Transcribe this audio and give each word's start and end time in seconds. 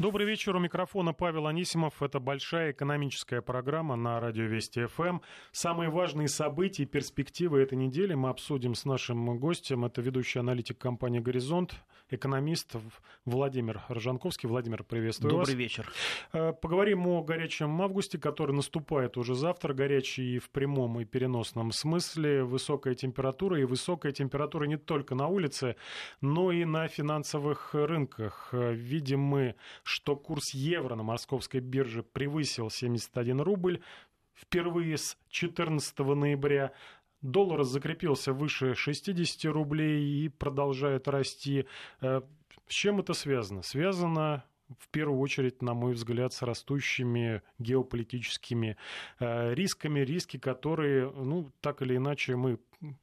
Добрый 0.00 0.28
вечер. 0.28 0.54
У 0.54 0.60
микрофона 0.60 1.12
Павел 1.12 1.48
Анисимов. 1.48 2.04
Это 2.04 2.20
большая 2.20 2.70
экономическая 2.70 3.42
программа 3.42 3.96
на 3.96 4.20
радио 4.20 4.44
Вести 4.44 4.86
ФМ. 4.86 5.18
Самые 5.50 5.90
важные 5.90 6.28
события 6.28 6.84
и 6.84 6.86
перспективы 6.86 7.60
этой 7.60 7.76
недели 7.76 8.14
мы 8.14 8.28
обсудим 8.28 8.76
с 8.76 8.84
нашим 8.84 9.36
гостем. 9.40 9.84
Это 9.84 10.00
ведущий 10.00 10.38
аналитик 10.38 10.78
компании 10.78 11.18
«Горизонт», 11.18 11.74
экономист 12.10 12.76
Владимир 13.24 13.82
Рожанковский. 13.88 14.48
Владимир, 14.48 14.84
приветствую 14.84 15.30
Добрый 15.30 15.40
вас. 15.40 15.48
Добрый 15.48 15.62
вечер. 15.64 15.92
Э, 16.32 16.52
поговорим 16.52 17.08
о 17.08 17.24
горячем 17.24 17.82
августе, 17.82 18.18
который 18.18 18.54
наступает 18.54 19.16
уже 19.16 19.34
завтра. 19.34 19.74
Горячий 19.74 20.36
и 20.36 20.38
в 20.38 20.48
прямом 20.50 21.00
и 21.00 21.04
переносном 21.06 21.72
смысле. 21.72 22.44
Высокая 22.44 22.94
температура. 22.94 23.60
И 23.60 23.64
высокая 23.64 24.12
температура 24.12 24.66
не 24.66 24.76
только 24.76 25.16
на 25.16 25.26
улице, 25.26 25.74
но 26.20 26.52
и 26.52 26.64
на 26.64 26.86
финансовых 26.86 27.74
рынках. 27.74 28.50
Э, 28.52 28.72
видим 28.72 29.20
мы 29.20 29.56
что 29.88 30.16
курс 30.16 30.52
евро 30.52 30.94
на 30.96 31.02
московской 31.02 31.60
бирже 31.60 32.02
превысил 32.02 32.68
71 32.68 33.40
рубль 33.40 33.80
впервые 34.34 34.98
с 34.98 35.16
14 35.30 35.98
ноября. 35.98 36.72
Доллар 37.22 37.64
закрепился 37.64 38.34
выше 38.34 38.74
60 38.74 39.50
рублей 39.50 40.26
и 40.26 40.28
продолжает 40.28 41.08
расти. 41.08 41.66
С 42.02 42.22
чем 42.68 43.00
это 43.00 43.14
связано? 43.14 43.62
Связано 43.62 44.44
в 44.78 44.88
первую 44.90 45.18
очередь, 45.20 45.62
на 45.62 45.74
мой 45.74 45.94
взгляд, 45.94 46.32
с 46.32 46.42
растущими 46.42 47.42
геополитическими 47.58 48.76
э, 49.18 49.54
рисками, 49.54 50.00
риски, 50.00 50.36
которые, 50.36 51.10
ну, 51.10 51.50
так 51.60 51.82
или 51.82 51.96
иначе, 51.96 52.36
мы 52.36 52.58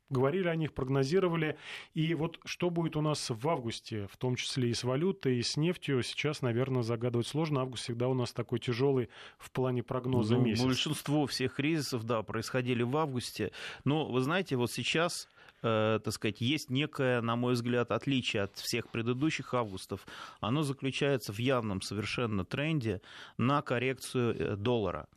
говорили 0.10 0.48
о 0.48 0.56
них, 0.56 0.74
прогнозировали. 0.74 1.58
И 1.94 2.14
вот 2.14 2.40
что 2.46 2.70
будет 2.70 2.96
у 2.96 3.02
нас 3.02 3.30
в 3.30 3.50
августе, 3.50 4.08
в 4.08 4.18
том 4.18 4.36
числе 4.36 4.70
и 4.70 4.74
с 4.74 4.84
валютой, 4.84 5.38
и 5.38 5.42
с 5.42 5.58
нефтью, 5.58 6.02
сейчас, 6.04 6.42
наверное, 6.42 6.84
загадывать 6.84 7.28
сложно. 7.28 7.62
Август 7.62 7.84
всегда 7.84 8.08
у 8.08 8.14
нас 8.14 8.32
такой 8.32 8.60
тяжелый 8.60 9.10
в 9.38 9.52
плане 9.52 9.84
прогноза 9.84 10.36
ну, 10.36 10.44
месяц. 10.44 10.64
Большинство 10.64 11.26
всех 11.26 11.56
кризисов, 11.56 12.04
да, 12.04 12.22
происходили 12.24 12.84
в 12.84 12.96
августе. 12.96 13.52
Но, 13.84 14.06
вы 14.06 14.22
знаете, 14.22 14.56
вот 14.56 14.72
сейчас 14.72 15.28
так 15.66 16.14
сказать, 16.14 16.42
есть 16.42 16.70
некое, 16.70 17.22
на 17.22 17.36
мой 17.36 17.54
взгляд, 17.54 17.92
отличие 17.92 18.44
от 18.44 18.58
всех 18.58 18.90
предыдущих 18.90 19.54
августов. 19.54 20.06
Оно 20.40 20.64
заключается 20.64 21.34
в 21.34 21.40
явном 21.40 21.82
совершенно 21.82 22.46
тренде 22.46 23.02
на 23.38 23.62
коррекцию 23.62 24.36
э, 24.38 24.56
доллара 24.56 25.08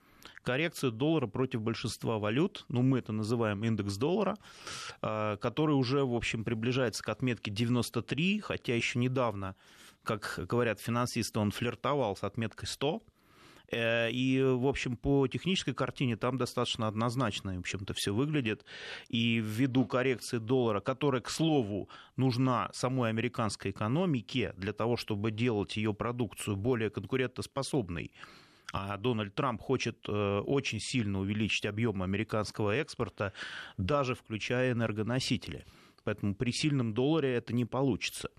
коррекцию 0.42 0.92
доллара 0.92 1.27
против 1.27 1.60
большинства 1.60 2.18
валют, 2.18 2.64
ну, 2.68 2.80
мы 2.80 3.00
это 3.00 3.12
называем 3.12 3.62
индекс 3.64 3.96
доллара, 3.98 4.38
э, 5.02 5.36
который 5.42 5.74
уже, 5.74 6.05
в 6.06 6.14
общем, 6.14 6.42
приближается 6.42 7.02
к 7.02 7.08
отметке 7.10 7.50
93, 7.50 8.40
хотя 8.40 8.74
еще 8.74 8.98
недавно, 8.98 9.56
как 10.05 10.40
говорят 10.48 10.80
финансисты, 10.80 11.38
он 11.38 11.50
флиртовал 11.50 12.16
с 12.16 12.24
отметкой 12.24 12.66
100, 12.66 13.02
Э, 13.02 13.17
и, 13.70 14.42
в 14.42 14.66
общем, 14.66 14.97
по 14.97 15.27
технической 15.28 15.74
картине 15.74 16.16
там 16.16 16.38
достаточно 16.38 16.86
однозначно, 16.86 17.55
в 17.55 17.61
общем-то, 17.61 17.94
все 17.94 18.14
выглядит. 18.14 18.64
И 19.08 19.41
ввиду 19.44 19.84
коррекции 19.84 20.38
доллара, 20.38 20.80
которая, 20.80 21.20
к 21.20 21.30
слову, 21.30 21.89
нужна 22.16 22.70
самой 22.72 23.11
американской 23.11 23.70
экономике 23.70 24.55
для 24.56 24.72
того, 24.72 24.96
чтобы 24.96 25.30
делать 25.30 25.77
ее 25.77 25.92
продукцию 25.92 26.56
более 26.56 26.91
конкурентоспособной, 26.91 28.12
а 28.72 28.96
Дональд 28.98 29.34
Трамп 29.34 29.62
хочет 29.62 29.98
э, 30.08 30.41
очень 30.41 30.78
сильно 30.80 31.20
увеличить 31.20 31.64
объем 31.64 32.02
американского 32.02 32.72
экспорта, 32.72 33.33
даже 33.78 34.14
включая 34.14 34.72
энергоносители. 34.72 35.64
Поэтому 36.05 36.34
при 36.34 36.52
сильном 36.52 36.92
долларе 36.92 37.34
это 37.34 37.55
не 37.55 37.64
получится. 37.64 38.30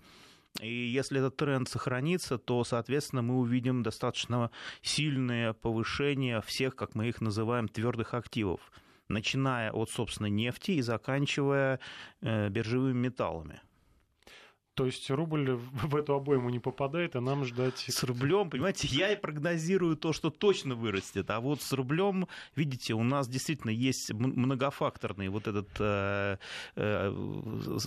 И 0.58 0.68
если 0.68 1.20
этот 1.20 1.36
тренд 1.36 1.68
сохранится, 1.68 2.36
то, 2.36 2.64
соответственно, 2.64 3.22
мы 3.22 3.38
увидим 3.38 3.82
достаточно 3.82 4.50
сильное 4.82 5.52
повышение 5.52 6.42
всех, 6.42 6.74
как 6.74 6.94
мы 6.94 7.08
их 7.08 7.20
называем, 7.20 7.68
твердых 7.68 8.14
активов, 8.14 8.60
начиная 9.08 9.70
от, 9.70 9.90
собственно, 9.90 10.26
нефти 10.26 10.72
и 10.72 10.82
заканчивая 10.82 11.78
э, 12.20 12.48
биржевыми 12.48 12.98
металлами. 12.98 13.60
То 14.80 14.86
есть 14.86 15.10
рубль 15.10 15.50
в 15.50 15.94
эту 15.94 16.14
обойму 16.14 16.48
не 16.48 16.58
попадает, 16.58 17.14
а 17.14 17.20
нам 17.20 17.44
ждать... 17.44 17.84
С 17.86 18.02
рублем, 18.02 18.48
понимаете, 18.48 18.88
я 18.90 19.12
и 19.12 19.16
прогнозирую 19.16 19.94
то, 19.94 20.14
что 20.14 20.30
точно 20.30 20.74
вырастет. 20.74 21.28
А 21.28 21.38
вот 21.40 21.60
с 21.60 21.70
рублем, 21.74 22.26
видите, 22.56 22.94
у 22.94 23.02
нас 23.02 23.28
действительно 23.28 23.72
есть 23.72 24.10
многофакторный 24.10 25.28
вот 25.28 25.48
этот 25.48 25.68
э, 25.80 26.38
э, 26.76 27.10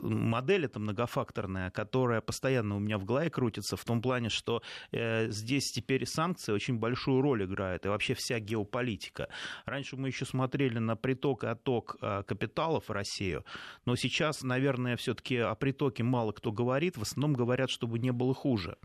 модель, 0.03 0.65
это 0.65 0.79
многофакторная, 0.79 1.71
которая 1.71 2.21
постоянно 2.21 2.75
у 2.75 2.79
меня 2.79 2.99
в 2.99 3.05
голове 3.05 3.31
крутится, 3.31 3.75
в 3.75 3.83
том 3.83 3.99
плане, 3.99 4.29
что 4.29 4.61
э, 4.91 5.31
здесь 5.31 5.71
теперь 5.71 6.05
санкции 6.05 6.51
очень 6.51 6.77
большую 6.77 7.21
роль 7.21 7.43
играют, 7.45 7.87
и 7.87 7.89
вообще 7.89 8.13
вся 8.13 8.39
геополитика. 8.39 9.29
Раньше 9.65 9.97
мы 9.97 10.09
еще 10.09 10.25
смотрели 10.25 10.77
на 10.77 10.95
приток 10.95 11.43
и 11.43 11.47
отток 11.47 11.97
э, 12.01 12.21
капиталов 12.27 12.89
в 12.89 12.91
Россию, 12.91 13.45
но 13.85 13.95
сейчас, 13.95 14.43
наверное, 14.43 14.95
все-таки 14.95 15.37
о 15.37 15.55
притоке 15.55 16.03
мало 16.03 16.33
кто 16.33 16.51
говорит, 16.51 16.82
говорит, 16.83 16.97
в 16.97 17.01
основном 17.01 17.33
говорят, 17.33 17.69
чтобы 17.69 17.99
не 17.99 18.11
было 18.11 18.33
хуже 18.33 18.77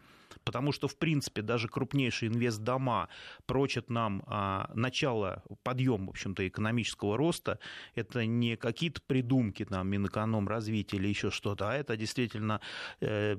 потому 0.44 0.72
что, 0.72 0.88
в 0.88 0.96
принципе, 0.96 1.42
даже 1.42 1.68
крупнейшие 1.68 2.30
инвестдома 2.30 3.08
прочат 3.46 3.90
нам 3.90 4.22
а, 4.26 4.70
начало, 4.74 5.42
подъем, 5.62 6.06
в 6.06 6.10
общем-то, 6.10 6.46
экономического 6.46 7.16
роста. 7.16 7.58
Это 7.94 8.24
не 8.24 8.56
какие-то 8.56 9.02
придумки, 9.02 9.64
там, 9.64 9.88
Минэкономразвития 9.88 10.98
или 10.98 11.08
еще 11.08 11.30
что-то, 11.30 11.70
а 11.70 11.74
это 11.74 11.96
действительно 11.96 12.60
э, 13.00 13.36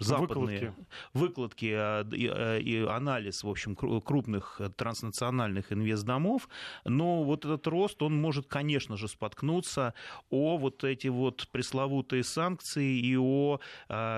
западные 0.00 0.74
выкладки, 0.74 0.74
выкладки 1.14 1.72
а, 1.74 2.58
и, 2.58 2.84
анализ, 2.84 3.42
в 3.42 3.48
общем, 3.48 3.74
крупных 3.74 4.60
транснациональных 4.76 5.72
инвестдомов. 5.72 6.48
Но 6.84 7.24
вот 7.24 7.44
этот 7.44 7.66
рост, 7.66 8.02
он 8.02 8.20
может, 8.20 8.46
конечно 8.46 8.96
же, 8.96 9.08
споткнуться 9.08 9.94
о 10.30 10.56
вот 10.58 10.84
эти 10.84 11.08
вот 11.08 11.48
пресловутые 11.50 12.24
санкции 12.24 12.98
и 12.98 13.16
о 13.16 13.60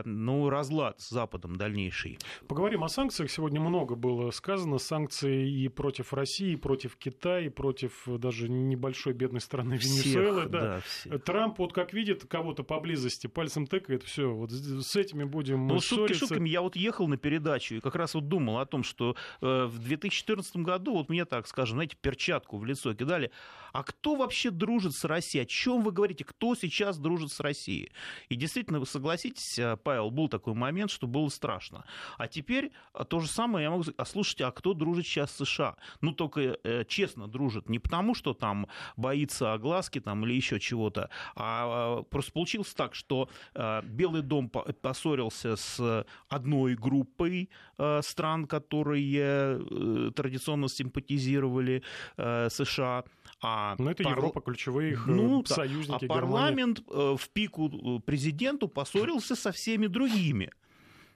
ну, 0.05 0.51
разлад 0.51 1.01
с 1.01 1.11
Западом 1.11 1.57
дальнейший. 1.57 2.19
Поговорим 2.49 2.85
о 2.85 2.89
санкциях. 2.89 3.31
Сегодня 3.31 3.61
много 3.61 3.95
было 3.95 4.31
сказано. 4.31 4.79
Санкции 4.79 5.51
и 5.51 5.69
против 5.69 6.13
России, 6.13 6.53
и 6.53 6.57
против 6.57 6.97
Китая, 6.97 7.47
и 7.47 7.49
против 7.49 8.05
даже 8.07 8.49
небольшой 8.49 9.13
бедной 9.13 9.41
страны 9.41 9.75
Венесуэлы. 9.75 10.47
Да. 10.47 10.61
Да, 10.61 10.81
все. 10.81 11.19
Трамп, 11.19 11.59
вот 11.59 11.73
как 11.73 11.93
видит 11.93 12.27
кого-то 12.27 12.63
поблизости, 12.63 13.27
пальцем 13.27 13.67
тыкает, 13.67 14.03
все, 14.03 14.33
вот 14.33 14.51
с 14.51 14.97
этими 14.97 15.25
будем 15.25 15.67
ну, 15.67 15.81
шутки 15.81 16.13
шутками, 16.13 16.49
я 16.49 16.63
вот 16.63 16.77
ехал 16.77 17.09
на 17.09 17.17
передачу 17.17 17.77
и 17.77 17.81
как 17.81 17.97
раз 17.97 18.15
вот 18.15 18.29
думал 18.29 18.59
о 18.59 18.67
том, 18.67 18.83
что 18.83 19.17
э, 19.41 19.65
в 19.65 19.79
2014 19.79 20.57
году, 20.57 20.95
вот 20.95 21.09
мне 21.09 21.25
так 21.25 21.47
скажем, 21.47 21.77
знаете, 21.77 21.97
перчатку 22.01 22.59
в 22.59 22.65
лицо 22.65 22.95
кидали, 22.95 23.31
а 23.73 23.83
кто 23.83 24.17
вообще 24.17 24.51
дружит 24.51 24.95
с 24.95 25.05
Россией? 25.05 25.45
О 25.45 25.47
чем 25.47 25.83
вы 25.83 25.93
говорите? 25.93 26.25
Кто 26.25 26.55
сейчас 26.55 26.99
дружит 26.99 27.33
с 27.33 27.41
Россией? 27.41 27.91
И 28.29 28.37
действительно, 28.37 28.81
вы 28.81 28.87
согласитесь, 28.87 29.59
э, 29.59 29.77
Павел, 29.77 30.11
был 30.11 30.29
такой 30.29 30.55
момент, 30.55 30.91
что 30.91 31.07
было 31.07 31.29
страшно. 31.29 31.85
А 32.19 32.29
теперь 32.29 32.73
э, 32.95 33.05
то 33.05 33.21
же 33.21 33.29
самое 33.29 33.65
я 33.65 33.71
могу 33.71 33.83
сказать, 33.83 33.99
а 33.99 34.05
слушайте, 34.05 34.45
а 34.45 34.51
кто 34.51 34.75
дружит 34.75 35.07
сейчас 35.07 35.33
с 35.33 35.45
США? 35.45 35.77
Ну, 36.01 36.13
только 36.13 36.59
э, 36.63 36.85
честно 36.87 37.29
дружит, 37.29 37.69
не 37.69 37.79
потому, 37.79 38.15
что 38.15 38.35
там 38.35 38.69
боится 38.97 39.53
огласки 39.53 40.01
там, 40.01 40.25
или 40.25 40.35
еще 40.35 40.61
чего-то, 40.61 41.11
а 41.35 42.01
э, 42.01 42.03
просто 42.05 42.33
получилось 42.33 42.75
так, 42.75 42.95
что 42.95 43.29
э, 43.55 43.83
Белый 43.85 44.23
дом 44.23 44.49
поссорился 44.49 45.57
с 45.57 46.07
одной 46.29 46.75
группой 46.75 47.51
э, 47.79 48.01
стран, 48.03 48.47
которые 48.47 49.19
э, 49.21 50.11
традиционно 50.15 50.69
симпатизировали 50.69 51.83
э, 52.17 52.49
США, 52.51 53.05
а 53.41 53.62
Но 53.79 53.91
это 53.91 54.05
пар... 54.05 54.17
Европа, 54.17 54.41
ключевые 54.41 54.93
их 54.93 55.07
ну, 55.07 55.45
союзники. 55.45 56.05
А 56.05 56.09
парламент 56.09 56.81
Германии. 56.81 57.17
в 57.17 57.29
пику 57.31 58.01
президенту 58.01 58.69
поссорился 58.69 59.37
со 59.37 59.53
всеми 59.53 59.87
другими. 59.87 60.51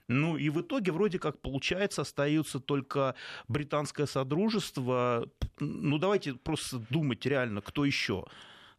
Ну 0.07 0.37
и 0.37 0.49
в 0.49 0.61
итоге 0.61 0.91
вроде 0.91 1.19
как 1.19 1.41
получается 1.41 2.01
остаются 2.01 2.59
только 2.59 3.15
британское 3.47 4.05
содружество. 4.05 5.27
Ну 5.59 5.97
давайте 5.97 6.33
просто 6.33 6.79
думать 6.89 7.25
реально, 7.25 7.61
кто 7.61 7.85
еще. 7.85 8.25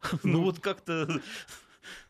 Ну, 0.23 0.31
ну 0.31 0.43
вот 0.43 0.59
как-то 0.59 1.21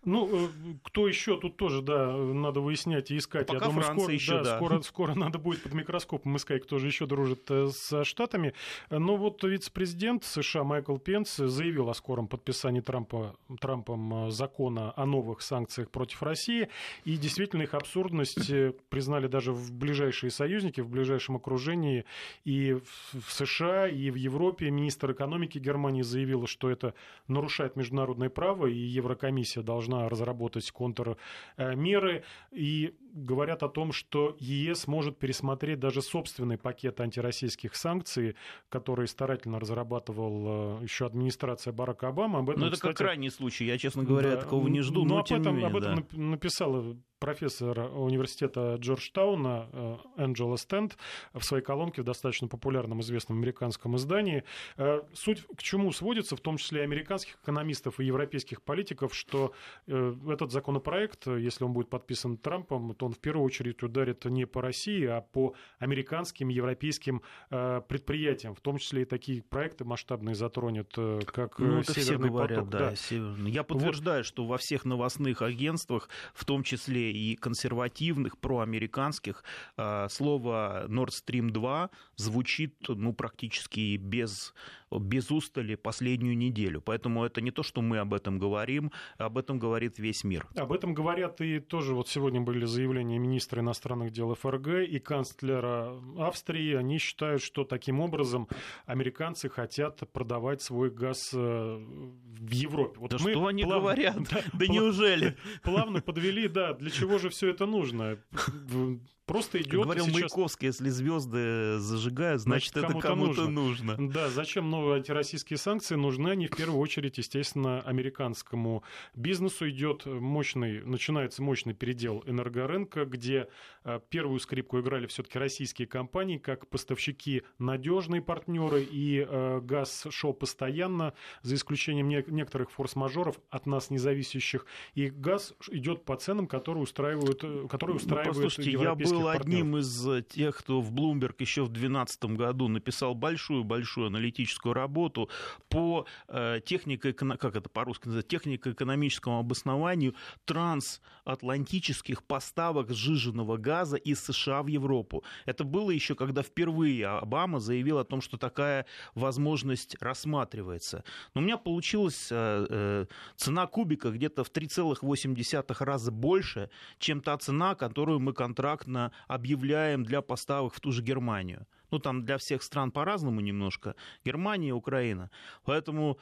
ну, 0.03 0.45
э, 0.45 0.49
кто 0.83 1.07
еще 1.07 1.39
тут 1.39 1.57
тоже, 1.57 1.81
да, 1.81 2.11
надо 2.13 2.61
выяснять 2.61 3.11
и 3.11 3.17
искать. 3.17 3.47
Пока 3.47 3.59
Я 3.59 3.65
думаю, 3.65 3.83
Франция 3.83 4.03
скоро, 4.03 4.13
еще, 4.13 4.31
да, 4.31 4.43
да. 4.43 4.55
Скоро, 4.57 4.81
скоро 4.81 5.15
надо 5.15 5.39
будет 5.39 5.63
под 5.63 5.73
микроскопом 5.73 6.37
искать, 6.37 6.63
кто 6.63 6.79
же 6.79 6.87
еще 6.87 7.05
дружит 7.05 7.49
э, 7.49 7.67
с 7.67 8.03
Штатами. 8.03 8.53
Но 8.89 9.17
вот 9.17 9.43
вице-президент 9.43 10.23
США 10.23 10.63
Майкл 10.63 10.97
Пенс 10.97 11.35
заявил 11.35 11.89
о 11.89 11.93
скором 11.93 12.27
подписании 12.27 12.81
Трампа, 12.81 13.35
Трампом 13.59 14.27
э, 14.27 14.31
закона 14.31 14.93
о 14.95 15.05
новых 15.05 15.41
санкциях 15.41 15.89
против 15.89 16.23
России. 16.23 16.69
И 17.05 17.17
действительно 17.17 17.63
их 17.63 17.73
абсурдность 17.73 18.51
признали 18.89 19.27
даже 19.27 19.51
в 19.51 19.71
ближайшие 19.71 20.31
союзники, 20.31 20.81
в 20.81 20.89
ближайшем 20.89 21.35
окружении. 21.35 22.05
И 22.45 22.73
в 22.73 23.31
США, 23.31 23.87
и 23.87 24.09
в 24.09 24.15
Европе 24.15 24.69
министр 24.71 25.11
экономики 25.11 25.57
Германии 25.57 26.01
заявил, 26.01 26.47
что 26.47 26.69
это 26.69 26.93
нарушает 27.27 27.75
международное 27.75 28.29
право, 28.29 28.65
и 28.65 28.77
Еврокомиссия 28.77 29.58
должна 29.63 30.09
разработать 30.09 30.69
контрмеры. 30.71 32.23
И 32.51 32.95
говорят 33.13 33.63
о 33.63 33.69
том, 33.69 33.91
что 33.91 34.35
ЕС 34.39 34.87
может 34.87 35.17
пересмотреть 35.17 35.79
даже 35.79 36.01
собственный 36.01 36.57
пакет 36.57 36.99
антироссийских 36.99 37.75
санкций, 37.75 38.35
который 38.69 39.07
старательно 39.07 39.59
разрабатывал 39.59 40.79
э, 40.81 40.83
еще 40.83 41.05
администрация 41.05 41.73
Барака 41.73 42.09
Обамы. 42.09 42.39
Об 42.39 42.49
этом, 42.49 42.61
ну, 42.61 42.67
это 42.67 42.75
кстати, 42.75 42.91
как 42.91 42.97
крайний 42.97 43.29
случай. 43.29 43.65
Я, 43.65 43.77
честно 43.77 44.03
говоря, 44.03 44.31
да, 44.31 44.37
такого 44.37 44.67
не 44.67 44.81
жду. 44.81 45.03
Но, 45.03 45.15
но 45.15 45.19
об, 45.19 45.31
этом, 45.31 45.55
менее, 45.55 45.67
об 45.67 45.75
этом 45.75 45.95
да. 45.95 46.17
написала 46.17 46.95
профессор 47.19 47.79
университета 47.93 48.75
Джорджтауна 48.79 49.69
э, 49.71 49.97
Энджела 50.17 50.57
Стенд 50.57 50.97
в 51.33 51.43
своей 51.43 51.63
колонке 51.63 52.01
в 52.01 52.05
достаточно 52.05 52.47
популярном 52.47 53.01
известном 53.01 53.37
американском 53.39 53.95
издании. 53.97 54.43
Э, 54.77 55.01
суть 55.13 55.45
к 55.55 55.61
чему 55.61 55.91
сводится, 55.91 56.35
в 56.35 56.41
том 56.41 56.57
числе 56.57 56.81
и 56.81 56.83
американских 56.83 57.35
экономистов 57.43 57.99
и 57.99 58.05
европейских 58.05 58.61
политиков, 58.61 59.13
что 59.13 59.53
этот 59.87 60.51
законопроект, 60.51 61.27
если 61.27 61.63
он 61.63 61.73
будет 61.73 61.89
подписан 61.89 62.37
Трампом, 62.37 62.93
то 62.99 63.05
он 63.05 63.13
в 63.13 63.19
первую 63.19 63.45
очередь 63.45 63.81
ударит 63.81 64.25
не 64.25 64.45
по 64.45 64.61
России, 64.61 65.05
а 65.05 65.21
по 65.21 65.55
американским, 65.79 66.49
европейским 66.49 67.21
предприятиям, 67.49 68.53
в 68.53 68.61
том 68.61 68.77
числе 68.77 69.03
и 69.03 69.05
такие 69.05 69.41
проекты 69.41 69.85
масштабные 69.85 70.35
затронет, 70.35 70.93
как 71.25 71.59
ну, 71.59 71.79
это 71.79 71.93
Северный 71.93 72.27
все 72.27 72.37
говорят, 72.37 72.59
поток. 72.59 72.69
Да, 72.69 72.93
да. 73.09 73.49
Я 73.49 73.63
подтверждаю, 73.63 74.19
вот. 74.19 74.25
что 74.25 74.45
во 74.45 74.57
всех 74.57 74.83
новостных 74.83 75.41
агентствах, 75.41 76.09
в 76.33 76.43
том 76.43 76.63
числе 76.63 77.11
и 77.11 77.35
консервативных, 77.35 78.37
проамериканских, 78.37 79.43
а, 79.77 80.09
слово 80.09 80.85
Nord 80.87 81.09
Stream 81.09 81.51
2 81.51 81.89
звучит 82.17 82.75
ну, 82.87 83.13
практически 83.13 83.95
без, 83.97 84.53
без 84.91 85.31
устали 85.31 85.75
последнюю 85.75 86.37
неделю. 86.37 86.81
Поэтому 86.81 87.23
это 87.23 87.41
не 87.41 87.51
то, 87.51 87.63
что 87.63 87.81
мы 87.81 87.99
об 87.99 88.13
этом 88.13 88.39
говорим, 88.39 88.91
об 89.17 89.37
этом 89.37 89.59
говорит 89.59 89.99
весь 89.99 90.23
мир. 90.23 90.47
Об 90.55 90.71
этом 90.71 90.93
говорят 90.93 91.41
и 91.41 91.59
тоже 91.59 91.93
вот 91.93 92.07
сегодня 92.07 92.41
были 92.41 92.65
заявления 92.65 93.19
министра 93.19 93.61
иностранных 93.61 94.11
дел 94.11 94.33
ФРГ 94.33 94.67
и 94.87 94.99
канцлера 94.99 95.93
Австрии. 96.17 96.73
Они 96.73 96.97
считают, 96.97 97.41
что 97.41 97.63
таким 97.63 97.99
образом 97.99 98.47
американцы 98.85 99.49
хотят 99.49 100.01
продавать 100.11 100.61
свой 100.61 100.89
газ 100.89 101.31
э, 101.33 101.37
в 101.37 102.51
Европе. 102.51 102.99
Вот 102.99 103.11
да 103.11 103.17
мы 103.21 103.31
что 103.31 103.47
они 103.47 103.63
плавно, 103.63 103.81
говорят? 103.81 104.17
Да, 104.29 104.41
да 104.53 104.67
неужели? 104.67 105.37
Плавно 105.63 106.01
подвели, 106.01 106.47
да, 106.47 106.73
для 106.73 106.89
чего 106.89 107.17
же 107.17 107.29
все 107.29 107.49
это 107.49 107.65
нужно? 107.65 108.17
Просто 109.29 109.61
идет. 109.61 109.71
Как 109.71 109.81
говорил 109.83 110.05
сейчас... 110.05 110.15
Маяковский, 110.15 110.67
если 110.67 110.89
звезды 110.89 111.77
зажигают, 111.77 112.41
значит, 112.41 112.73
значит 112.73 112.91
это 112.91 112.99
кому-то, 112.99 113.35
кому 113.43 113.51
нужно. 113.51 113.95
нужно. 113.95 114.09
Да, 114.11 114.29
зачем 114.29 114.71
новые 114.71 114.95
антироссийские 114.95 115.57
санкции? 115.57 115.93
Нужны 115.93 116.29
они 116.29 116.47
в 116.47 116.55
первую 116.55 116.79
очередь, 116.79 117.19
естественно, 117.19 117.79
американскому 117.81 118.83
бизнесу. 119.15 119.69
Идет 119.69 120.07
мощный, 120.07 120.83
начинается 120.83 121.43
мощный 121.43 121.75
передел 121.75 122.23
энергорынка, 122.25 123.05
где 123.05 123.49
э, 123.83 123.99
первую 124.09 124.39
скрипку 124.39 124.79
играли 124.79 125.05
все-таки 125.05 125.37
российские 125.37 125.87
компании, 125.87 126.39
как 126.39 126.67
поставщики 126.67 127.43
надежные 127.59 128.23
партнеры, 128.23 128.81
и 128.81 129.23
э, 129.29 129.61
газ 129.61 130.07
шел 130.09 130.33
постоянно, 130.33 131.13
за 131.43 131.53
исключением 131.53 132.09
некоторых 132.09 132.71
форс-мажоров 132.71 133.39
от 133.51 133.67
нас 133.67 133.91
независящих. 133.91 134.65
И 134.95 135.11
газ 135.11 135.53
идет 135.69 136.03
по 136.03 136.15
ценам, 136.15 136.47
которые 136.47 136.81
устраивают, 136.81 137.43
э, 137.43 137.67
которые 137.69 137.97
устраивают 137.97 138.35
ну, 138.35 138.43
послушайте, 138.43 138.71
я 138.71 138.95
был 138.95 139.18
был 139.19 139.29
одним 139.29 139.77
из 139.77 140.07
э, 140.07 140.21
тех, 140.21 140.57
кто 140.57 140.81
в 140.81 140.93
Bloomberg 140.93 141.35
еще 141.39 141.63
в 141.63 141.69
2012 141.69 142.25
году 142.25 142.67
написал 142.67 143.15
большую-большую 143.15 144.07
аналитическую 144.07 144.73
работу 144.73 145.29
по 145.69 146.05
э, 146.27 146.59
технико 146.65 147.13
как 147.13 147.55
это 147.55 147.69
по-русски 147.69 148.07
называется, 148.07 148.29
технико-экономическому 148.29 149.39
обоснованию 149.39 150.15
трансатлантических 150.45 152.23
поставок 152.23 152.91
сжиженного 152.91 153.57
газа 153.57 153.97
из 153.97 154.23
США 154.23 154.63
в 154.63 154.67
Европу. 154.67 155.23
Это 155.45 155.63
было 155.63 155.91
еще, 155.91 156.15
когда 156.15 156.43
впервые 156.43 157.07
Обама 157.07 157.59
заявил 157.59 157.99
о 157.99 158.05
том, 158.05 158.21
что 158.21 158.37
такая 158.37 158.85
возможность 159.15 159.95
рассматривается. 160.01 161.03
Но 161.33 161.41
у 161.41 161.43
меня 161.43 161.57
получилась 161.57 162.29
э, 162.31 163.05
цена 163.35 163.67
кубика 163.67 164.11
где-то 164.11 164.43
в 164.43 164.51
3,8 164.51 165.75
раза 165.83 166.11
больше, 166.11 166.69
чем 166.99 167.21
та 167.21 167.37
цена, 167.37 167.75
которую 167.75 168.19
мы 168.19 168.33
контрактно 168.33 169.08
объявляем 169.27 170.03
для 170.03 170.21
поставок 170.21 170.73
в 170.73 170.79
ту 170.79 170.91
же 170.91 171.01
Германию. 171.01 171.65
Ну, 171.91 171.99
там 171.99 172.23
для 172.23 172.37
всех 172.37 172.63
стран 172.63 172.91
по-разному 172.91 173.41
немножко. 173.41 173.95
Германия, 174.25 174.73
Украина. 174.73 175.31
Поэтому 175.65 176.19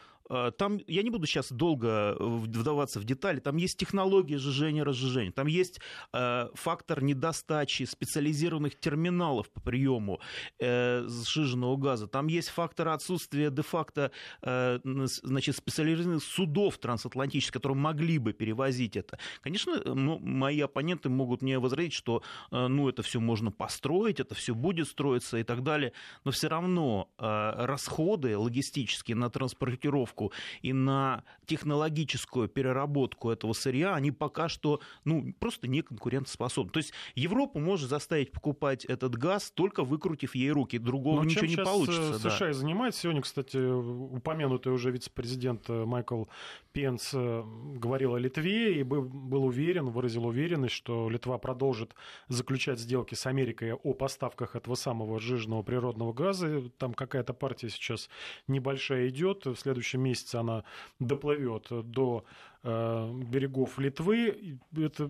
там, 0.58 0.80
я 0.88 1.04
не 1.04 1.10
буду 1.10 1.26
сейчас 1.26 1.52
долго 1.52 1.88
э, 1.88 2.16
вдаваться 2.20 3.00
в 3.00 3.06
детали, 3.06 3.40
там 3.40 3.58
есть 3.58 3.78
технология 3.78 4.38
сжижения, 4.38 4.84
разжижения, 4.84 5.32
там 5.32 5.48
есть 5.48 5.80
э, 6.14 6.50
фактор 6.54 7.04
недостачи 7.04 7.84
специализированных 7.84 8.80
терминалов 8.80 9.50
по 9.50 9.62
приему 9.62 10.20
э, 10.60 11.08
сжиженного 11.08 11.78
газа, 11.78 12.08
там 12.08 12.28
есть 12.28 12.50
фактор 12.50 12.90
отсутствия 12.90 13.50
де-факто 13.52 14.12
э, 14.42 14.80
значит, 14.84 15.56
специализированных 15.56 16.24
судов 16.24 16.78
трансатлантических, 16.78 17.54
которые 17.54 17.78
могли 17.78 18.18
бы 18.18 18.34
перевозить 18.34 18.98
это. 18.98 19.18
Конечно, 19.42 19.82
ну, 19.86 20.20
мои 20.20 20.60
оппоненты 20.60 21.10
могут 21.10 21.42
мне 21.42 21.60
возразить, 21.60 21.94
что 21.94 22.22
э, 22.52 22.68
ну, 22.68 22.90
это 22.90 23.02
все 23.02 23.20
можно 23.20 23.52
построить, 23.52 24.20
это 24.20 24.36
все 24.36 24.54
будет 24.54 24.88
строиться 24.88 25.38
и 25.38 25.44
так 25.44 25.64
далее, 25.64 25.94
но 26.26 26.32
все 26.32 26.48
равно 26.48 27.10
э, 27.18 27.66
расходы 27.66 28.38
логистические 28.38 29.16
на 29.16 29.30
транспортировку 29.30 30.17
и 30.62 30.74
на 30.74 31.24
технологическую 31.46 32.50
переработку 32.50 33.32
этого 33.32 33.54
сырья, 33.54 33.96
они 33.96 34.12
пока 34.12 34.50
что 34.50 34.82
ну, 35.06 35.34
просто 35.40 35.68
не 35.68 35.82
конкурентоспособны. 35.82 36.72
То 36.72 36.78
есть 36.78 36.94
Европу 37.16 37.60
может 37.60 37.90
заставить 37.90 38.32
покупать 38.32 38.86
этот 38.86 39.16
газ, 39.16 39.52
только 39.52 39.84
выкрутив 39.84 40.36
ей 40.36 40.52
руки. 40.52 40.78
Другого 40.78 41.18
но 41.18 41.24
ничего 41.24 41.46
не 41.46 41.56
получится. 41.56 42.20
США 42.20 42.48
да. 42.48 42.54
занимается. 42.54 43.02
Сегодня, 43.02 43.22
кстати, 43.22 43.58
упомянутый 43.58 44.74
уже 44.74 44.92
вице-президент 44.92 45.70
э, 45.70 45.86
Майкл 45.86 46.26
Пенс 46.74 47.12
э, 47.14 47.44
говорил 47.76 48.16
о 48.16 48.20
Литве 48.20 48.80
и 48.80 48.84
был 48.84 49.46
уверен, 49.46 49.86
выразил 49.86 50.26
уверенность, 50.26 50.76
что 50.76 51.10
Литва 51.10 51.38
продолжит 51.38 51.96
заключать 52.28 52.80
сделки 52.80 53.16
с 53.16 53.26
Америкой 53.26 53.74
о 53.74 53.94
поставках 53.94 54.56
этого 54.56 54.76
самого 54.76 55.20
жиженного 55.20 55.64
природного 55.64 56.14
газа. 56.14 56.70
Там 56.78 56.94
какая-то 56.94 57.34
партия 57.34 57.70
сейчас 57.70 58.10
небольшая 58.48 59.08
идет. 59.10 59.46
В 59.46 59.56
следующем 59.56 60.04
месяце 60.10 60.36
она 60.36 60.64
доплывет 61.00 61.68
до 61.70 62.26
Э, 62.70 63.14
берегов 63.14 63.80
Литвы. 63.80 64.58
Это 64.76 65.10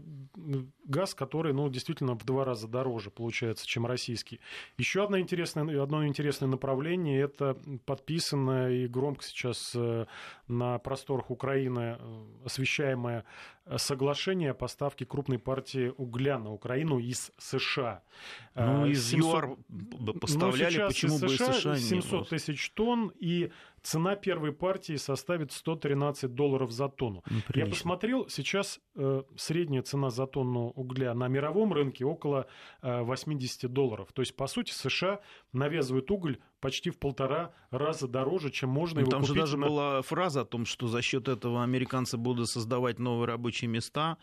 газ, 0.84 1.16
который 1.16 1.54
ну, 1.54 1.70
действительно 1.70 2.14
в 2.14 2.24
два 2.24 2.46
раза 2.46 2.68
дороже 2.68 3.10
получается, 3.10 3.66
чем 3.66 3.88
российский. 3.88 4.40
Еще 4.78 5.04
одно 5.04 5.18
интересное, 5.18 5.82
одно 5.82 6.06
интересное 6.06 6.48
направление– 6.50 7.20
это 7.24 7.58
подписанное 7.86 8.72
и 8.72 8.88
громко 8.88 9.24
сейчас 9.24 9.72
э, 9.76 10.06
на 10.48 10.78
просторах 10.78 11.32
Украины 11.32 11.98
э, 11.98 12.26
освещаемое 12.46 13.24
соглашение 13.78 14.52
о 14.52 14.54
поставке 14.54 15.06
крупной 15.06 15.40
партии 15.40 15.94
угля 15.98 16.38
на 16.40 16.54
Украину 16.54 17.00
из 17.00 17.32
США. 17.38 18.02
Ну, 18.56 18.86
из 18.86 19.10
700... 19.10 19.26
ЮАР 19.26 19.58
поставляли, 20.22 20.78
ну, 20.78 20.88
почему 20.88 21.20
бы 21.20 21.26
из 21.26 21.38
США 21.38 21.76
700 21.76 22.30
тысяч 22.30 22.70
тонн, 22.72 23.12
и 23.20 23.52
цена 23.82 24.16
первой 24.16 24.52
партии 24.52 24.96
составит 24.96 25.52
113 25.52 26.34
долларов 26.34 26.72
за 26.72 26.90
тонну. 26.90 27.24
Ну, 27.30 27.42
Я 27.54 27.66
посмотрел, 27.66 28.28
сейчас 28.30 28.80
э, 28.96 29.24
средняя 29.36 29.82
цена 29.82 30.10
за 30.10 30.28
тонну 30.28 30.70
угля 30.70 31.14
на 31.14 31.28
мировом 31.28 31.74
рынке 31.74 32.06
около 32.06 32.48
э, 32.82 33.02
80 33.02 33.72
долларов. 33.72 34.10
То 34.14 34.22
есть, 34.22 34.36
по 34.36 34.48
сути, 34.48 34.72
США 34.72 35.22
навязывают 35.54 36.10
уголь 36.12 36.40
почти 36.60 36.90
в 36.90 36.98
полтора 36.98 37.54
раза 37.72 38.08
дороже, 38.08 38.52
чем 38.52 38.70
можно 38.70 39.00
ну, 39.00 39.02
его 39.02 39.12
Там 39.12 39.22
купить. 39.22 39.36
же 39.36 39.42
даже 39.42 39.58
на... 39.58 39.68
была 39.68 40.02
фраза 40.02 40.42
о 40.42 40.46
том, 40.46 40.66
что 40.66 40.88
за 40.88 41.02
счет 41.02 41.28
этого 41.28 41.64
американцы 41.64 42.18
будут 42.18 42.50
создавать 42.50 43.00
новые 43.00 43.28
рабочие 43.28 43.70
места. 43.70 44.18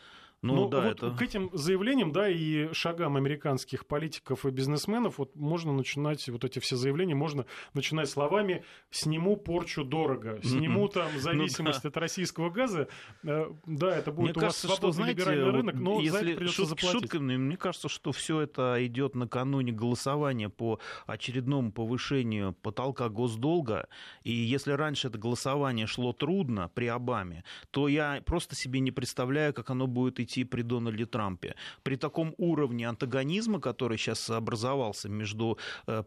Ну, 0.45 0.57
ну 0.57 0.69
да, 0.69 0.83
вот 0.83 1.03
это... 1.03 1.11
к 1.11 1.23
этим 1.23 1.49
заявлениям, 1.55 2.13
да, 2.13 2.29
и 2.29 2.71
шагам 2.75 3.17
американских 3.17 3.87
политиков 3.87 4.45
и 4.45 4.51
бизнесменов, 4.51 5.17
вот 5.17 5.35
можно 5.37 5.73
начинать, 5.73 6.29
вот 6.29 6.45
эти 6.45 6.59
все 6.59 6.77
заявления, 6.77 7.15
можно 7.15 7.47
начинать 7.73 8.11
словами 8.11 8.63
«сниму 8.91 9.39
порчу 9.39 9.85
дорого», 9.85 10.39
«сниму 10.43 10.89
там 10.89 11.09
зависимость 11.19 11.79
ну, 11.83 11.83
да. 11.85 11.89
от 11.89 11.97
российского 11.97 12.51
газа». 12.51 12.89
Э, 13.23 13.51
да, 13.65 13.97
это 13.97 14.13
будет 14.13 14.37
мне 14.37 14.45
у 14.45 14.47
кажется, 14.47 14.69
вас 14.69 14.77
свободный 14.77 14.93
что, 14.93 14.93
знаете, 14.93 15.21
либеральный 15.21 15.51
рынок, 15.51 15.75
но 15.77 16.01
если 16.01 16.11
за 16.11 16.19
это 16.19 16.37
придется 16.37 16.57
шут, 16.57 16.69
заплатить. 16.69 17.01
Шутками, 17.01 17.37
мне 17.39 17.57
кажется, 17.57 17.89
что 17.89 18.13
все 18.13 18.41
это 18.41 18.77
идет 18.87 19.15
накануне 19.15 19.73
голосования 19.73 20.51
по 20.51 20.79
очередному 21.07 21.73
повышению 21.73 22.53
потолка 22.53 23.09
госдолга, 23.09 23.89
и 24.25 24.33
если 24.33 24.73
раньше 24.73 25.09
это 25.09 25.17
голосование 25.17 25.87
шло 25.87 26.13
трудно 26.13 26.71
при 26.75 26.87
Обаме, 26.87 27.45
то 27.71 27.89
я 27.89 28.23
просто 28.27 28.55
себе 28.55 28.81
не 28.81 28.91
представляю, 28.91 29.55
как 29.55 29.71
оно 29.71 29.87
будет 29.87 30.21
идти 30.21 30.34
идти 30.35 30.45
при 30.45 30.63
Дональде 30.63 31.07
Трампе. 31.07 31.55
При 31.83 31.97
таком 31.97 32.35
уровне 32.39 32.89
антагонизма, 32.89 33.61
который 33.61 33.99
сейчас 33.99 34.31
образовался 34.31 35.09
между 35.09 35.59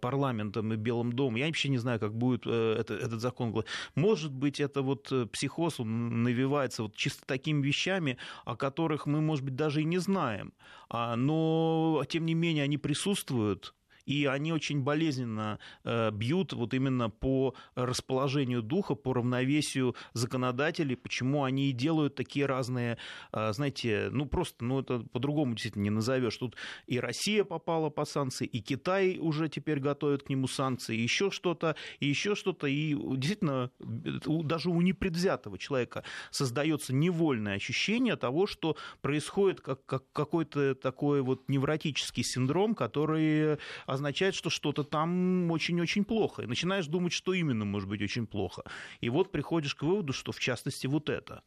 парламентом 0.02 0.74
и 0.74 0.76
Белым 0.76 1.14
домом, 1.14 1.36
я 1.36 1.46
вообще 1.46 1.70
не 1.70 1.78
знаю, 1.78 2.00
как 2.00 2.14
будет 2.14 2.46
это, 2.46 2.94
этот 2.94 3.22
закон. 3.22 3.64
Может 3.96 4.32
быть, 4.32 4.60
это 4.60 4.82
вот 4.82 5.12
психоз, 5.32 5.80
он 5.80 6.24
навивается 6.24 6.84
вот 6.84 6.96
чисто 6.96 7.26
такими 7.26 7.66
вещами, 7.66 8.18
о 8.46 8.56
которых 8.56 9.06
мы, 9.06 9.22
может 9.22 9.46
быть, 9.46 9.56
даже 9.56 9.82
и 9.82 9.86
не 9.86 10.00
знаем. 10.00 10.54
А, 10.90 11.16
но, 11.16 12.04
тем 12.10 12.26
не 12.26 12.34
менее, 12.34 12.64
они 12.64 12.78
присутствуют 12.78 13.74
и 14.08 14.26
они 14.26 14.54
очень 14.54 14.82
болезненно 14.82 15.60
э, 15.84 16.12
бьют 16.12 16.54
вот 16.54 16.74
именно 16.74 17.10
по 17.10 17.54
расположению 17.76 18.64
духа, 18.64 18.96
по 18.96 19.14
равновесию 19.14 19.96
законодателей, 20.14 20.96
почему 20.96 21.44
они 21.44 21.70
и 21.70 21.74
делают 21.74 22.16
такие 22.16 22.46
разные, 22.46 22.98
э, 23.34 23.52
знаете, 23.54 24.08
ну 24.12 24.26
просто, 24.26 24.64
ну 24.64 24.80
это 24.80 25.00
по-другому 25.12 25.54
действительно 25.54 25.84
не 25.84 25.90
назовешь. 25.90 26.38
Тут 26.38 26.56
и 26.88 27.00
Россия 27.00 27.44
попала 27.44 27.90
по 27.90 28.06
санкции, 28.06 28.48
и 28.48 28.62
Китай 28.62 29.18
уже 29.20 29.50
теперь 29.50 29.80
готовит 29.80 30.24
к 30.24 30.30
нему 30.30 30.48
санкции, 30.48 30.96
еще 30.96 31.30
что-то, 31.30 31.76
и 32.00 32.08
еще 32.08 32.36
что-то, 32.36 32.68
и 32.68 32.96
действительно 33.18 33.72
даже 33.80 34.70
у 34.70 34.82
непредвзятого 34.82 35.58
человека 35.58 36.04
создается 36.32 36.94
невольное 36.94 37.56
ощущение 37.56 38.16
того, 38.16 38.48
что 38.48 38.78
происходит 39.02 39.60
как, 39.60 39.86
как 39.86 40.04
какой-то 40.14 40.76
такой 40.76 41.22
вот 41.22 41.50
невротический 41.50 42.24
синдром, 42.24 42.74
который 42.74 43.58
означает, 43.98 44.36
что 44.36 44.50
что-то 44.50 44.84
там 44.84 45.52
очень-очень 45.52 46.06
плохо. 46.06 46.44
И 46.44 46.48
начинаешь 46.48 46.88
думать, 46.88 47.14
что 47.14 47.34
именно 47.34 47.66
может 47.66 47.90
быть 47.90 48.02
очень 48.02 48.26
плохо. 48.26 48.64
И 49.02 49.10
вот 49.10 49.32
приходишь 49.32 49.76
к 49.76 49.84
выводу, 49.84 50.14
что 50.14 50.32
в 50.32 50.40
частности 50.40 50.88
вот 50.88 51.10
это. 51.10 51.44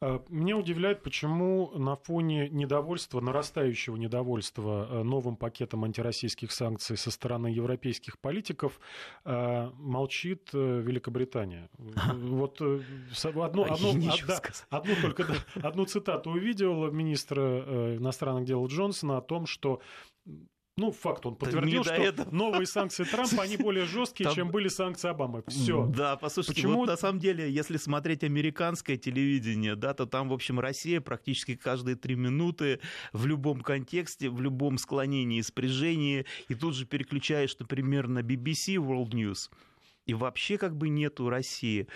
А, 0.00 0.22
меня 0.28 0.56
удивляет, 0.56 1.02
почему 1.02 1.72
на 1.76 1.96
фоне 1.96 2.48
недовольства, 2.48 3.20
нарастающего 3.20 3.96
недовольства 3.96 4.86
э, 4.88 5.02
новым 5.02 5.36
пакетом 5.36 5.84
антироссийских 5.84 6.52
санкций 6.52 6.96
со 6.96 7.10
стороны 7.10 7.48
европейских 7.48 8.18
политиков 8.18 8.78
э, 9.24 9.70
молчит 9.78 10.50
э, 10.52 10.80
Великобритания. 10.80 11.68
Вот 12.28 12.60
одну, 12.60 13.42
одну, 13.42 13.64
одна, 13.64 14.40
одну, 14.70 14.94
только, 15.02 15.26
одну 15.62 15.84
цитату 15.86 16.30
увидел 16.30 16.90
министра 16.92 17.96
иностранных 17.96 18.44
дел 18.44 18.66
Джонсона 18.66 19.18
о 19.18 19.20
том, 19.20 19.46
что 19.46 19.80
ну, 20.78 20.92
факт, 20.92 21.26
он 21.26 21.34
подтвердил, 21.34 21.82
что 21.82 21.92
этого. 21.92 22.30
новые 22.30 22.66
санкции 22.66 23.02
Трампа, 23.02 23.42
они 23.42 23.56
более 23.56 23.84
жесткие, 23.84 24.26
Там... 24.26 24.36
чем 24.36 24.50
были 24.50 24.68
санкции 24.68 25.08
Обамы. 25.08 25.42
Все. 25.48 25.86
Да, 25.86 26.16
послушайте, 26.16 26.62
Почему... 26.62 26.78
вот 26.78 26.86
на 26.86 26.96
самом 26.96 27.18
деле, 27.18 27.50
если 27.50 27.76
смотреть 27.76 28.22
американское 28.22 28.96
телевидение, 28.96 29.74
да, 29.74 29.92
то 29.92 30.06
там, 30.06 30.28
в 30.28 30.32
общем, 30.32 30.60
Россия 30.60 31.00
практически 31.00 31.56
каждые 31.56 31.96
три 31.96 32.14
минуты 32.14 32.78
в 33.12 33.26
любом 33.26 33.62
контексте, 33.62 34.30
в 34.30 34.40
любом 34.40 34.78
склонении, 34.78 35.40
спряжении, 35.40 36.26
и 36.46 36.54
тут 36.54 36.76
же 36.76 36.86
переключаешь, 36.86 37.58
например, 37.58 38.06
на 38.06 38.20
BBC 38.20 38.76
World 38.76 39.10
News, 39.10 39.50
и 40.06 40.14
вообще 40.14 40.58
как 40.58 40.76
бы 40.76 40.88
нету 40.88 41.28
России 41.28 41.88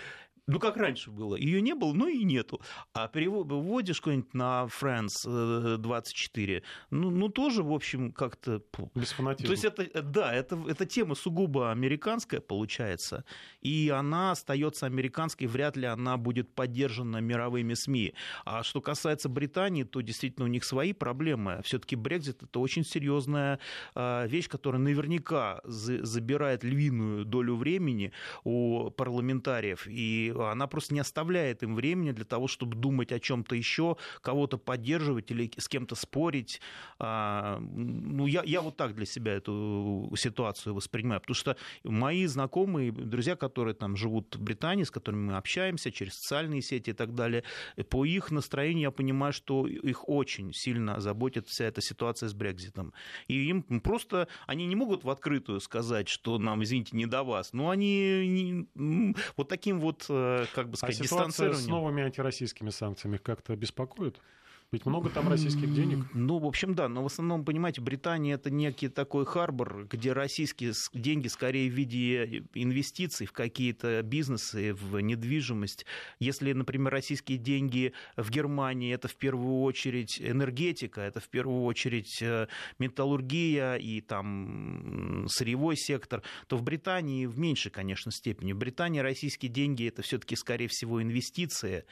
ну, 0.45 0.59
как 0.59 0.75
раньше 0.75 1.09
было. 1.09 1.35
Ее 1.35 1.61
не 1.61 1.73
было, 1.73 1.93
но 1.93 2.07
и 2.09 2.23
нету. 2.25 2.59
А 2.93 3.07
переводишь 3.07 4.01
какой-нибудь 4.01 4.33
на 4.33 4.67
France 4.67 5.77
24, 5.77 6.57
э, 6.57 6.61
ну, 6.89 7.09
ну 7.11 7.29
тоже, 7.29 7.63
в 7.63 7.71
общем, 7.71 8.11
как-то... 8.11 8.61
Без 8.93 9.11
фанатизма. 9.11 9.47
То 9.47 9.51
есть 9.53 9.63
это, 9.63 9.83
э, 9.83 10.01
да, 10.01 10.33
это, 10.33 10.61
это 10.67 10.85
тема 10.85 11.15
сугубо 11.15 11.71
американская 11.71 12.41
получается, 12.41 13.23
и 13.61 13.89
она 13.89 14.31
остается 14.31 14.85
американской, 14.85 15.47
вряд 15.47 15.77
ли 15.77 15.85
она 15.85 16.17
будет 16.17 16.53
поддержана 16.53 17.17
мировыми 17.17 17.73
СМИ. 17.73 18.13
А 18.43 18.63
что 18.63 18.81
касается 18.81 19.29
Британии, 19.29 19.83
то 19.83 20.01
действительно 20.01 20.45
у 20.45 20.49
них 20.49 20.65
свои 20.65 20.91
проблемы. 20.91 21.61
Все-таки 21.63 21.95
Брекзит 21.95 22.43
это 22.43 22.59
очень 22.59 22.83
серьезная 22.83 23.59
вещь, 23.95 24.49
которая 24.49 24.81
наверняка 24.81 25.61
забирает 25.63 26.63
львиную 26.63 27.23
долю 27.25 27.55
времени 27.55 28.11
у 28.43 28.89
парламентариев. 28.91 29.87
И 29.87 30.32
она 30.39 30.67
просто 30.67 30.93
не 30.93 30.99
оставляет 30.99 31.63
им 31.63 31.75
времени 31.75 32.11
для 32.11 32.25
того, 32.25 32.47
чтобы 32.47 32.75
думать 32.75 33.11
о 33.11 33.19
чем-то 33.19 33.55
еще, 33.55 33.97
кого-то 34.21 34.57
поддерживать 34.57 35.31
или 35.31 35.51
с 35.57 35.67
кем-то 35.67 35.95
спорить. 35.95 36.61
А, 36.99 37.59
ну, 37.59 38.25
я, 38.25 38.43
я 38.43 38.61
вот 38.61 38.77
так 38.77 38.95
для 38.95 39.05
себя 39.05 39.33
эту 39.33 40.11
ситуацию 40.15 40.73
воспринимаю, 40.73 41.21
потому 41.21 41.35
что 41.35 41.57
мои 41.83 42.25
знакомые, 42.25 42.91
друзья, 42.91 43.35
которые 43.35 43.75
там 43.75 43.95
живут 43.95 44.35
в 44.35 44.41
Британии, 44.41 44.83
с 44.83 44.91
которыми 44.91 45.31
мы 45.31 45.37
общаемся 45.37 45.91
через 45.91 46.15
социальные 46.15 46.61
сети 46.61 46.91
и 46.91 46.93
так 46.93 47.13
далее, 47.13 47.43
по 47.89 48.05
их 48.05 48.31
настроению 48.31 48.83
я 48.83 48.91
понимаю, 48.91 49.33
что 49.33 49.67
их 49.67 50.09
очень 50.09 50.53
сильно 50.53 50.99
заботит 50.99 51.47
вся 51.47 51.65
эта 51.65 51.81
ситуация 51.81 52.29
с 52.29 52.33
Брекзитом. 52.33 52.93
И 53.27 53.49
им 53.49 53.63
просто, 53.81 54.27
они 54.47 54.65
не 54.65 54.75
могут 54.75 55.03
в 55.03 55.09
открытую 55.09 55.59
сказать, 55.59 56.09
что 56.09 56.37
нам, 56.37 56.63
извините, 56.63 56.95
не 56.95 57.05
до 57.05 57.23
вас, 57.23 57.53
но 57.53 57.69
они 57.69 58.67
вот 59.37 59.47
таким 59.47 59.79
вот 59.79 60.05
э, 60.09 60.22
Э, 60.22 60.22
как 60.53 60.69
бы 60.69 60.77
сказать, 60.77 60.99
а 60.99 61.03
ситуация 61.03 61.53
с 61.53 61.67
новыми 61.67 62.03
антироссийскими 62.03 62.69
санкциями 62.69 63.17
как-то 63.17 63.55
беспокоит? 63.55 64.19
Ведь 64.73 64.87
много 64.87 65.11
там 65.11 65.29
российских 65.29 65.71
денег. 65.71 65.99
Ну, 66.15 66.39
в 66.39 66.45
общем, 66.47 66.73
да. 66.73 66.89
Но 66.89 67.03
в 67.03 67.05
основном, 67.05 67.45
понимаете, 67.45 67.79
Британия 67.79 68.33
это 68.33 68.49
некий 68.49 68.87
такой 68.87 69.23
харбор, 69.23 69.85
где 69.87 70.13
российские 70.13 70.73
деньги 70.93 71.27
скорее 71.27 71.69
в 71.69 71.73
виде 71.75 72.43
инвестиций 72.55 73.27
в 73.27 73.33
какие-то 73.33 74.01
бизнесы, 74.01 74.73
в 74.73 74.99
недвижимость. 74.99 75.85
Если, 76.17 76.53
например, 76.53 76.91
российские 76.91 77.37
деньги 77.37 77.93
в 78.17 78.31
Германии, 78.31 78.91
это 78.91 79.07
в 79.07 79.15
первую 79.15 79.61
очередь 79.61 80.19
энергетика, 80.19 81.01
это 81.01 81.19
в 81.19 81.29
первую 81.29 81.65
очередь 81.65 82.19
э, 82.23 82.47
металлургия 82.79 83.75
и 83.75 84.01
там 84.01 85.27
сырьевой 85.29 85.77
сектор, 85.77 86.23
то 86.47 86.57
в 86.57 86.63
Британии 86.63 87.27
в 87.27 87.37
меньшей, 87.37 87.69
конечно, 87.71 88.11
степени. 88.11 88.53
В 88.53 88.57
Британии 88.57 89.01
российские 89.01 89.51
деньги 89.51 89.87
это 89.87 90.01
все-таки, 90.01 90.35
скорее 90.35 90.67
всего, 90.67 90.99
инвестиции. 90.99 91.85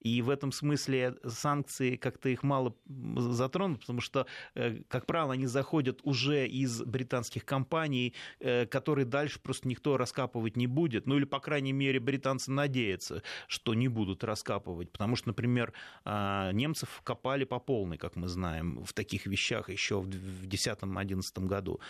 И 0.00 0.22
в 0.22 0.30
этом 0.30 0.52
смысле 0.52 1.16
санкции 1.26 1.96
как-то 1.96 2.28
их 2.28 2.42
мало 2.42 2.74
затронут, 3.16 3.80
потому 3.80 4.00
что, 4.00 4.26
э, 4.54 4.82
как 4.88 5.06
правило, 5.06 5.32
они 5.32 5.46
заходят 5.46 6.00
уже 6.02 6.46
из 6.46 6.82
британских 6.82 7.44
компаний, 7.44 8.14
э, 8.40 8.66
которые 8.66 9.04
дальше 9.04 9.40
просто 9.40 9.68
никто 9.68 9.96
раскапывать 9.96 10.56
не 10.56 10.66
будет. 10.66 11.06
Ну 11.06 11.16
или, 11.16 11.24
по 11.24 11.40
крайней 11.40 11.72
мере, 11.72 12.00
британцы 12.00 12.50
надеются, 12.50 13.22
что 13.48 13.74
не 13.74 13.88
будут 13.88 14.24
раскапывать. 14.24 14.90
Потому 14.92 15.16
что, 15.16 15.28
например, 15.28 15.72
а, 16.04 16.52
немцев 16.52 17.00
копали 17.04 17.44
по 17.44 17.58
полной, 17.58 17.98
как 17.98 18.16
мы 18.16 18.28
знаем, 18.28 18.84
в 18.84 18.92
таких 18.92 19.26
вещах 19.26 19.70
еще 19.70 20.00
в 20.00 20.08
2010-2011 20.08 21.46
году. 21.46 21.80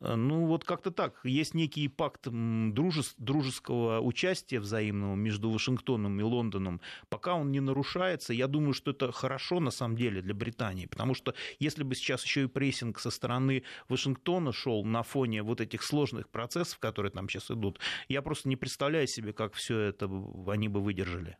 Э, 0.00 0.14
ну, 0.14 0.46
вот 0.46 0.64
как-то 0.64 0.90
так. 0.90 1.20
Есть 1.24 1.54
некий 1.54 1.88
пакт 1.88 2.26
дружеского 2.28 4.00
участия 4.00 4.60
взаимного 4.60 5.14
между 5.14 5.50
Вашингтоном 5.50 6.20
и 6.20 6.22
Лондоном. 6.22 6.80
Пока 7.08 7.34
он 7.34 7.50
не 7.52 7.60
нарушается, 7.60 8.32
я 8.32 8.46
думаю, 8.46 8.72
что 8.72 8.90
это 8.90 9.12
хорошо 9.12 9.60
на 9.60 9.70
самом 9.70 9.96
деле 9.96 10.22
для 10.22 10.34
Британии. 10.34 10.86
Потому 10.86 11.14
что 11.14 11.34
если 11.58 11.82
бы 11.82 11.94
сейчас 11.94 12.24
еще 12.24 12.44
и 12.44 12.46
прессинг 12.46 12.98
со 12.98 13.10
стороны 13.10 13.62
Вашингтона 13.88 14.52
шел 14.52 14.84
на 14.84 15.02
фоне 15.02 15.42
вот 15.42 15.60
этих 15.60 15.82
сложных 15.82 16.28
процессов, 16.28 16.78
которые 16.78 17.12
там 17.12 17.28
сейчас 17.28 17.50
идут, 17.50 17.78
я 18.08 18.22
просто 18.22 18.48
не 18.48 18.56
представляю 18.56 19.06
себе, 19.06 19.32
как 19.32 19.54
все 19.54 19.78
это 19.78 20.10
они 20.46 20.68
бы 20.68 20.80
выдержали. 20.80 21.36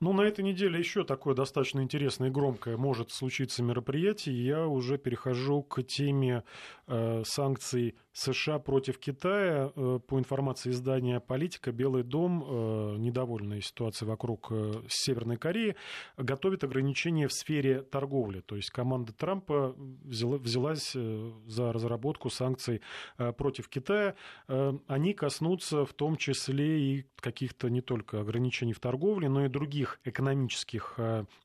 Ну, 0.00 0.12
на 0.12 0.22
этой 0.22 0.42
неделе 0.42 0.78
еще 0.78 1.04
такое 1.04 1.34
достаточно 1.34 1.80
интересное 1.80 2.28
и 2.28 2.32
громкое 2.32 2.76
может 2.76 3.10
случиться 3.10 3.62
мероприятие. 3.62 4.44
Я 4.44 4.66
уже 4.66 4.98
перехожу 4.98 5.62
к 5.62 5.82
теме 5.82 6.42
э, 6.86 7.22
санкций 7.24 7.94
США 8.12 8.58
против 8.58 8.98
Китая. 8.98 9.72
Э, 9.74 10.00
по 10.06 10.18
информации 10.18 10.70
издания 10.70 11.20
«Политика», 11.20 11.72
Белый 11.72 12.02
дом, 12.02 12.44
э, 12.44 12.96
недовольный 12.98 13.62
ситуацией 13.62 14.08
вокруг 14.08 14.48
э, 14.50 14.72
Северной 14.88 15.36
Кореи, 15.36 15.76
готовит 16.16 16.64
ограничения 16.64 17.28
в 17.28 17.32
сфере 17.32 17.82
торговли. 17.82 18.40
То 18.40 18.56
есть 18.56 18.70
команда 18.70 19.12
Трампа 19.12 19.74
взяла, 20.04 20.38
взялась 20.38 20.92
за 20.92 21.72
разработку 21.72 22.30
санкций 22.30 22.80
против 23.36 23.68
Китая. 23.68 24.14
Они 24.46 25.14
коснутся 25.14 25.84
в 25.84 25.92
том 25.92 26.16
числе 26.16 26.80
и 26.80 27.06
каких-то 27.16 27.68
не 27.68 27.80
только 27.80 28.20
ограничений 28.20 28.72
в 28.72 28.80
торговле, 28.80 29.28
но 29.28 29.44
и 29.44 29.48
других 29.50 30.00
экономических 30.04 30.98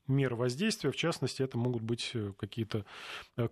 мер 0.07 0.35
воздействия. 0.35 0.91
В 0.91 0.95
частности, 0.95 1.41
это 1.41 1.57
могут 1.57 1.81
быть 1.81 2.13
какие-то 2.37 2.85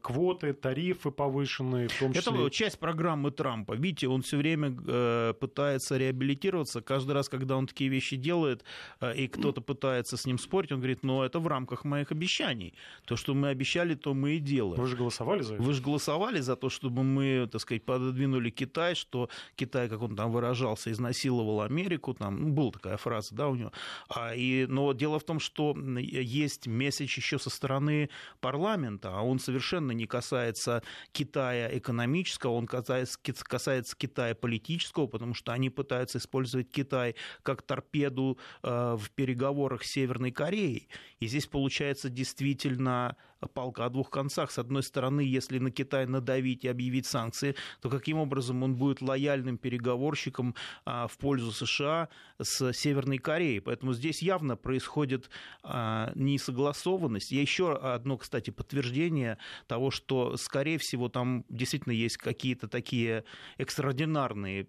квоты, 0.01 0.53
тарифы 0.53 1.11
повышенные. 1.11 1.87
В 1.87 1.99
том 1.99 2.13
числе... 2.13 2.33
Это 2.33 2.49
часть 2.49 2.79
программы 2.79 3.31
Трампа. 3.31 3.73
Видите, 3.73 4.07
он 4.07 4.21
все 4.21 4.37
время 4.37 4.75
э, 4.87 5.33
пытается 5.39 5.97
реабилитироваться. 5.97 6.81
Каждый 6.81 7.13
раз, 7.13 7.29
когда 7.29 7.57
он 7.57 7.67
такие 7.67 7.89
вещи 7.89 8.15
делает, 8.15 8.63
э, 8.99 9.15
и 9.15 9.27
кто-то 9.27 9.61
пытается 9.61 10.17
с 10.17 10.25
ним 10.25 10.37
спорить, 10.37 10.71
он 10.71 10.79
говорит, 10.79 11.03
ну, 11.03 11.23
это 11.23 11.39
в 11.39 11.47
рамках 11.47 11.85
моих 11.85 12.11
обещаний. 12.11 12.73
То, 13.05 13.15
что 13.15 13.33
мы 13.33 13.49
обещали, 13.49 13.95
то 13.95 14.13
мы 14.13 14.35
и 14.35 14.39
делаем. 14.39 14.81
Вы 14.81 14.87
же 14.87 14.97
голосовали 14.97 15.41
за 15.41 15.55
это? 15.55 15.63
Вы 15.63 15.73
же 15.73 15.81
голосовали 15.81 16.39
за 16.39 16.55
то, 16.55 16.69
чтобы 16.69 17.03
мы, 17.03 17.47
так 17.51 17.61
сказать, 17.61 17.83
пододвинули 17.83 18.49
Китай, 18.49 18.95
что 18.95 19.29
Китай, 19.55 19.89
как 19.89 20.01
он 20.01 20.15
там 20.15 20.31
выражался, 20.31 20.91
изнасиловал 20.91 21.61
Америку. 21.61 22.13
Там 22.13 22.41
ну, 22.41 22.53
была 22.53 22.71
такая 22.71 22.97
фраза, 22.97 23.35
да, 23.35 23.47
у 23.47 23.55
него. 23.55 23.71
А, 24.09 24.35
и, 24.35 24.42
И, 24.43 24.65
но 24.67 24.91
дело 24.91 25.19
в 25.19 25.23
том, 25.23 25.39
что 25.39 25.73
есть 25.77 26.67
месседж 26.67 27.15
еще 27.15 27.39
со 27.39 27.49
стороны 27.49 28.09
парламента, 28.41 29.17
а 29.17 29.21
он 29.21 29.39
совершенно 29.39 29.91
не 29.91 30.05
касается 30.05 30.83
Китая 31.13 31.69
экономического, 31.77 32.51
он 32.51 32.67
касается, 32.67 33.17
касается 33.21 33.95
Китая 33.95 34.35
политического, 34.35 35.07
потому 35.07 35.33
что 35.33 35.53
они 35.53 35.69
пытаются 35.69 36.17
использовать 36.17 36.69
Китай 36.69 37.15
как 37.41 37.61
торпеду 37.61 38.37
э, 38.63 38.97
в 38.99 39.11
переговорах 39.11 39.83
с 39.83 39.91
Северной 39.91 40.31
Кореей. 40.31 40.89
И 41.21 41.27
здесь 41.27 41.47
получается 41.47 42.09
действительно 42.09 43.15
палка 43.47 43.85
о 43.85 43.89
двух 43.89 44.09
концах. 44.09 44.51
С 44.51 44.59
одной 44.59 44.83
стороны, 44.83 45.21
если 45.21 45.59
на 45.59 45.71
Китай 45.71 46.05
надавить 46.05 46.63
и 46.63 46.67
объявить 46.67 47.05
санкции, 47.05 47.55
то 47.81 47.89
каким 47.89 48.17
образом 48.17 48.63
он 48.63 48.75
будет 48.75 49.01
лояльным 49.01 49.57
переговорщиком 49.57 50.55
а, 50.85 51.07
в 51.07 51.17
пользу 51.17 51.51
США 51.51 52.09
с 52.39 52.73
Северной 52.73 53.17
Кореей? 53.17 53.61
Поэтому 53.61 53.93
здесь 53.93 54.21
явно 54.21 54.55
происходит 54.55 55.29
а, 55.63 56.11
несогласованность. 56.15 57.31
Я 57.31 57.41
еще 57.41 57.75
одно, 57.75 58.17
кстати, 58.17 58.49
подтверждение 58.49 59.37
того, 59.67 59.91
что, 59.91 60.37
скорее 60.37 60.77
всего, 60.77 61.09
там 61.09 61.45
действительно 61.49 61.93
есть 61.93 62.17
какие-то 62.17 62.67
такие 62.67 63.23
экстраординарные 63.57 64.65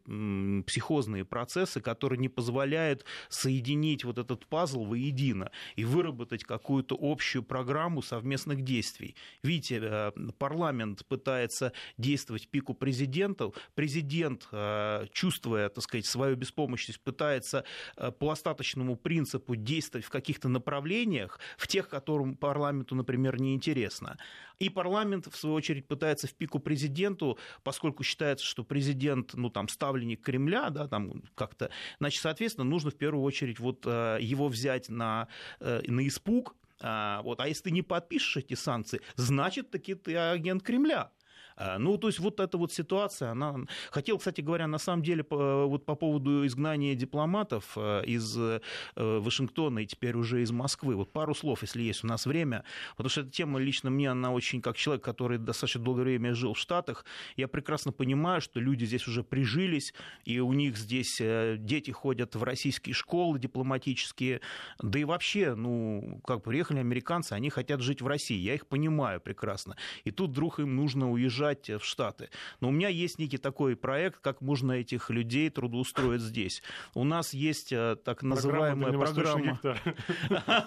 психозные 0.65 1.25
процессы, 1.25 1.81
которые 1.81 2.19
не 2.19 2.29
позволяют 2.29 3.05
соединить 3.29 4.05
вот 4.05 4.19
этот 4.19 4.47
пазл 4.47 4.85
воедино 4.85 5.51
и 5.77 5.85
выработать 5.85 6.45
какую-то 6.45 6.97
общую 7.01 7.43
программу 7.43 8.03
совместных 8.03 8.63
действий. 8.65 9.15
Видите, 9.43 9.81
э, 9.81 10.13
парламент 10.39 11.05
пытается 11.07 11.73
действовать 11.99 12.47
в 12.47 12.49
пику 12.49 12.75
президента, 12.75 13.53
президент, 13.75 14.49
э, 14.51 15.07
чувствуя, 15.13 15.69
так 15.69 15.85
сказать, 15.85 16.07
свою 16.07 16.37
беспомощность, 16.37 17.01
пытается 17.01 17.65
э, 17.97 18.11
по 18.11 18.31
остаточному 18.31 18.97
принципу 18.97 19.55
действовать 19.55 20.07
в 20.07 20.11
каких-то 20.11 20.49
направлениях, 20.49 21.39
в 21.57 21.67
тех, 21.69 21.89
которым 21.89 22.37
парламенту, 22.37 22.95
например, 22.95 23.41
не 23.41 23.55
интересно. 23.55 24.17
И 24.59 24.71
парламент, 24.71 25.27
в 25.27 25.37
свою 25.37 25.57
очередь, 25.57 25.87
пытается 25.87 26.27
в 26.27 26.35
пику 26.35 26.59
президенту, 26.59 27.39
поскольку 27.63 28.05
считается, 28.05 28.47
что 28.47 28.65
президент, 28.65 29.35
ну, 29.35 29.51
там, 29.51 29.69
ставленник 29.69 30.23
Кремля, 30.23 30.71
да, 30.71 30.89
там, 30.89 31.23
как-то, 31.35 31.71
значит, 31.99 32.23
соответственно, 32.23 32.65
нужно 32.65 32.91
в 32.91 32.97
первую 32.97 33.25
очередь 33.25 33.59
вот 33.59 33.85
его 33.85 34.49
взять 34.49 34.89
на, 34.89 35.29
на 35.61 36.07
испуг, 36.07 36.55
вот, 36.81 37.41
а 37.41 37.49
если 37.49 37.65
ты 37.65 37.71
не 37.71 37.83
подпишешь 37.83 38.37
эти 38.39 38.55
санкции, 38.55 39.01
значит, 39.17 39.71
таки 39.71 39.95
ты 39.95 40.17
агент 40.17 40.63
Кремля. 40.63 41.13
А, 41.57 41.79
ну, 41.79 41.97
то 41.99 42.09
есть 42.09 42.19
вот 42.19 42.41
эта 42.41 42.59
вот 42.59 42.73
ситуация, 42.73 43.31
она... 43.31 43.57
Хотел, 43.91 44.19
кстати 44.19 44.41
говоря, 44.41 44.67
на 44.67 44.79
самом 44.79 45.03
деле, 45.03 45.23
по, 45.23 45.67
вот 45.67 45.87
по 45.87 45.95
поводу 45.95 46.47
изгнания 46.47 46.95
дипломатов 46.95 47.73
э, 47.77 48.03
из 48.07 48.37
э, 48.37 48.61
Вашингтона 48.97 49.81
и 49.81 49.87
теперь 49.87 50.17
уже 50.17 50.43
из 50.43 50.51
Москвы, 50.51 50.97
вот 50.97 51.13
пару 51.13 51.35
слов, 51.35 51.63
если 51.63 51.83
есть 51.83 52.05
у 52.05 52.07
нас 52.07 52.27
время, 52.27 52.65
потому 52.97 53.09
что 53.11 53.21
эта 53.21 53.31
тема 53.31 53.61
лично 53.61 53.91
мне, 53.91 54.11
она 54.11 54.33
очень, 54.33 54.61
как 54.61 54.77
человек, 54.77 55.05
который 55.05 55.39
достаточно 55.39 55.83
долгое 55.83 56.03
время 56.03 56.35
жил 56.35 56.55
в 56.55 56.59
Штатах, 56.59 57.05
я 57.37 57.47
прекрасно 57.47 57.93
понимаю, 57.93 58.41
что 58.41 58.61
люди 58.61 58.85
здесь 58.85 59.07
уже 59.07 59.23
прижились, 59.23 59.95
и 60.25 60.41
у 60.41 60.53
них 60.53 60.77
здесь 60.77 61.21
э, 61.21 61.57
дети 61.59 61.93
ходят 61.93 62.35
в 62.35 62.43
российские 62.43 62.95
школы 62.95 63.39
дипломатические, 63.39 64.41
да 64.83 64.99
и 64.99 65.05
вообще, 65.05 65.55
ну, 65.55 66.21
как 66.27 66.43
приехали 66.43 66.79
американцы, 66.79 67.33
они 67.33 67.51
хотят 67.51 67.81
жить 67.81 68.03
в 68.03 68.07
России, 68.07 68.39
я 68.39 68.55
их 68.55 68.67
понимаю 68.67 69.21
прекрасно, 69.21 69.77
и 70.03 70.11
тут 70.11 70.31
вдруг 70.31 70.59
им 70.59 70.75
нужно 70.75 71.11
уезжать 71.11 71.44
уезжать 71.45 71.69
в 71.69 71.85
Штаты. 71.85 72.31
Но 72.61 72.69
у 72.69 72.71
меня 72.71 72.89
есть 72.89 73.19
некий 73.19 73.39
такой 73.39 73.77
проект, 73.77 74.21
как 74.21 74.41
можно 74.41 74.73
этих 74.73 75.11
людей 75.11 75.51
трудоустроить 75.51 76.21
здесь. 76.21 76.63
У 76.95 77.05
нас 77.05 77.35
есть 77.35 77.73
э, 77.73 77.97
так 78.05 78.23
называемая 78.23 78.93
программа... 78.93 79.61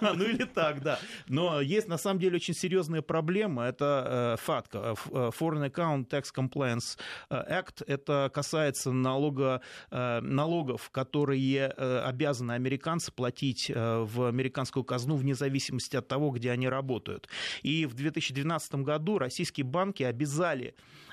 Ну 0.00 0.24
или 0.24 0.44
так, 0.44 0.82
да. 0.82 0.98
Но 1.28 1.60
есть 1.60 1.88
на 1.88 1.98
самом 1.98 2.20
деле 2.20 2.36
очень 2.36 2.54
серьезная 2.54 3.02
проблема. 3.02 3.64
Это 3.64 4.36
э, 4.38 4.52
э, 4.52 4.94
Foreign 5.38 5.70
Account 5.70 6.08
Tax 6.08 6.26
Compliance 6.34 6.98
Act. 7.30 7.84
Это 7.86 8.30
касается 8.32 8.92
налога, 8.92 9.60
налогов, 9.90 10.90
которые 10.90 11.68
обязаны 11.68 12.52
американцы 12.52 13.12
платить 13.12 13.70
в 13.74 14.28
американскую 14.28 14.84
казну 14.84 15.16
вне 15.16 15.34
зависимости 15.34 15.96
от 15.96 16.08
того, 16.08 16.30
где 16.30 16.50
они 16.50 16.68
работают. 16.68 17.28
И 17.62 17.86
в 17.86 17.94
2012 17.94 18.74
году 18.76 19.18
российские 19.18 19.64
банки 19.64 20.02
обязали 20.02 20.67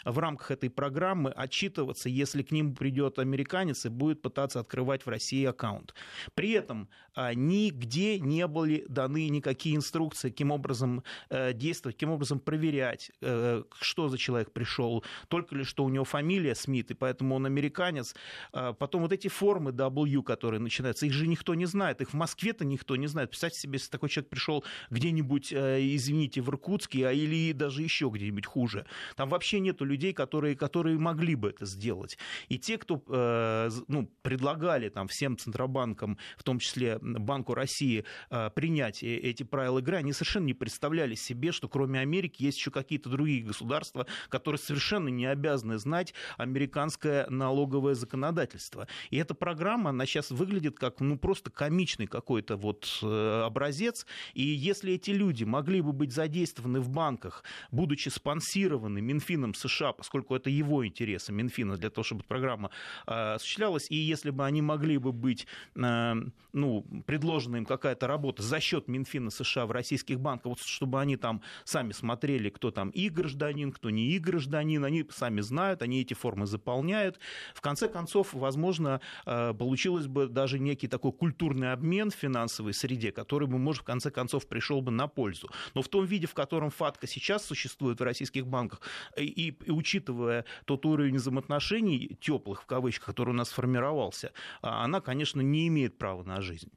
в 0.05 0.19
рамках 0.19 0.51
этой 0.51 0.69
программы 0.69 1.31
отчитываться, 1.31 2.09
если 2.09 2.43
к 2.43 2.51
ним 2.51 2.75
придет 2.75 3.19
американец 3.19 3.85
и 3.85 3.89
будет 3.89 4.21
пытаться 4.21 4.59
открывать 4.59 5.05
в 5.05 5.09
России 5.09 5.43
аккаунт. 5.45 5.93
При 6.35 6.51
этом 6.51 6.89
а, 7.15 7.33
нигде 7.33 8.19
не 8.19 8.45
были 8.47 8.85
даны 8.87 9.27
никакие 9.29 9.75
инструкции, 9.75 10.29
каким 10.29 10.51
образом 10.51 11.03
э, 11.29 11.53
действовать, 11.53 11.95
каким 11.95 12.11
образом 12.11 12.39
проверять, 12.39 13.11
э, 13.21 13.63
что 13.79 14.09
за 14.09 14.17
человек 14.17 14.51
пришел, 14.51 15.03
только 15.27 15.55
ли 15.55 15.63
что 15.63 15.83
у 15.83 15.89
него 15.89 16.05
фамилия 16.05 16.55
Смит, 16.55 16.91
и 16.91 16.93
поэтому 16.93 17.35
он 17.35 17.45
американец. 17.45 18.15
А, 18.51 18.73
потом 18.73 19.01
вот 19.03 19.11
эти 19.11 19.27
формы 19.27 19.71
W, 19.71 20.21
которые 20.23 20.59
начинаются, 20.59 21.05
их 21.05 21.13
же 21.13 21.27
никто 21.27 21.55
не 21.55 21.65
знает, 21.65 22.01
их 22.01 22.11
в 22.11 22.13
Москве-то 22.15 22.65
никто 22.65 22.95
не 22.95 23.07
знает. 23.07 23.29
Представьте 23.29 23.59
себе, 23.59 23.73
если 23.73 23.89
такой 23.89 24.09
человек 24.09 24.29
пришел 24.29 24.63
где-нибудь, 24.89 25.51
э, 25.51 25.79
извините, 25.95 26.41
в 26.41 26.49
Иркутске, 26.49 27.07
а 27.07 27.11
или 27.11 27.53
даже 27.53 27.81
еще 27.81 28.09
где-нибудь 28.13 28.45
хуже. 28.45 28.85
Там 29.15 29.29
вообще 29.29 29.44
нету 29.53 29.85
людей, 29.85 30.13
которые, 30.13 30.55
которые 30.55 30.97
могли 30.97 31.35
бы 31.35 31.49
это 31.49 31.65
сделать. 31.65 32.17
И 32.49 32.57
те, 32.57 32.77
кто 32.77 33.01
э, 33.07 33.69
ну, 33.87 34.09
предлагали 34.21 34.89
там, 34.89 35.07
всем 35.07 35.37
центробанкам, 35.37 36.17
в 36.37 36.43
том 36.43 36.59
числе 36.59 36.97
Банку 37.01 37.53
России, 37.53 38.05
э, 38.29 38.49
принять 38.49 39.03
э, 39.03 39.15
эти 39.17 39.43
правила 39.43 39.79
игры, 39.79 39.97
они 39.97 40.13
совершенно 40.13 40.45
не 40.45 40.53
представляли 40.53 41.15
себе, 41.15 41.51
что 41.51 41.67
кроме 41.67 41.99
Америки 41.99 42.43
есть 42.43 42.57
еще 42.57 42.71
какие-то 42.71 43.09
другие 43.09 43.43
государства, 43.43 44.07
которые 44.29 44.59
совершенно 44.59 45.09
не 45.09 45.25
обязаны 45.25 45.77
знать 45.77 46.13
американское 46.37 47.27
налоговое 47.29 47.95
законодательство. 47.95 48.87
И 49.09 49.17
эта 49.17 49.33
программа, 49.33 49.91
она 49.91 50.05
сейчас 50.05 50.31
выглядит 50.31 50.77
как 50.77 50.99
ну, 50.99 51.17
просто 51.17 51.51
комичный 51.51 52.07
какой-то 52.07 52.57
вот 52.57 52.99
образец. 53.01 54.05
И 54.33 54.43
если 54.43 54.93
эти 54.93 55.11
люди 55.11 55.43
могли 55.43 55.81
бы 55.81 55.93
быть 55.93 56.11
задействованы 56.11 56.79
в 56.79 56.89
банках, 56.89 57.43
будучи 57.71 58.09
спонсированы 58.09 59.01
Минфином 59.01 59.34
США, 59.53 59.93
поскольку 59.93 60.35
это 60.35 60.49
его 60.49 60.85
интересы, 60.85 61.31
Минфина, 61.31 61.77
для 61.77 61.89
того, 61.89 62.03
чтобы 62.03 62.23
программа 62.23 62.71
а, 63.05 63.35
осуществлялась, 63.35 63.87
и 63.89 63.95
если 63.95 64.29
бы 64.29 64.45
они 64.45 64.61
могли 64.61 64.97
бы 64.97 65.11
быть, 65.11 65.47
а, 65.77 66.15
ну, 66.53 66.85
предложена 67.05 67.57
им 67.57 67.65
какая-то 67.65 68.07
работа 68.07 68.41
за 68.41 68.59
счет 68.59 68.87
Минфина 68.87 69.29
США 69.29 69.65
в 69.65 69.71
российских 69.71 70.19
банках, 70.19 70.45
вот 70.45 70.59
чтобы 70.59 71.01
они 71.01 71.17
там 71.17 71.41
сами 71.63 71.91
смотрели, 71.91 72.49
кто 72.49 72.71
там 72.71 72.89
и 72.89 73.09
гражданин, 73.09 73.71
кто 73.71 73.89
не 73.89 74.11
и 74.11 74.19
гражданин, 74.19 74.83
они 74.85 75.05
сами 75.09 75.41
знают, 75.41 75.81
они 75.81 76.01
эти 76.01 76.13
формы 76.13 76.45
заполняют. 76.45 77.19
В 77.53 77.61
конце 77.61 77.87
концов, 77.89 78.33
возможно, 78.33 79.01
а, 79.25 79.53
получилось 79.53 80.07
бы 80.07 80.27
даже 80.27 80.59
некий 80.59 80.87
такой 80.87 81.11
культурный 81.11 81.71
обмен 81.73 82.11
в 82.11 82.15
финансовой 82.15 82.73
среде, 82.73 83.11
который 83.11 83.47
бы, 83.47 83.57
может, 83.57 83.81
в 83.81 83.85
конце 83.85 84.11
концов 84.11 84.47
пришел 84.47 84.81
бы 84.81 84.91
на 84.91 85.07
пользу. 85.07 85.49
Но 85.73 85.81
в 85.81 85.87
том 85.87 86.05
виде, 86.05 86.27
в 86.27 86.33
котором 86.33 86.69
ФАТКА 86.69 87.07
сейчас 87.07 87.45
существует 87.45 87.99
в 87.99 88.03
российских 88.03 88.47
банках, 88.47 88.81
и, 89.25 89.51
и 89.51 89.71
учитывая 89.71 90.45
тот 90.65 90.85
уровень 90.85 91.15
взаимоотношений, 91.15 92.17
теплых 92.19 92.63
в 92.63 92.65
кавычках, 92.65 93.07
который 93.07 93.31
у 93.31 93.33
нас 93.33 93.49
сформировался, 93.49 94.31
а, 94.61 94.83
она, 94.83 95.01
конечно, 95.01 95.41
не 95.41 95.67
имеет 95.67 95.97
права 95.97 96.23
на 96.23 96.41
жизнь. 96.41 96.71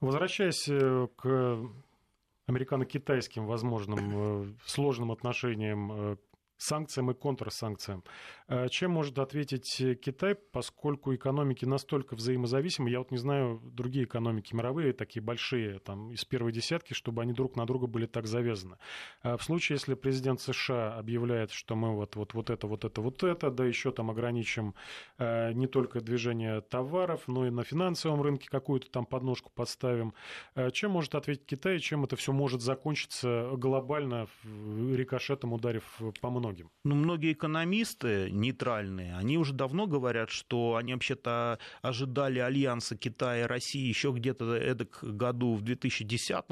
Возвращаясь 0.00 0.68
э, 0.68 1.08
к 1.16 1.58
американо-китайским 2.46 3.46
возможным 3.46 3.98
э, 4.14 4.52
сложным 4.64 5.12
отношениям 5.12 5.92
э, 5.92 6.16
санкциям 6.58 7.10
и 7.10 7.14
контрсанкциям. 7.14 8.04
Э, 8.48 8.68
чем 8.68 8.90
может 8.90 9.18
ответить 9.18 9.82
Китай, 10.00 10.34
поскольку 10.34 11.14
экономики 11.14 11.64
настолько 11.64 12.14
взаимозависимы? 12.14 12.90
Я 12.90 12.98
вот 12.98 13.10
не 13.10 13.18
знаю 13.18 13.60
другие 13.64 14.04
экономики 14.04 14.54
мировые, 14.54 14.92
такие 14.92 15.22
большие, 15.22 15.78
там, 15.78 16.12
из 16.12 16.24
первой 16.24 16.52
десятки, 16.52 16.92
чтобы 16.92 17.22
они 17.22 17.32
друг 17.32 17.56
на 17.56 17.64
друга 17.64 17.86
были 17.86 18.06
так 18.06 18.26
завязаны. 18.26 18.76
А 19.22 19.36
в 19.36 19.42
случае, 19.42 19.76
если 19.76 19.94
президент 19.94 20.40
США 20.40 20.94
объявляет, 20.98 21.52
что 21.52 21.76
мы 21.76 21.94
вот, 21.94 22.16
вот, 22.16 22.34
вот 22.34 22.50
это, 22.50 22.66
вот 22.66 22.84
это, 22.84 23.00
вот 23.00 23.22
это, 23.22 23.50
да 23.50 23.64
еще 23.64 23.92
там 23.92 24.10
ограничим 24.10 24.74
э, 25.18 25.52
не 25.52 25.66
только 25.66 26.00
движение 26.00 26.60
товаров, 26.60 27.22
но 27.28 27.46
и 27.46 27.50
на 27.50 27.64
финансовом 27.64 28.20
рынке 28.22 28.48
какую-то 28.48 28.90
там 28.90 29.06
подножку 29.06 29.50
подставим, 29.54 30.14
э, 30.54 30.70
чем 30.72 30.90
может 30.90 31.14
ответить 31.14 31.46
Китай, 31.46 31.78
чем 31.78 32.04
это 32.04 32.16
все 32.16 32.32
может 32.32 32.60
закончиться 32.62 33.50
глобально, 33.54 34.26
рикошетом 34.44 35.52
ударив 35.52 35.84
по 36.20 36.30
многим? 36.30 36.47
Многим? 36.48 36.70
Ну, 36.84 36.94
многие 36.94 37.32
экономисты 37.32 38.30
нейтральные, 38.30 39.16
они 39.16 39.38
уже 39.38 39.52
давно 39.52 39.86
говорят, 39.86 40.30
что 40.30 40.76
они 40.76 40.94
вообще-то 40.94 41.58
ожидали 41.82 42.38
альянса 42.38 42.96
Китая 42.96 43.44
и 43.44 43.46
России 43.46 43.86
еще 43.86 44.12
где-то 44.12 44.54
эдак 44.54 44.98
году 45.02 45.54
в 45.54 45.62
2010 45.62 46.44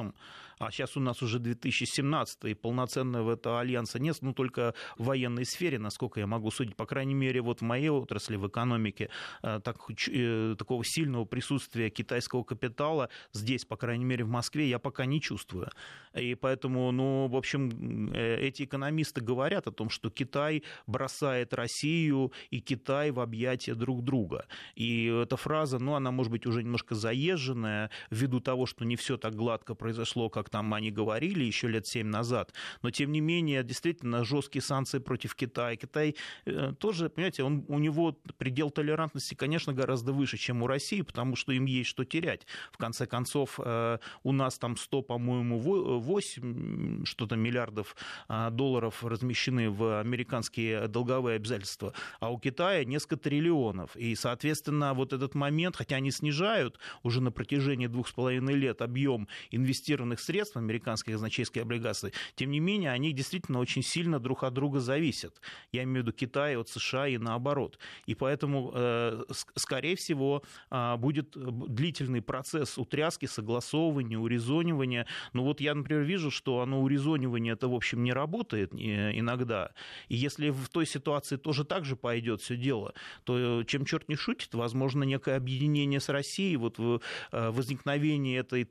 а 0.58 0.70
сейчас 0.70 0.96
у 0.96 1.00
нас 1.00 1.22
уже 1.22 1.38
2017, 1.38 2.44
и 2.44 2.54
полноценного 2.54 3.34
этого 3.34 3.60
альянса 3.60 3.98
нет, 3.98 4.16
ну, 4.20 4.32
только 4.32 4.74
в 4.96 5.04
военной 5.04 5.44
сфере, 5.44 5.78
насколько 5.78 6.20
я 6.20 6.26
могу 6.26 6.50
судить, 6.50 6.76
по 6.76 6.86
крайней 6.86 7.14
мере, 7.14 7.40
вот 7.42 7.60
в 7.60 7.64
моей 7.64 7.90
отрасли, 7.90 8.36
в 8.36 8.46
экономике, 8.48 9.10
э, 9.42 9.60
так, 9.62 9.76
э, 10.08 10.54
такого 10.58 10.84
сильного 10.84 11.24
присутствия 11.24 11.90
китайского 11.90 12.42
капитала 12.42 13.10
здесь, 13.32 13.64
по 13.64 13.76
крайней 13.76 14.04
мере, 14.04 14.24
в 14.24 14.28
Москве, 14.28 14.68
я 14.68 14.78
пока 14.78 15.04
не 15.04 15.20
чувствую. 15.20 15.70
И 16.14 16.34
поэтому, 16.34 16.90
ну, 16.92 17.28
в 17.28 17.36
общем, 17.36 18.10
э, 18.12 18.38
эти 18.40 18.64
экономисты 18.64 19.20
говорят 19.20 19.66
о 19.66 19.72
том, 19.72 19.90
что 19.90 20.10
Китай 20.10 20.62
бросает 20.86 21.52
Россию 21.52 22.32
и 22.50 22.60
Китай 22.60 23.10
в 23.10 23.20
объятия 23.20 23.74
друг 23.74 24.02
друга. 24.02 24.46
И 24.74 25.06
эта 25.06 25.36
фраза, 25.36 25.78
ну, 25.78 25.94
она 25.94 26.10
может 26.10 26.32
быть 26.32 26.46
уже 26.46 26.62
немножко 26.62 26.94
заезженная, 26.94 27.90
ввиду 28.10 28.40
того, 28.40 28.66
что 28.66 28.84
не 28.84 28.96
все 28.96 29.16
так 29.16 29.34
гладко 29.34 29.74
произошло, 29.74 30.30
как 30.30 30.45
там 30.50 30.72
они 30.74 30.90
говорили 30.90 31.44
еще 31.44 31.68
лет 31.68 31.86
семь 31.86 32.08
назад. 32.08 32.52
Но, 32.82 32.90
тем 32.90 33.12
не 33.12 33.20
менее, 33.20 33.62
действительно, 33.62 34.24
жесткие 34.24 34.62
санкции 34.62 34.98
против 34.98 35.34
Китая. 35.34 35.76
Китай 35.76 36.16
э, 36.44 36.72
тоже, 36.78 37.08
понимаете, 37.08 37.42
он, 37.42 37.64
у 37.68 37.78
него 37.78 38.16
предел 38.38 38.70
толерантности, 38.70 39.34
конечно, 39.34 39.72
гораздо 39.72 40.12
выше, 40.12 40.36
чем 40.36 40.62
у 40.62 40.66
России, 40.66 41.02
потому 41.02 41.36
что 41.36 41.52
им 41.52 41.64
есть 41.66 41.90
что 41.90 42.04
терять. 42.04 42.46
В 42.72 42.78
конце 42.78 43.06
концов, 43.06 43.58
э, 43.62 43.98
у 44.22 44.32
нас 44.32 44.58
там 44.58 44.76
100, 44.76 45.02
по-моему, 45.02 45.58
8 45.58 47.04
что-то 47.04 47.36
миллиардов 47.36 47.96
э, 48.28 48.50
долларов 48.50 49.04
размещены 49.04 49.70
в 49.70 50.00
американские 50.00 50.88
долговые 50.88 51.36
обязательства, 51.36 51.92
а 52.20 52.30
у 52.30 52.38
Китая 52.38 52.84
несколько 52.84 53.16
триллионов. 53.16 53.96
И, 53.96 54.14
соответственно, 54.14 54.94
вот 54.94 55.12
этот 55.12 55.34
момент, 55.34 55.76
хотя 55.76 55.96
они 55.96 56.10
снижают 56.10 56.78
уже 57.02 57.20
на 57.20 57.30
протяжении 57.30 57.86
двух 57.86 58.08
с 58.08 58.12
половиной 58.12 58.54
лет 58.54 58.82
объем 58.82 59.28
инвестированных 59.50 60.20
средств 60.20 60.35
в 60.44 60.56
американские 60.56 61.14
казначейские 61.14 61.62
облигации, 61.62 62.12
тем 62.34 62.50
не 62.50 62.60
менее, 62.60 62.90
они 62.90 63.12
действительно 63.12 63.58
очень 63.58 63.82
сильно 63.82 64.18
друг 64.18 64.44
от 64.44 64.54
друга 64.54 64.80
зависят. 64.80 65.40
Я 65.72 65.82
имею 65.84 66.04
в 66.04 66.06
виду 66.06 66.12
Китай 66.12 66.56
от 66.56 66.68
США 66.68 67.08
и 67.08 67.18
наоборот. 67.18 67.78
И 68.06 68.14
поэтому, 68.14 68.72
э, 68.74 69.22
скорее 69.54 69.96
всего, 69.96 70.42
а, 70.70 70.96
будет 70.96 71.36
длительный 71.36 72.22
процесс 72.22 72.78
утряски, 72.78 73.26
согласовывания, 73.26 74.18
урезонивания. 74.18 75.06
Но 75.32 75.44
вот 75.44 75.60
я, 75.60 75.74
например, 75.74 76.02
вижу, 76.02 76.30
что 76.30 76.60
оно 76.60 76.82
урезонивание 76.82 77.54
это, 77.54 77.68
в 77.68 77.74
общем, 77.74 78.02
не 78.02 78.12
работает 78.12 78.72
э, 78.74 79.18
иногда. 79.18 79.70
И 80.08 80.16
если 80.16 80.50
в 80.50 80.68
той 80.68 80.86
ситуации 80.86 81.36
тоже 81.36 81.64
так 81.64 81.84
же 81.84 81.96
пойдет 81.96 82.40
все 82.40 82.56
дело, 82.56 82.94
то 83.24 83.62
чем 83.64 83.84
черт 83.84 84.08
не 84.08 84.16
шутит, 84.16 84.54
возможно, 84.54 85.04
некое 85.04 85.36
объединение 85.36 86.00
с 86.00 86.08
Россией, 86.08 86.56
вот 86.56 86.78
э, 86.78 86.98
возникновение 87.32 88.38
этой 88.38 88.64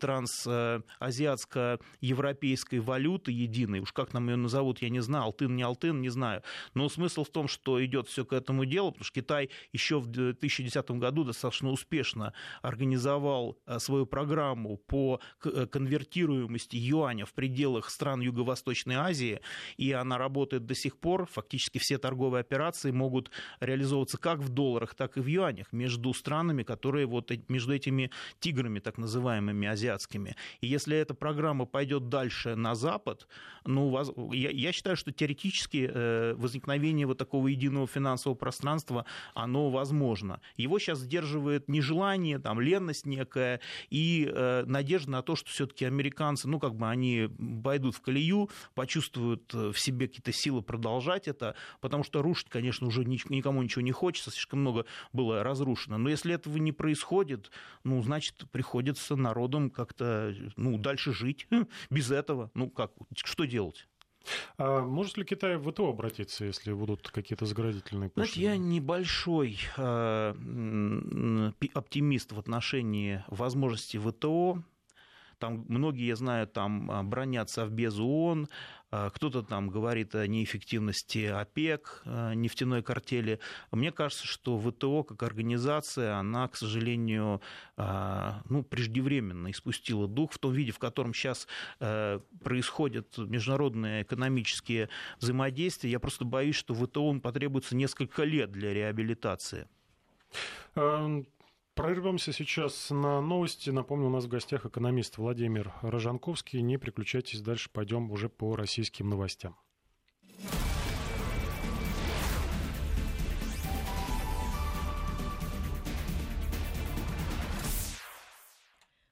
трансазиатско-европейской 1.56 2.80
валюты 2.80 3.32
единой, 3.32 3.80
уж 3.80 3.92
как 3.92 4.14
нам 4.14 4.30
ее 4.30 4.36
назовут, 4.36 4.82
я 4.82 4.90
не 4.90 5.00
знаю, 5.00 5.26
Алтын, 5.26 5.56
не 5.56 5.64
Алтын, 5.64 6.02
не 6.02 6.10
знаю. 6.10 6.44
Но 6.74 6.90
смысл 6.90 7.24
в 7.24 7.30
том, 7.30 7.48
что 7.48 7.84
идет 7.84 8.08
все 8.08 8.26
к 8.26 8.34
этому 8.34 8.66
делу, 8.66 8.92
потому 8.92 9.06
что 9.06 9.22
Китай 9.22 9.50
еще 9.74 10.00
в 10.00 10.08
2010 10.08 10.92
году 10.92 11.24
достаточно 11.24 11.70
успешно 11.70 12.34
организовал 12.62 13.58
э, 13.66 13.80
свою 13.80 14.06
программу 14.06 14.78
по 14.78 15.20
э, 15.44 15.68
конвертируемости 15.68 16.76
юаня 16.76 17.26
в 17.26 17.34
пределах 17.34 17.90
стран 17.90 18.22
Юго-Восточной 18.22 18.96
Азии, 18.96 19.42
и 19.78 19.92
она 19.92 20.18
работает 20.18 20.66
до 20.66 20.76
сих 20.76 20.98
пор. 20.98 21.26
Фактически 21.26 21.78
все 21.78 21.98
торговые 21.98 22.42
операции 22.42 22.92
могут 22.92 23.32
реализовываться 23.60 24.18
как 24.18 24.40
в 24.40 24.50
долларах, 24.50 24.96
так 24.96 25.18
и 25.18 25.22
в 25.22 25.28
юанях 25.28 25.72
между 25.74 26.14
странами, 26.14 26.64
которые 26.64 27.06
вот 27.06 27.32
между 27.50 27.74
этими 27.74 28.12
тиграми, 28.40 28.80
так 28.80 28.98
называемыми 28.98 29.68
азиатскими. 29.68 30.36
И 30.62 30.68
если 30.68 30.98
эта 30.98 31.14
программа 31.14 31.45
пойдет 31.54 32.10
дальше 32.10 32.56
на 32.56 32.76
Запад, 32.76 33.28
ну, 33.66 34.32
я, 34.32 34.50
я 34.52 34.72
считаю, 34.72 34.96
что 34.96 35.12
теоретически 35.12 35.90
э, 35.92 36.34
возникновение 36.36 37.08
вот 37.08 37.18
такого 37.18 37.48
единого 37.48 37.88
финансового 37.88 38.38
пространства, 38.38 39.06
оно 39.34 39.70
возможно. 39.70 40.40
Его 40.56 40.80
сейчас 40.80 41.00
сдерживает 41.00 41.68
нежелание, 41.68 42.40
там, 42.40 42.60
ленность 42.60 43.06
некая 43.06 43.60
и 43.90 44.30
э, 44.32 44.64
надежда 44.66 45.12
на 45.12 45.22
то, 45.22 45.36
что 45.36 45.50
все-таки 45.50 45.86
американцы, 45.86 46.48
ну, 46.48 46.60
как 46.60 46.76
бы 46.76 46.88
они 46.88 47.30
пойдут 47.64 47.96
в 47.96 48.02
колею, 48.02 48.50
почувствуют 48.76 49.54
э, 49.54 49.72
в 49.72 49.80
себе 49.80 50.08
какие-то 50.08 50.32
силы 50.32 50.62
продолжать 50.62 51.28
это, 51.28 51.56
потому 51.82 52.04
что 52.04 52.22
рушить, 52.22 52.50
конечно, 52.50 52.88
уже 52.88 53.04
никому 53.04 53.64
ничего 53.64 53.82
не 53.82 53.92
хочется, 53.92 54.32
слишком 54.32 54.60
много 54.60 54.86
было 55.12 55.44
разрушено. 55.44 55.98
Но 55.98 56.10
если 56.10 56.34
этого 56.36 56.58
не 56.58 56.72
происходит, 56.72 57.52
ну, 57.84 58.02
значит, 58.02 58.46
приходится 58.52 59.16
народам 59.16 59.70
как-то, 59.70 60.36
ну, 60.56 60.78
дальше 60.78 61.14
жить 61.38 61.68
без 61.90 62.12
этого. 62.12 62.52
Ну, 62.54 62.70
как, 62.70 62.92
что 63.16 63.46
делать? 63.46 63.88
А 64.58 64.82
может 64.82 65.18
ли 65.18 65.24
Китай 65.24 65.58
в 65.58 65.72
ВТО 65.72 65.90
обратиться, 65.90 66.46
если 66.46 66.74
будут 66.74 67.10
какие-то 67.10 67.46
заградительные 67.46 68.10
пошлины? 68.10 68.26
Знаете, 68.26 68.42
я 68.42 68.58
небольшой 68.58 69.60
э, 69.78 71.52
оптимист 71.74 72.32
в 72.32 72.40
отношении 72.40 73.24
возможности 73.28 73.98
ВТО. 73.98 74.64
Там 75.38 75.66
многие, 75.68 76.08
я 76.08 76.16
знаю, 76.16 76.48
там 76.48 76.90
а, 76.90 77.04
бронятся 77.04 77.66
в 77.66 77.72
без 77.72 78.00
ООН, 78.00 78.48
кто-то 79.14 79.42
там 79.44 79.70
говорит 79.70 80.16
о 80.16 80.28
неэффективности 80.28 81.26
ОПЕК, 81.26 82.02
а, 82.06 82.34
нефтяной 82.34 82.84
картели. 82.84 83.40
Мне 83.72 83.92
кажется, 83.92 84.28
что 84.28 84.60
ВТО 84.60 85.04
как 85.04 85.24
организация, 85.24 86.16
она, 86.16 86.48
к 86.48 86.56
сожалению, 86.56 87.42
ну, 87.78 88.64
преждевременно 88.64 89.52
испустила 89.52 90.08
дух 90.08 90.32
в 90.34 90.38
том 90.38 90.54
виде, 90.54 90.72
в 90.72 90.80
котором 90.80 91.14
сейчас 91.14 91.48
происходят 91.80 93.18
международные 93.18 94.04
экономические 94.04 94.90
взаимодействия. 95.20 95.92
Я 95.92 96.00
просто 96.00 96.26
боюсь, 96.26 96.56
что 96.56 96.74
ВТО 96.74 97.20
потребуется 97.20 97.76
несколько 97.76 98.24
лет 98.24 98.52
для 98.52 98.74
реабилитации. 98.74 99.68
Прервемся 101.76 102.32
сейчас 102.32 102.90
на 102.90 103.20
новости. 103.20 103.70
Напомню, 103.70 104.08
у 104.08 104.10
нас 104.10 104.24
в 104.24 104.30
гостях 104.30 104.66
экономист 104.66 105.18
Владимир 105.18 105.74
Рожанковский. 105.82 106.62
Не 106.62 106.78
переключайтесь, 106.78 107.42
дальше 107.42 107.70
пойдем 107.70 108.12
уже 108.12 108.30
по 108.30 108.56
российским 108.56 109.10
новостям. 109.10 109.58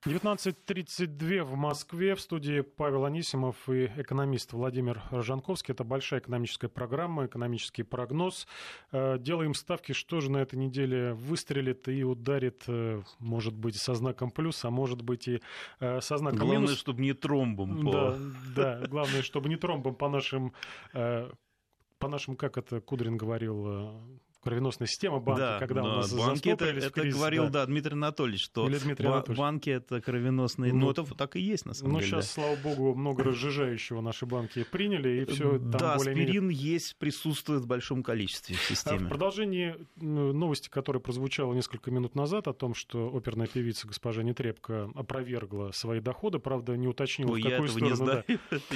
19.32 0.06 1.44
в 1.44 1.56
Москве. 1.56 2.16
В 2.16 2.20
студии 2.20 2.60
Павел 2.60 3.06
Анисимов 3.06 3.70
и 3.70 3.86
экономист 3.96 4.52
Владимир 4.52 5.02
Рожанковский. 5.12 5.74
Это 5.74 5.86
большая 5.86 6.20
экономическая 6.20 6.68
программа, 6.68 7.28
экономический 7.28 7.84
прогноз. 7.84 8.46
Э, 8.92 9.18
делаем 9.18 9.54
ставки, 9.54 9.94
что 9.94 10.20
же 10.20 10.30
на 10.30 10.38
этой 10.40 10.56
неделе 10.56 11.14
выстрелит 11.14 11.88
и 11.88 12.04
ударит, 12.04 12.64
э, 12.68 13.02
может 13.20 13.54
быть, 13.54 13.78
со 13.78 13.94
знаком 13.94 14.30
плюс, 14.30 14.66
а 14.66 14.70
может 14.70 15.02
быть 15.02 15.30
и 15.30 15.42
э, 15.80 16.02
со 16.02 16.18
знаком 16.18 16.40
главное, 16.40 16.58
минус. 16.58 16.70
Главное, 16.70 16.80
чтобы 16.80 17.02
не 17.02 17.14
тромбом. 17.14 17.86
По... 17.86 17.92
Да, 17.92 18.80
да, 18.82 18.88
главное, 18.88 19.22
чтобы 19.22 19.48
не 19.48 19.56
тромбом 19.56 19.96
по 19.96 20.10
нашим 20.10 20.54
по 20.92 22.10
нашим, 22.10 22.36
как 22.36 22.58
это 22.58 22.82
Кудрин 22.82 23.16
говорил, 23.16 23.94
кровеносная 24.44 24.88
система 24.88 25.20
банки, 25.20 25.40
да, 25.40 25.60
когда 25.60 25.84
у 25.84 25.88
нас 25.88 26.14
банки 26.14 26.50
это, 26.50 26.66
это 26.66 26.90
кризис, 26.90 27.18
говорил, 27.18 27.46
да. 27.46 27.50
да, 27.50 27.66
Дмитрий 27.66 27.94
Анатольевич, 27.94 28.44
что 28.44 28.68
Или 28.68 28.78
Дмитрий 28.78 29.08
Анатольевич. 29.08 29.40
банки 29.40 29.70
это 29.70 30.02
кровеносные, 30.02 30.74
ну, 30.74 30.80
ну 30.80 30.92
это 30.92 31.04
так 31.16 31.36
и 31.36 31.42
есть 31.42 31.66
на 31.66 31.74
самом 31.74 31.94
ну, 31.94 32.00
деле. 32.00 32.12
Ну 32.16 32.22
сейчас, 32.22 32.32
слава 32.32 32.56
богу, 32.58 32.94
много 32.94 33.24
разжижающего 33.24 34.02
наши 34.02 34.26
банки 34.26 34.66
приняли, 34.70 35.22
и 35.22 35.26
все 35.26 35.58
там 35.58 35.72
Да, 35.72 35.94
аспирин 35.96 36.50
есть, 36.50 36.98
присутствует 36.98 37.64
в 37.64 37.68
большом 37.68 38.04
количестве 38.04 38.56
в 38.56 38.62
а 38.62 38.76
системе. 38.76 39.06
В 39.06 39.10
продолжении 39.10 39.76
новости, 39.96 40.70
которая 40.70 41.02
прозвучала 41.02 41.54
несколько 41.54 41.90
минут 41.92 42.16
назад, 42.16 42.48
о 42.48 42.54
том, 42.54 42.76
что 42.76 43.16
оперная 43.16 43.48
певица 43.48 43.88
госпожа 43.88 44.24
Нетребко 44.24 44.90
опровергла 44.96 45.72
свои 45.72 46.00
доходы, 46.00 46.40
правда, 46.40 46.76
не 46.76 46.88
уточнила, 46.88 47.32
Ой, 47.32 47.42
в 47.42 47.50
какую 47.50 47.70
сторону. 47.70 48.24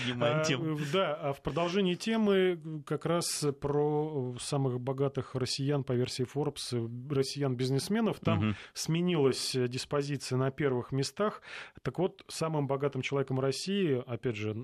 Не 0.07 0.13
да. 0.13 0.41
А, 0.41 0.45
да, 0.93 1.13
а 1.15 1.33
в 1.33 1.41
продолжении 1.41 1.95
темы 1.95 2.59
как 2.85 3.05
раз 3.05 3.45
про 3.59 4.35
самых 4.39 4.79
богатых 4.79 5.35
россиян 5.35 5.56
россиян 5.57 5.83
по 5.83 5.93
версии 5.93 6.25
Forbes, 6.25 6.73
э, 6.73 7.13
россиян-бизнесменов. 7.13 8.19
Там 8.19 8.49
угу. 8.49 8.55
сменилась 8.73 9.55
э, 9.55 9.67
диспозиция 9.67 10.37
на 10.37 10.51
первых 10.51 10.91
местах. 10.91 11.41
Так 11.81 11.99
вот, 11.99 12.23
самым 12.27 12.67
богатым 12.67 13.01
человеком 13.01 13.39
России, 13.39 14.03
опять 14.05 14.35
же, 14.35 14.55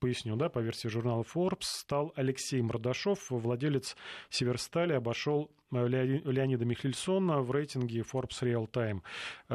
поясню, 0.00 0.36
да, 0.36 0.48
по 0.48 0.58
версии 0.58 0.88
журнала 0.88 1.22
Forbes, 1.22 1.62
стал 1.62 2.12
Алексей 2.16 2.60
Мордашов, 2.60 3.30
владелец 3.30 3.96
Северстали, 4.28 4.94
обошел 4.94 5.50
э, 5.72 5.86
Леонида 5.86 6.64
Михельсона 6.64 7.40
в 7.40 7.52
рейтинге 7.52 8.00
Forbes 8.00 8.42
Real 8.42 8.68
Time. 8.68 9.02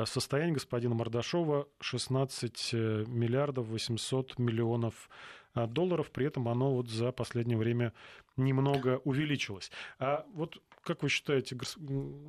Состояние 0.06 0.54
господина 0.54 0.96
Мордашова 0.96 1.68
16 1.82 2.74
миллиардов 3.08 3.68
800 3.68 4.40
миллионов 4.40 5.10
долларов, 5.56 6.12
при 6.12 6.26
этом 6.28 6.48
оно 6.48 6.76
вот 6.76 6.90
за 6.90 7.12
последнее 7.12 7.58
время 7.58 7.94
немного 8.38 9.02
увеличилось. 9.04 9.72
А 10.00 10.26
вот 10.34 10.62
как 10.84 11.04
вы 11.04 11.10
считаете, 11.10 11.58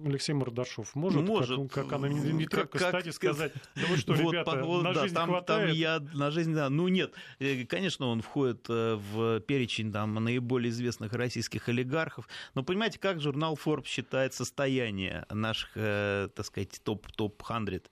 Алексей 0.05 0.35
Мордашов 0.35 0.95
может, 0.95 1.23
может 1.23 1.73
как, 1.73 1.87
как 1.89 1.93
Анна 1.95 2.09
Дмитриевна, 2.09 2.67
кстати, 2.67 3.09
сказать, 3.11 3.53
да 3.75 3.83
вы 3.89 3.97
что, 3.97 4.13
вот, 4.13 4.33
ребята, 4.33 4.51
по, 4.63 4.83
на 4.83 4.93
да, 4.93 5.03
жизнь 5.03 5.15
там, 5.15 5.29
хватает? 5.29 5.69
Там 5.69 5.77
я, 5.77 6.01
на 6.15 6.31
жизнь, 6.31 6.53
да, 6.55 6.69
ну 6.69 6.89
нет, 6.89 7.15
э, 7.39 7.65
конечно, 7.65 8.07
он 8.07 8.21
входит 8.21 8.67
э, 8.69 8.97
в 8.97 9.41
перечень 9.41 9.91
там, 9.91 10.15
наиболее 10.15 10.71
известных 10.71 11.15
российских 11.15 11.69
олигархов, 11.69 12.29
но 12.55 12.63
понимаете, 12.63 12.99
как 12.99 13.21
журнал 13.21 13.59
Forbes 13.63 13.87
считает 13.87 14.35
состояние 14.35 15.25
наших, 15.31 15.71
э, 15.75 16.29
так 16.35 16.45
сказать, 16.45 16.81
топ-100? 16.85 17.89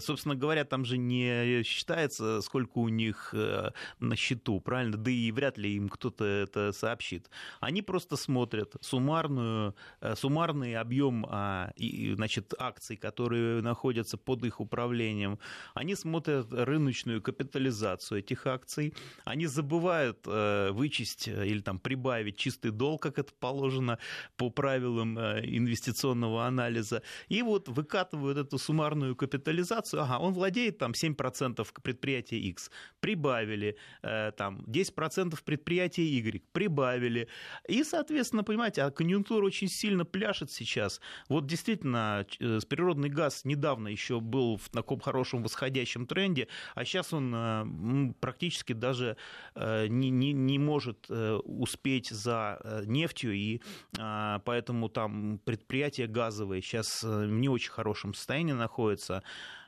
Собственно 0.00 0.34
говоря, 0.34 0.64
там 0.64 0.84
же 0.84 0.98
не 0.98 1.62
считается, 1.62 2.42
сколько 2.42 2.78
у 2.78 2.88
них 2.88 3.32
на 3.32 4.16
счету, 4.16 4.60
правильно? 4.60 4.96
Да 4.96 5.10
и 5.10 5.30
вряд 5.30 5.56
ли 5.56 5.74
им 5.76 5.88
кто-то 5.88 6.24
это 6.24 6.72
сообщит. 6.72 7.30
Они 7.60 7.82
просто 7.82 8.16
смотрят 8.16 8.74
суммарную 8.80 9.74
суммарный 10.14 10.76
объем 10.76 11.26
а, 11.28 11.72
значит, 12.14 12.54
акций, 12.58 12.96
которые 12.96 13.62
находятся 13.62 14.16
под 14.16 14.44
их 14.44 14.60
управлением, 14.60 15.38
они 15.74 15.94
смотрят 15.94 16.46
рыночную 16.50 17.22
капитализацию 17.22 18.20
этих 18.20 18.46
акций, 18.46 18.94
они 19.24 19.46
забывают 19.46 20.18
э, 20.26 20.70
вычесть 20.72 21.28
э, 21.28 21.46
или 21.46 21.60
там 21.60 21.78
прибавить 21.78 22.36
чистый 22.36 22.70
долг, 22.70 23.02
как 23.02 23.18
это 23.18 23.32
положено 23.40 23.98
по 24.36 24.50
правилам 24.50 25.18
инвестиционного 25.18 26.46
анализа, 26.46 27.02
и 27.28 27.42
вот 27.42 27.68
выкатывают 27.68 28.38
эту 28.38 28.58
суммарную 28.58 29.16
капитализацию, 29.16 30.02
ага, 30.02 30.18
он 30.18 30.32
владеет 30.34 30.78
там 30.78 30.92
7% 30.92 31.66
предприятия 31.82 32.38
X, 32.38 32.70
прибавили, 33.00 33.76
там 34.02 34.64
10% 34.66 35.38
предприятия 35.44 36.04
Y, 36.04 36.42
прибавили, 36.52 37.28
и, 37.68 37.84
соответственно, 37.84 38.44
понимаете, 38.44 38.82
а 38.82 38.90
конъюнктура 38.90 39.44
очень 39.44 39.68
сильно 39.68 39.83
пляшет 40.04 40.50
сейчас. 40.50 41.00
Вот 41.28 41.46
действительно, 41.46 42.26
э, 42.40 42.58
природный 42.68 43.08
газ 43.08 43.44
недавно 43.44 43.88
еще 43.88 44.20
был 44.20 44.56
в 44.56 44.68
таком 44.70 45.00
хорошем 45.00 45.42
восходящем 45.42 46.06
тренде, 46.06 46.48
а 46.74 46.84
сейчас 46.84 47.12
он 47.12 47.32
э, 47.34 48.14
практически 48.20 48.72
даже 48.72 49.16
э, 49.54 49.86
не, 49.88 50.10
не, 50.10 50.32
не 50.32 50.58
может 50.58 51.10
успеть 51.10 52.08
за 52.08 52.84
нефтью, 52.86 53.32
и 53.32 53.60
поэтому 53.96 54.88
там 54.88 55.38
предприятия 55.44 56.06
газовые 56.06 56.62
сейчас 56.62 57.02
в 57.02 57.26
не 57.26 57.48
очень 57.48 57.70
хорошем 57.70 58.14
состоянии 58.14 58.52
находятся. 58.52 59.22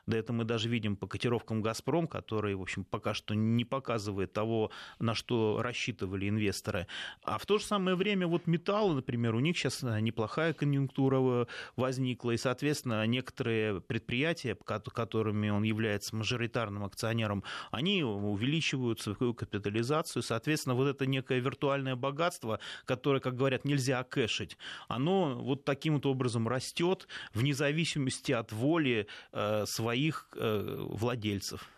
Да 0.06 0.16
это 0.16 0.32
мы 0.32 0.44
даже 0.44 0.68
видим 0.68 0.94
по 0.94 1.08
котировкам 1.08 1.62
«Газпром», 1.62 2.06
который, 2.06 2.54
в 2.54 2.62
общем, 2.62 2.84
пока 2.84 3.12
что 3.12 3.34
не 3.34 3.64
показывает 3.64 4.32
того, 4.32 4.70
на 5.00 5.14
что 5.14 5.60
рассчитывали 5.60 6.28
инвесторы. 6.28 6.86
А 7.24 7.38
в 7.38 7.46
то 7.46 7.58
же 7.58 7.64
самое 7.64 7.96
время 7.96 8.28
вот 8.28 8.46
металлы, 8.46 8.94
например, 8.94 9.34
у 9.34 9.40
них 9.40 9.58
сейчас 9.58 9.82
неплохая 9.82 10.52
конъюнктура 10.52 11.48
возникла, 11.74 12.30
и, 12.30 12.36
соответственно, 12.36 13.04
некоторые 13.06 13.80
предприятия, 13.80 14.54
которыми 14.54 15.48
он 15.48 15.64
является 15.64 16.14
мажоритарным 16.14 16.84
акционером, 16.84 17.42
они 17.72 18.04
увеличивают 18.04 19.00
свою 19.00 19.34
капитализацию, 19.34 20.22
соответственно, 20.22 20.76
вот 20.76 20.86
это 20.86 21.06
некое 21.06 21.40
виртуальное 21.40 21.96
богатство, 21.96 22.60
которое, 22.84 23.18
как 23.18 23.34
говорят, 23.34 23.64
нельзя 23.64 24.04
кэшить, 24.04 24.56
оно 24.86 25.34
вот 25.42 25.64
таким 25.64 25.94
вот 25.94 26.06
образом 26.06 26.46
растет 26.46 27.08
вне 27.34 27.54
зависимости 27.54 28.30
от 28.30 28.52
воли 28.52 29.08
э, 29.32 29.64
своей 29.66 29.95
своих 29.96 30.28
э, 30.36 30.86
владельцев. 30.90 31.68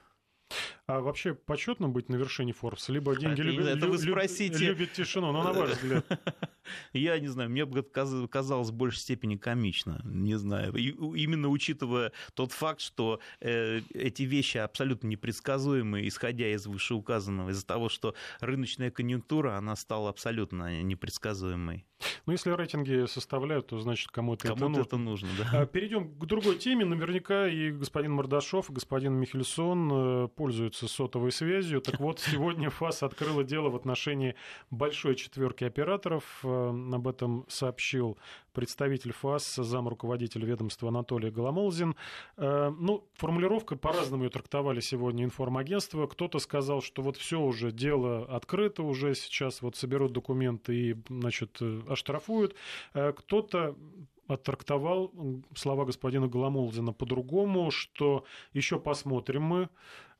А 0.86 1.00
вообще 1.00 1.34
почетно 1.34 1.88
быть 1.88 2.08
на 2.08 2.16
вершине 2.16 2.52
Forbes? 2.52 2.90
Либо 2.90 3.14
деньги 3.16 3.42
любят, 3.42 3.66
это 3.66 3.86
вы 3.86 3.98
спросите... 3.98 4.66
любят 4.66 4.92
тишину, 4.92 5.32
но 5.32 5.42
на 5.44 5.52
ваш 5.52 5.70
взгляд. 5.82 6.06
Я 6.92 7.18
не 7.18 7.28
знаю, 7.28 7.50
мне 7.50 7.64
бы 7.64 7.82
казалось 7.82 8.70
в 8.70 8.74
большей 8.74 9.00
степени 9.00 9.36
комично, 9.36 10.00
не 10.04 10.36
знаю. 10.36 10.74
И, 10.74 10.90
именно 10.90 11.48
учитывая 11.48 12.12
тот 12.34 12.52
факт, 12.52 12.80
что 12.80 13.20
э, 13.40 13.80
эти 13.94 14.22
вещи 14.22 14.58
абсолютно 14.58 15.08
непредсказуемые, 15.08 16.08
исходя 16.08 16.48
из 16.48 16.66
вышеуказанного, 16.66 17.50
из-за 17.50 17.66
того, 17.66 17.88
что 17.88 18.14
рыночная 18.40 18.90
конъюнктура, 18.90 19.56
она 19.56 19.76
стала 19.76 20.10
абсолютно 20.10 20.82
непредсказуемой. 20.82 21.84
Ну, 22.26 22.32
если 22.32 22.52
рейтинги 22.52 23.06
составляют, 23.06 23.68
то 23.68 23.78
значит 23.78 24.10
кому-то, 24.10 24.48
кому 24.48 24.56
это 24.56 24.68
нужно. 24.68 24.82
это 24.82 24.96
нужно 24.96 25.28
да. 25.38 25.62
А, 25.62 25.66
перейдем 25.66 26.14
к 26.14 26.26
другой 26.26 26.56
теме. 26.56 26.84
Наверняка 26.84 27.48
и 27.48 27.70
господин 27.70 28.12
Мордашов, 28.12 28.70
и 28.70 28.72
господин 28.72 29.14
Михельсон 29.14 29.90
э, 29.92 30.28
пользуются 30.28 30.86
сотовой 30.86 31.32
связью. 31.32 31.80
Так 31.80 31.98
вот, 31.98 32.20
сегодня 32.20 32.70
ФАС 32.70 33.02
открыла 33.02 33.42
дело 33.42 33.70
в 33.70 33.76
отношении 33.76 34.36
большой 34.70 35.16
четверки 35.16 35.64
операторов. 35.64 36.24
Э, 36.58 36.94
об 36.94 37.08
этом 37.08 37.44
сообщил 37.48 38.18
представитель 38.52 39.12
ФАС, 39.12 39.56
зам 39.56 39.88
руководителя 39.88 40.46
ведомства 40.46 40.88
Анатолий 40.88 41.30
Голомолзин. 41.30 41.94
Э, 42.36 42.70
ну, 42.76 43.04
формулировка, 43.14 43.76
по-разному 43.76 44.24
ее 44.24 44.30
трактовали 44.30 44.80
сегодня 44.80 45.24
информагентство. 45.24 46.06
Кто-то 46.06 46.38
сказал, 46.38 46.82
что 46.82 47.02
вот 47.02 47.16
все 47.16 47.40
уже, 47.40 47.72
дело 47.72 48.24
открыто, 48.24 48.82
уже 48.82 49.14
сейчас 49.14 49.62
вот 49.62 49.76
соберут 49.76 50.12
документы 50.12 50.74
и, 50.74 50.96
значит, 51.08 51.60
оштрафуют. 51.88 52.54
Э, 52.94 53.12
кто-то 53.12 53.76
оттрактовал 54.26 55.10
слова 55.54 55.86
господина 55.86 56.28
Голомолзина 56.28 56.92
по-другому, 56.92 57.70
что 57.70 58.24
еще 58.52 58.78
посмотрим 58.78 59.42
мы. 59.42 59.68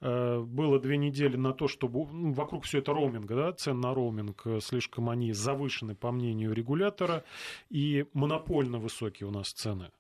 Э, 0.01 0.41
было 0.41 0.79
две 0.79 0.97
недели 0.97 1.37
на 1.37 1.53
то, 1.53 1.69
чтобы 1.69 2.07
ну, 2.11 2.33
вокруг 2.33 2.65
все 2.65 2.79
это 2.79 2.93
роуминга, 2.93 3.35
да, 3.35 3.53
цен 3.53 3.81
на 3.81 3.95
роуминг 3.95 4.43
э, 4.47 4.61
слишком 4.61 5.11
они 5.11 5.33
завышены, 5.33 5.95
по 5.95 6.13
мнению 6.13 6.53
регулятора, 6.53 7.25
и 7.71 8.07
монопольно 8.13 8.79
высокие 8.79 9.29
у 9.29 9.31
нас 9.31 9.53
цены 9.53 9.91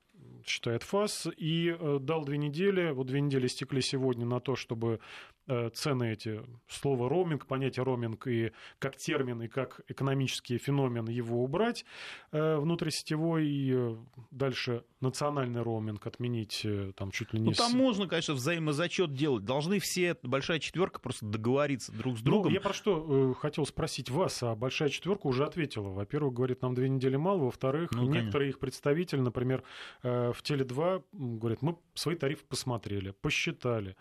считает 0.46 0.82
ФАС, 0.82 1.28
и 1.36 1.76
дал 2.00 2.24
две 2.24 2.38
недели, 2.38 2.92
вот 2.92 3.06
две 3.06 3.20
недели 3.20 3.48
стекли 3.48 3.82
сегодня 3.82 4.24
на 4.24 4.40
то, 4.40 4.56
чтобы 4.56 4.98
Э, 4.98 5.37
цены 5.74 6.12
эти, 6.12 6.42
слово 6.68 7.08
роуминг, 7.08 7.46
понятие 7.46 7.84
роуминг 7.84 8.26
и 8.26 8.52
как 8.78 8.96
термин, 8.96 9.42
и 9.42 9.48
как 9.48 9.80
экономический 9.88 10.58
феномен 10.58 11.08
его 11.08 11.42
убрать 11.42 11.84
э, 12.32 12.56
внутрисетевой, 12.56 13.46
и 13.48 13.72
э, 13.74 13.96
дальше 14.30 14.84
национальный 15.00 15.62
роуминг 15.62 16.06
отменить 16.06 16.66
там 16.96 17.10
чуть 17.10 17.32
ли 17.32 17.40
не... 17.40 17.46
Ну, 17.46 17.52
там 17.52 17.72
можно, 17.72 18.06
конечно, 18.06 18.34
взаимозачет 18.34 19.14
делать. 19.14 19.44
Должны 19.44 19.78
все, 19.78 20.16
большая 20.22 20.58
четверка, 20.58 21.00
просто 21.00 21.24
договориться 21.26 21.92
друг 21.92 22.18
с 22.18 22.20
ну, 22.20 22.26
другом. 22.26 22.48
Ну, 22.50 22.54
я 22.54 22.60
про 22.60 22.72
что 22.72 23.34
хотел 23.34 23.64
спросить 23.64 24.10
вас, 24.10 24.42
а 24.42 24.54
большая 24.54 24.88
четверка 24.88 25.26
уже 25.28 25.44
ответила. 25.44 25.88
Во-первых, 25.88 26.34
говорит, 26.34 26.62
нам 26.62 26.74
две 26.74 26.88
недели 26.88 27.16
мало, 27.16 27.44
во-вторых, 27.44 27.92
ну, 27.92 28.08
некоторые 28.08 28.50
их 28.50 28.58
представители, 28.58 29.20
например, 29.20 29.62
в 30.02 30.36
Теле2, 30.42 31.04
говорят, 31.12 31.62
мы 31.62 31.76
свои 31.94 32.16
тарифы 32.16 32.44
посмотрели, 32.46 33.12
посчитали, 33.12 33.96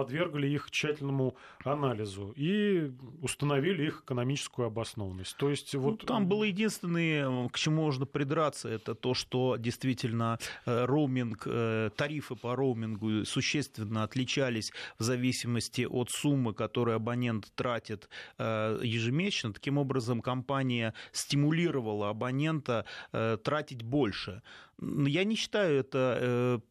подвергли 0.00 0.46
их 0.46 0.70
тщательному 0.70 1.36
анализу 1.62 2.32
и 2.34 2.90
установили 3.20 3.88
их 3.88 4.00
экономическую 4.02 4.66
обоснованность. 4.66 5.36
То 5.36 5.50
есть 5.50 5.74
ну, 5.74 5.80
вот... 5.80 6.00
Ну, 6.00 6.06
там 6.06 6.26
было 6.26 6.44
единственное, 6.44 7.48
к 7.50 7.58
чему 7.58 7.82
можно 7.82 8.06
придраться, 8.06 8.70
это 8.70 8.94
то, 8.94 9.12
что 9.12 9.56
действительно 9.58 10.38
э, 10.64 10.86
роуминг, 10.86 11.42
э, 11.44 11.90
тарифы 11.94 12.34
по 12.34 12.56
роумингу 12.56 13.26
существенно 13.26 14.02
отличались 14.02 14.72
в 14.98 15.02
зависимости 15.02 15.82
от 15.82 16.10
суммы, 16.10 16.54
которую 16.54 16.96
абонент 16.96 17.52
тратит 17.54 18.08
э, 18.38 18.80
ежемесячно. 18.82 19.52
Таким 19.52 19.76
образом, 19.76 20.22
компания 20.22 20.94
стимулировала 21.12 22.08
абонента 22.08 22.86
тратить 23.44 23.82
больше. 23.82 24.42
Я 24.80 25.24
не 25.24 25.34
считаю 25.34 25.80
это 25.80 26.18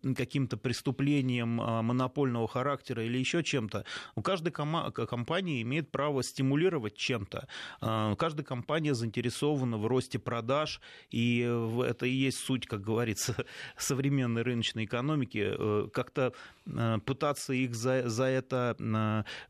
э, 0.04 0.14
каким-то 0.16 0.58
преступлением 0.58 1.62
а, 1.62 1.82
монопольного 1.82 2.48
характера 2.48 3.04
или 3.04 3.18
еще 3.18 3.44
чем-то. 3.44 3.86
У 4.16 4.22
каждой 4.22 4.52
компании 4.52 5.62
имеет 5.62 5.92
право 5.92 6.24
стимулировать 6.24 6.96
чем-то. 6.96 7.48
А, 7.82 8.16
каждая 8.16 8.46
компания 8.46 8.96
заинтересована 8.96 9.78
в 9.78 9.86
росте 9.86 10.18
продаж, 10.18 10.82
и 11.12 11.40
это 11.86 12.06
и 12.06 12.12
есть 12.12 12.40
суть, 12.40 12.66
как 12.66 12.82
говорится, 12.82 13.36
современной 13.78 14.42
рыночной 14.42 14.86
экономики. 14.86 15.54
Э, 15.58 15.88
как-то 15.94 16.34
э, 16.66 16.98
пытаться 17.06 17.54
их 17.54 17.76
за, 17.76 18.10
за 18.10 18.24
это 18.26 18.76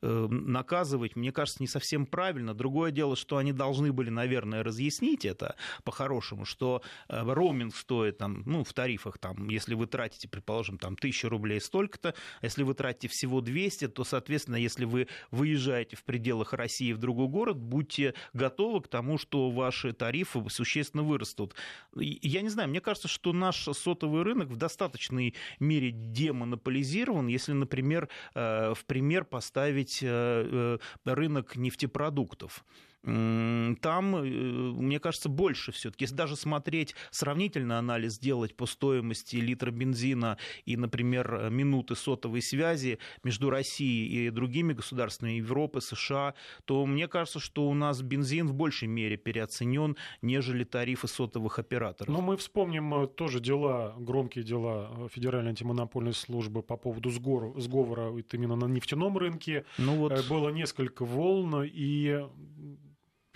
наказывать, 0.02 1.16
мне 1.16 1.32
кажется, 1.32 1.62
не 1.62 1.68
совсем 1.68 2.06
правильно. 2.06 2.54
Другое 2.54 2.92
дело, 2.92 3.16
что 3.16 3.38
они 3.38 3.54
должны 3.54 3.92
были, 3.92 4.10
наверное, 4.10 4.64
разъяснить 4.64 5.26
это 5.26 5.56
по-хорошему, 5.84 6.46
что 6.46 6.82
роуминг 7.08 7.76
стоит 7.76 8.18
там 8.18 8.44
ну, 8.50 8.64
в 8.64 8.74
тарифах, 8.74 9.18
там, 9.18 9.48
если 9.50 9.76
вы 9.76 9.86
тратите, 9.86 10.28
предположим, 10.28 10.78
там, 10.78 10.94
1000 10.94 11.30
рублей 11.30 11.62
столько-то, 11.62 12.16
а 12.42 12.46
если 12.46 12.64
вы 12.64 12.74
тратите 12.74 13.08
всего 13.08 13.42
200, 13.42 13.90
то, 13.90 14.04
соответственно, 14.04 14.56
если 14.56 14.86
вы 14.86 15.08
выезжаете 15.32 15.96
в 15.96 16.04
пределах 16.04 16.54
России 16.54 16.92
в 16.92 16.98
другой 16.98 17.28
город, 17.28 17.58
будьте 17.58 18.16
готовы 18.34 18.82
к 18.82 18.88
тому, 18.88 19.18
что 19.18 19.52
ваши 19.52 19.94
тарифы 19.94 20.44
существенно 20.50 21.04
вырастут. 21.04 21.54
Я 21.96 22.42
не 22.42 22.50
знаю, 22.50 22.70
мне 22.70 22.82
кажется, 22.82 23.08
что 23.08 23.34
наш 23.34 23.64
сотовый 23.64 24.24
рынок 24.24 24.50
в 24.50 24.56
достаточной 24.56 25.36
мере 25.60 25.92
демонополизирован, 25.92 27.28
если, 27.28 27.54
например, 27.54 28.10
э, 28.34 28.74
в 28.74 28.86
пример 28.86 29.26
поставить 29.26 30.00
э, 30.02 30.80
э, 31.06 31.14
рынок 31.14 31.56
нефтепродуктов. 31.56 32.66
Там, 33.04 34.16
э, 34.16 34.22
мне 34.22 35.00
кажется, 35.00 35.30
больше 35.30 35.72
все-таки. 35.72 36.04
Если 36.04 36.16
даже 36.16 36.36
смотреть 36.36 36.96
сравнительный 37.12 37.78
анализ 37.78 38.14
сделать 38.14 38.56
по 38.56 38.66
стоимости 38.66 39.38
литра 39.38 39.72
бензина 39.72 40.38
и, 40.66 40.76
например, 40.76 41.50
минуты 41.50 41.96
сотовой 41.96 42.42
связи 42.42 43.00
между 43.24 43.50
Россией 43.50 44.28
и 44.28 44.30
другими 44.30 44.74
государствами 44.74 45.32
Европы, 45.32 45.82
США, 45.82 46.34
то 46.66 46.86
мне 46.86 47.08
кажется, 47.08 47.40
что 47.40 47.70
у 47.70 47.74
нас 47.74 48.02
бензин 48.02 48.48
в 48.48 48.54
большей 48.54 48.88
мере 48.88 49.16
переоценен, 49.18 49.96
нежели 50.22 50.64
тарифы 50.64 51.08
сотовых 51.08 51.58
операторов. 51.60 52.12
Но 52.14 52.22
мы 52.22 52.36
вспомним 52.36 52.94
э, 53.04 53.08
тоже 53.08 53.40
дела, 53.40 53.96
громкие 53.98 54.44
дела 54.44 55.10
Федеральной 55.14 55.52
антимонопольной 55.52 56.14
службы 56.14 56.64
по 56.64 56.76
поводу 56.76 57.10
сговора, 57.10 57.58
сговора 57.60 58.12
именно 58.34 58.56
на 58.56 58.66
нефтяном 58.66 59.18
рынке. 59.18 59.66
Ну 59.78 59.96
вот... 59.96 60.12
Э, 60.12 60.22
было 60.30 60.50
несколько 60.50 61.06
волн, 61.06 61.64
и 61.64 62.28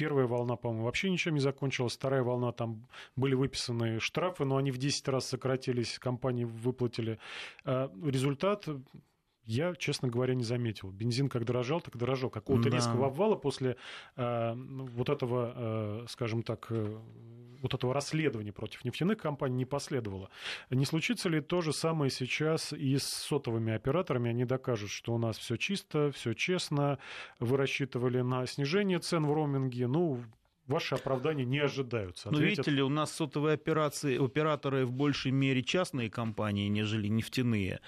Первая 0.03 0.27
волна, 0.27 0.57
по-моему, 0.57 0.83
вообще 0.83 1.09
ничем 1.09 1.33
не 1.33 1.39
закончилась. 1.39 1.93
Вторая 1.93 2.23
волна, 2.23 2.51
там 2.51 2.89
были 3.15 3.35
выписаны 3.35 4.01
штрафы, 4.01 4.43
но 4.43 4.57
они 4.57 4.69
в 4.69 4.77
10 4.77 5.07
раз 5.07 5.27
сократились, 5.27 5.97
компании 5.97 6.43
выплатили. 6.43 7.19
А, 7.63 7.89
результат 8.03 8.67
я, 9.45 9.73
честно 9.75 10.09
говоря, 10.09 10.35
не 10.35 10.43
заметил. 10.43 10.91
Бензин 10.91 11.29
как 11.29 11.45
дорожал, 11.45 11.79
так 11.79 11.95
дорожал. 11.95 12.29
Какого-то 12.29 12.69
да. 12.69 12.75
резкого 12.75 13.07
обвала 13.07 13.35
после 13.35 13.77
э, 14.17 14.53
вот 14.55 15.07
этого, 15.07 15.53
э, 15.55 16.05
скажем 16.09 16.43
так, 16.43 16.67
э, 16.69 16.99
вот 17.63 17.73
этого 17.73 17.93
расследования 17.93 18.51
против 18.51 18.85
нефтяных 18.85 19.17
компаний 19.17 19.55
не 19.55 19.65
последовало. 19.65 20.29
Не 20.69 20.85
случится 20.85 21.29
ли 21.29 21.41
то 21.41 21.61
же 21.61 21.73
самое 21.73 22.11
сейчас 22.11 22.73
и 22.73 22.97
с 22.97 23.05
сотовыми 23.05 23.73
операторами? 23.73 24.29
Они 24.29 24.45
докажут, 24.45 24.91
что 24.91 25.13
у 25.13 25.17
нас 25.17 25.37
все 25.37 25.55
чисто, 25.55 26.11
все 26.11 26.33
честно. 26.33 26.99
Вы 27.39 27.57
рассчитывали 27.57 28.21
на 28.21 28.45
снижение 28.45 28.99
цен 28.99 29.25
в 29.25 29.33
роуминге. 29.33 29.87
Ну, 29.87 30.21
Ваши 30.67 30.95
оправдания 30.95 31.43
не 31.43 31.59
ожидаются. 31.59 32.31
Ну, 32.31 32.39
видите 32.39 32.71
ли, 32.71 32.81
у 32.81 32.87
нас 32.87 33.11
сотовые 33.11 33.55
операции, 33.55 34.23
операторы 34.23 34.85
в 34.85 34.93
большей 34.93 35.31
мере 35.31 35.61
частные 35.61 36.09
компании, 36.09 36.69
нежели 36.69 37.09
нефтяные. 37.09 37.81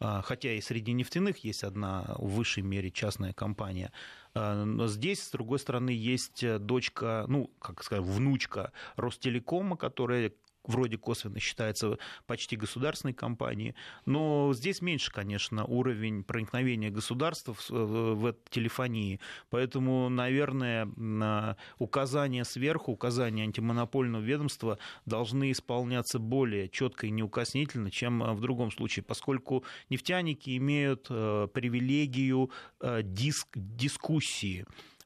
А, 0.00 0.22
хотя 0.22 0.52
и 0.52 0.60
среди 0.62 0.92
нефтяных 0.92 1.44
есть 1.44 1.62
одна 1.62 2.14
в 2.16 2.30
высшей 2.30 2.62
мере 2.62 2.90
частная 2.90 3.34
компания. 3.34 3.92
А, 4.34 4.64
но 4.64 4.86
здесь, 4.88 5.22
с 5.22 5.30
другой 5.30 5.58
стороны, 5.58 5.90
есть 5.90 6.44
дочка, 6.58 7.26
ну, 7.28 7.50
как 7.58 7.82
сказать, 7.82 8.04
внучка 8.04 8.72
Ростелекома, 8.96 9.76
которая 9.76 10.32
вроде 10.64 10.96
косвенно 10.98 11.40
считается 11.40 11.98
почти 12.26 12.56
государственной 12.56 13.14
компанией, 13.14 13.74
но 14.06 14.52
здесь 14.54 14.80
меньше, 14.80 15.10
конечно, 15.10 15.64
уровень 15.64 16.24
проникновения 16.24 16.90
государства 16.90 17.54
в, 17.54 17.70
в 17.70 18.34
телефонии, 18.50 19.20
поэтому, 19.50 20.08
наверное, 20.08 21.56
указания 21.78 22.44
сверху, 22.44 22.92
указания 22.92 23.42
антимонопольного 23.44 24.22
ведомства 24.22 24.78
должны 25.06 25.52
исполняться 25.52 26.18
более 26.18 26.68
четко 26.68 27.06
и 27.06 27.10
неукоснительно, 27.10 27.90
чем 27.90 28.20
в 28.34 28.40
другом 28.40 28.70
случае, 28.70 29.02
поскольку 29.02 29.64
нефтяники 29.90 30.56
имеют 30.56 31.06
э, 31.10 31.48
привилегию 31.52 32.50
э, 32.80 33.02
диск, 33.02 33.48
дискуссии 33.54 34.64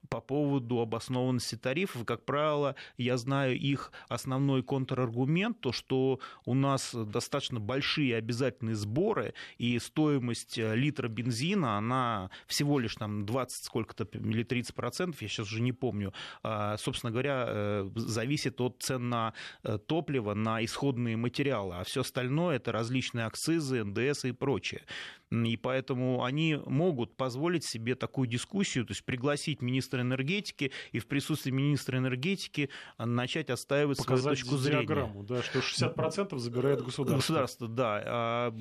по 0.09 0.21
поводу 0.21 0.81
обоснованности 0.81 1.57
тарифов. 1.57 2.05
Как 2.05 2.25
правило, 2.25 2.75
я 2.97 3.17
знаю 3.17 3.59
их 3.59 3.93
основной 4.09 4.63
контраргумент, 4.63 5.61
то, 5.61 5.73
что 5.73 6.21
у 6.45 6.55
нас 6.55 6.95
достаточно 6.95 7.61
большие 7.61 8.17
обязательные 8.17 8.77
сборы, 8.77 9.35
и 9.59 9.79
стоимость 9.79 10.59
э, 10.59 10.75
литра 10.75 11.09
бензина, 11.09 11.79
она 11.79 12.31
всего 12.47 12.79
лишь 12.79 12.97
там 12.97 13.27
20 13.27 13.65
сколько-то 13.65 14.05
или 14.19 14.43
30 14.43 14.75
процентов, 14.75 15.23
я 15.23 15.29
сейчас 15.29 15.47
уже 15.47 15.63
не 15.63 15.73
помню, 15.73 16.13
а, 16.43 16.77
собственно 16.77 17.11
говоря, 17.11 17.45
э, 17.49 17.91
зависит 17.95 18.61
от 18.61 18.77
цен 18.81 19.09
на 19.09 19.35
э, 19.63 19.79
топливо, 19.79 20.35
на 20.35 20.65
исходные 20.65 21.17
материалы, 21.17 21.77
а 21.77 21.85
все 21.85 22.01
остальное 22.01 22.57
это 22.57 22.73
различные 22.73 23.27
акцизы, 23.27 23.85
НДС 23.85 24.25
и 24.25 24.33
прочее. 24.33 24.83
И 25.31 25.57
поэтому 25.57 26.23
они 26.23 26.57
могут 26.67 27.17
позволить 27.17 27.65
себе 27.65 27.97
такую 27.97 28.29
дискуссию, 28.29 28.85
то 28.85 28.93
есть 28.93 29.05
пригласить 29.05 29.61
министра 29.61 30.03
энергетики 30.03 30.71
и 30.93 31.01
в 31.01 31.07
присутствии 31.07 31.51
министра 31.51 31.99
энергетики 31.99 32.71
начать 32.99 33.51
отстаивать 33.51 33.99
Показать 33.99 34.23
свою 34.23 34.37
точку 34.37 34.57
зрения. 34.57 34.81
диаграмму, 34.87 35.25
да, 35.25 35.43
что 35.43 35.59
60% 35.59 36.39
забирает 36.39 36.83
государство. 36.83 37.17
Государство, 37.17 37.69
да. 37.69 38.03
А 38.07 38.55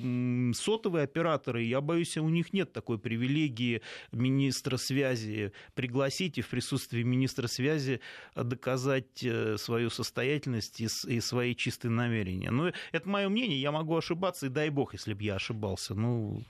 сотовые 0.54 1.04
операторы, 1.04 1.62
я 1.62 1.80
боюсь, 1.80 2.16
у 2.16 2.28
них 2.28 2.52
нет 2.52 2.72
такой 2.72 2.98
привилегии 2.98 3.82
министра 4.10 4.76
связи 4.76 5.52
пригласить 5.74 6.38
и 6.38 6.42
в 6.42 6.48
присутствии 6.48 7.02
министра 7.02 7.46
связи 7.46 8.00
доказать 8.34 9.22
э, 9.22 9.56
свою 9.58 9.90
состоятельность 9.90 10.80
и 10.80 11.20
свои 11.20 11.54
чистые 11.54 11.92
намерения. 11.92 12.50
Ну, 12.50 12.72
это 12.92 13.08
мое 13.08 13.28
мнение, 13.28 13.60
я 13.60 13.70
могу 13.70 13.96
ошибаться, 13.96 14.46
и 14.46 14.48
дай 14.48 14.70
бог, 14.70 14.94
если 14.94 15.14
бы 15.14 15.22
я 15.22 15.36
ошибался. 15.36 15.94
Ну, 15.94 16.42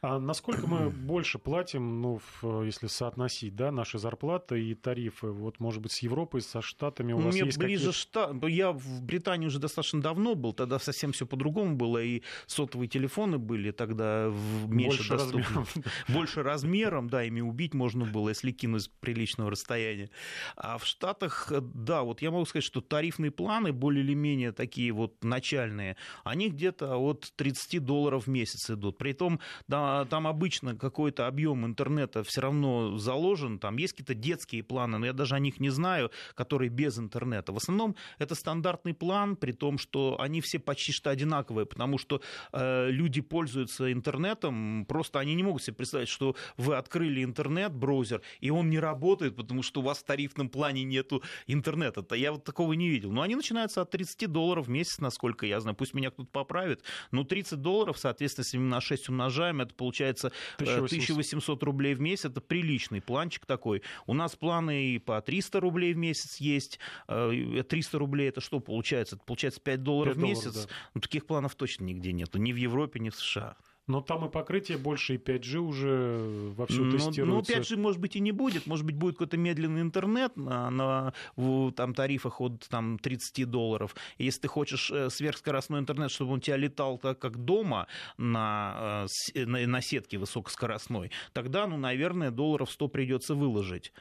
а 0.00 0.18
насколько 0.18 0.66
мы 0.66 0.90
больше 0.90 1.38
платим, 1.38 2.00
ну, 2.00 2.20
если 2.62 2.86
соотносить, 2.86 3.56
да, 3.56 3.70
наши 3.70 3.98
зарплаты 3.98 4.62
и 4.62 4.74
тарифы, 4.74 5.28
вот, 5.28 5.60
может 5.60 5.82
быть, 5.82 5.92
с 5.92 5.98
Европой, 6.00 6.42
со 6.42 6.62
Штатами 6.62 7.12
у 7.12 7.18
вас 7.18 7.34
Мне 7.34 7.44
есть 7.44 7.58
ближе 7.58 7.92
Штат... 7.92 8.32
Я 8.48 8.72
в 8.72 9.02
Британии 9.02 9.46
уже 9.46 9.58
достаточно 9.58 10.00
давно 10.00 10.34
был, 10.34 10.52
тогда 10.52 10.78
совсем 10.78 11.12
все 11.12 11.26
по-другому 11.26 11.76
было, 11.76 12.02
и 12.02 12.22
сотовые 12.46 12.88
телефоны 12.88 13.38
были 13.38 13.70
тогда 13.70 14.28
в 14.28 14.68
меньше 14.68 14.98
больше 14.98 15.12
доступны. 15.12 15.42
размером. 15.42 15.66
Больше 16.08 16.42
размером, 16.42 17.08
да, 17.08 17.24
ими 17.24 17.40
убить 17.40 17.74
можно 17.74 18.04
было, 18.04 18.30
если 18.30 18.50
кинуть 18.52 18.82
с 18.82 18.88
приличного 18.88 19.50
расстояния. 19.50 20.10
А 20.56 20.78
в 20.78 20.86
Штатах, 20.86 21.52
да, 21.60 22.02
вот 22.02 22.22
я 22.22 22.30
могу 22.30 22.44
сказать, 22.44 22.64
что 22.64 22.80
тарифные 22.80 23.30
планы, 23.30 23.72
более 23.72 24.04
или 24.04 24.14
менее 24.14 24.52
такие 24.52 24.92
вот 24.92 25.22
начальные, 25.24 25.96
они 26.24 26.50
где-то 26.50 26.96
от 26.96 27.32
30 27.36 27.84
долларов 27.84 28.26
в 28.26 28.30
месяц 28.30 28.70
идут. 28.70 28.98
При 28.98 29.12
том 29.12 29.40
да, 29.68 30.04
там 30.06 30.26
обычно 30.26 30.76
какой-то 30.76 31.26
объем 31.26 31.64
интернета 31.64 32.22
все 32.22 32.42
равно 32.42 32.96
заложен, 32.98 33.58
там 33.58 33.76
есть 33.76 33.94
какие-то 33.94 34.14
детские 34.14 34.62
планы, 34.62 34.98
но 34.98 35.06
я 35.06 35.12
даже 35.12 35.34
о 35.34 35.38
них 35.38 35.60
не 35.60 35.70
знаю, 35.70 36.10
которые 36.34 36.68
без 36.68 36.98
интернета. 36.98 37.52
В 37.52 37.56
основном 37.56 37.96
это 38.18 38.34
стандартный 38.34 38.94
план, 38.94 39.36
при 39.36 39.52
том, 39.52 39.78
что 39.78 40.20
они 40.20 40.40
все 40.40 40.58
почти 40.58 40.92
что 40.92 41.10
одинаковые, 41.10 41.66
потому 41.66 41.98
что 41.98 42.20
э, 42.52 42.90
люди 42.90 43.20
пользуются 43.20 43.92
интернетом, 43.92 44.84
просто 44.86 45.18
они 45.18 45.34
не 45.34 45.42
могут 45.42 45.62
себе 45.62 45.76
представить, 45.76 46.08
что 46.08 46.36
вы 46.56 46.76
открыли 46.76 47.24
интернет, 47.24 47.72
браузер, 47.72 48.22
и 48.40 48.50
он 48.50 48.70
не 48.70 48.78
работает, 48.78 49.36
потому 49.36 49.62
что 49.62 49.80
у 49.80 49.84
вас 49.84 49.98
в 49.98 50.04
тарифном 50.04 50.48
плане 50.48 50.84
нету 50.84 51.22
интернета-то. 51.46 52.14
Я 52.14 52.32
вот 52.32 52.44
такого 52.44 52.72
не 52.74 52.88
видел. 52.88 53.12
Но 53.12 53.22
они 53.22 53.34
начинаются 53.34 53.82
от 53.82 53.90
30 53.90 54.30
долларов 54.30 54.66
в 54.66 54.70
месяц, 54.70 54.98
насколько 54.98 55.46
я 55.46 55.60
знаю. 55.60 55.76
Пусть 55.76 55.94
меня 55.94 56.10
кто-то 56.10 56.28
поправит. 56.30 56.82
Но 57.10 57.24
30 57.24 57.60
долларов, 57.60 57.98
соответственно, 57.98 58.44
если 58.44 58.58
мы 58.58 58.68
на 58.68 58.80
6 58.80 59.08
умножаем, 59.08 59.53
называем, 59.54 59.68
это 59.68 59.74
получается 59.74 60.32
1800. 60.56 61.14
1800 61.14 61.62
рублей 61.62 61.94
в 61.94 62.00
месяц, 62.00 62.26
это 62.26 62.40
приличный 62.40 63.00
планчик 63.00 63.46
такой. 63.46 63.82
У 64.06 64.14
нас 64.14 64.36
планы 64.36 64.94
и 64.94 64.98
по 64.98 65.20
300 65.20 65.60
рублей 65.60 65.94
в 65.94 65.96
месяц 65.96 66.36
есть. 66.36 66.78
300 67.06 67.68
э, 67.72 67.98
рублей 67.98 68.28
это 68.28 68.40
что 68.40 68.60
получается? 68.60 69.16
Это 69.16 69.24
получается 69.24 69.60
5 69.60 69.82
долларов 69.82 70.14
5 70.14 70.22
в 70.22 70.26
месяц. 70.26 70.42
Долларов, 70.52 70.66
да. 70.66 70.90
ну, 70.94 71.00
таких 71.00 71.26
планов 71.26 71.54
точно 71.54 71.84
нигде 71.84 72.12
нету, 72.12 72.38
ни 72.38 72.52
в 72.52 72.56
Европе, 72.56 73.00
ни 73.00 73.10
в 73.10 73.16
США. 73.16 73.56
Но 73.86 74.00
там 74.00 74.24
и 74.24 74.30
покрытие 74.30 74.78
больше, 74.78 75.14
и 75.14 75.18
5G 75.18 75.58
уже 75.58 76.52
вовсю 76.56 76.84
ну, 76.84 76.92
тестируется. 76.92 77.52
Ну, 77.54 77.60
5G, 77.60 77.76
может 77.76 78.00
быть, 78.00 78.16
и 78.16 78.20
не 78.20 78.32
будет. 78.32 78.66
Может 78.66 78.86
быть, 78.86 78.96
будет 78.96 79.14
какой-то 79.14 79.36
медленный 79.36 79.82
интернет 79.82 80.36
на, 80.36 80.70
на 80.70 81.12
в, 81.36 81.70
там, 81.72 81.92
тарифах 81.92 82.40
от 82.40 82.66
там, 82.68 82.98
30 82.98 83.50
долларов. 83.50 83.94
И 84.16 84.24
если 84.24 84.40
ты 84.40 84.48
хочешь 84.48 84.90
э, 84.90 85.10
сверхскоростной 85.10 85.80
интернет, 85.80 86.10
чтобы 86.10 86.32
он 86.32 86.38
у 86.38 86.40
тебя 86.40 86.56
летал 86.56 86.96
так, 86.96 87.18
как 87.18 87.44
дома 87.44 87.86
на, 88.16 89.06
э, 89.34 89.44
на, 89.44 89.66
на 89.66 89.80
сетке 89.82 90.16
высокоскоростной, 90.16 91.10
тогда, 91.34 91.66
ну, 91.66 91.76
наверное, 91.76 92.30
долларов 92.30 92.70
100 92.70 92.88
придется 92.88 93.34
выложить. 93.34 93.92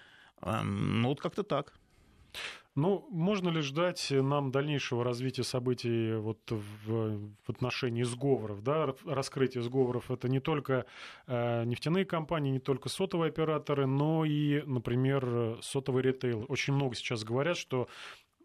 Ну, 0.42 1.10
вот 1.10 1.20
как-то 1.20 1.44
так. 1.44 1.74
Ну, 2.76 3.08
можно 3.12 3.50
ли 3.50 3.62
ждать 3.62 4.08
нам 4.10 4.52
дальнейшего 4.52 5.04
развития 5.04 5.44
событий 5.44 6.16
вот 6.16 6.40
в, 6.50 7.32
в 7.46 7.50
отношении 7.50 8.02
сговоров? 8.02 8.64
Да? 8.64 8.96
Раскрытие 9.06 9.62
сговоров 9.62 10.10
это 10.10 10.28
не 10.28 10.40
только 10.40 10.88
э, 11.28 11.66
нефтяные 11.66 12.06
компании, 12.06 12.50
не 12.50 12.60
только 12.60 12.90
сотовые 12.90 13.30
операторы, 13.30 13.86
но 13.86 14.26
и, 14.26 14.64
например, 14.66 15.60
сотовый 15.62 16.02
ритейл. 16.02 16.46
Очень 16.48 16.74
много 16.74 16.96
сейчас 16.96 17.24
говорят, 17.24 17.58
что 17.58 17.88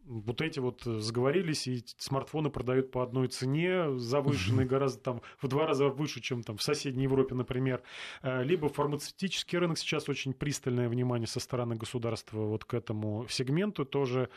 вот 0.08 0.40
эти 0.40 0.58
вот 0.58 0.82
заговорились, 0.84 1.66
и 1.66 1.84
смартфоны 1.98 2.50
продают 2.50 2.90
по 2.90 3.02
одной 3.02 3.28
цене, 3.28 3.96
завышенной 3.98 4.64
гораздо 4.64 5.00
там 5.00 5.22
в 5.40 5.48
два 5.48 5.66
раза 5.66 5.88
выше, 5.88 6.20
чем 6.20 6.42
там 6.42 6.56
в 6.56 6.62
соседней 6.62 7.04
Европе, 7.04 7.34
например. 7.34 7.82
Э, 8.22 8.42
либо 8.42 8.68
фармацевтический 8.68 9.58
рынок 9.58 9.78
сейчас 9.78 10.08
очень 10.08 10.32
пристальное 10.32 10.88
внимание 10.88 11.26
со 11.26 11.40
стороны 11.40 11.76
государства 11.76 12.38
вот 12.38 12.64
к 12.64 12.74
этому 12.74 13.26
сегменту 13.28 13.84
тоже. 13.84 14.30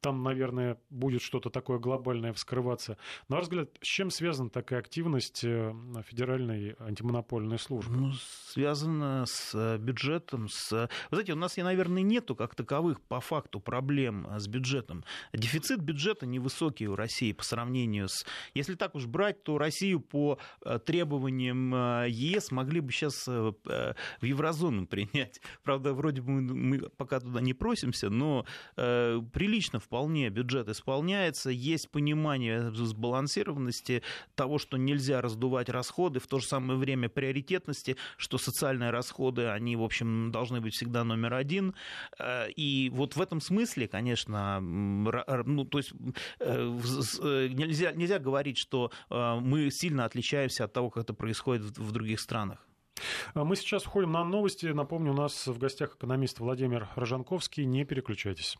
Там, 0.00 0.22
наверное, 0.22 0.78
будет 0.90 1.22
что-то 1.22 1.50
такое 1.50 1.78
глобальное 1.78 2.32
вскрываться. 2.32 2.96
На 3.28 3.36
ваш 3.36 3.44
взгляд, 3.44 3.70
с 3.80 3.86
чем 3.86 4.10
связана 4.10 4.50
такая 4.50 4.80
активность 4.80 5.44
э, 5.44 5.74
федеральной 6.06 6.74
антимонопольной 6.78 7.58
службы? 7.58 7.96
Ну, 7.96 8.12
связано 8.46 9.24
с 9.26 9.54
э, 9.54 9.78
бюджетом, 9.78 10.48
с... 10.48 10.88
Вы 11.10 11.16
знаете, 11.16 11.32
у 11.34 11.36
нас, 11.36 11.56
наверное, 11.56 12.02
нету 12.02 12.34
как 12.34 12.54
таковых 12.54 13.00
по 13.00 13.20
факту 13.20 13.60
проблем 13.60 14.26
с 14.36 14.48
бюджетом. 14.48 14.87
Дефицит 15.32 15.80
бюджета 15.80 16.26
невысокий 16.26 16.88
у 16.88 16.96
России 16.96 17.32
по 17.32 17.44
сравнению 17.44 18.08
с... 18.08 18.24
Если 18.54 18.74
так 18.74 18.94
уж 18.94 19.06
брать, 19.06 19.42
то 19.42 19.58
Россию 19.58 20.00
по 20.00 20.38
э, 20.64 20.78
требованиям 20.84 22.06
ЕС 22.06 22.50
могли 22.50 22.80
бы 22.80 22.92
сейчас 22.92 23.26
в 23.26 23.54
еврозону 24.22 24.86
принять. 24.88 25.40
Правда, 25.62 25.92
вроде 25.92 26.22
бы 26.22 26.40
мы 26.40 26.78
пока 26.96 27.20
туда 27.20 27.40
не 27.40 27.54
просимся, 27.54 28.10
но 28.10 28.44
прилично 28.76 29.80
вполне 29.80 30.30
бюджет 30.30 30.68
исполняется, 30.68 31.50
есть 31.50 31.90
понимание 31.90 32.70
сбалансированности 32.72 34.02
того, 34.34 34.58
что 34.58 34.76
нельзя 34.76 35.20
раздувать 35.20 35.68
расходы, 35.68 36.20
в 36.20 36.26
то 36.26 36.38
же 36.38 36.46
самое 36.46 36.78
время 36.78 37.08
приоритетности, 37.08 37.96
что 38.16 38.38
социальные 38.38 38.90
расходы, 38.90 39.48
они, 39.48 39.76
в 39.76 39.82
общем, 39.82 40.30
должны 40.30 40.60
быть 40.60 40.74
всегда 40.74 41.04
номер 41.04 41.34
один. 41.34 41.74
Э, 42.18 42.50
и 42.50 42.90
вот 42.90 43.16
в 43.16 43.20
этом 43.20 43.40
смысле, 43.40 43.88
конечно, 43.88 44.60
ну, 45.46 45.64
то 45.64 45.78
есть 45.78 45.92
э, 46.40 46.78
э, 47.22 47.48
нельзя, 47.48 47.92
нельзя 47.92 48.18
говорить, 48.18 48.58
что 48.58 48.90
мы 49.10 49.70
сильно 49.70 50.04
отличаемся 50.04 50.64
от 50.64 50.72
того, 50.72 50.90
как 50.90 51.04
это 51.04 51.14
происходит 51.14 51.78
в 51.78 51.92
других 51.92 52.20
странах. 52.20 52.66
Мы 53.34 53.56
сейчас 53.56 53.84
входим 53.84 54.12
на 54.12 54.24
новости. 54.24 54.66
Напомню, 54.66 55.12
у 55.12 55.16
нас 55.16 55.46
в 55.46 55.58
гостях 55.58 55.94
экономист 55.96 56.40
Владимир 56.40 56.88
Рожанковский. 56.96 57.64
Не 57.64 57.84
переключайтесь. 57.84 58.56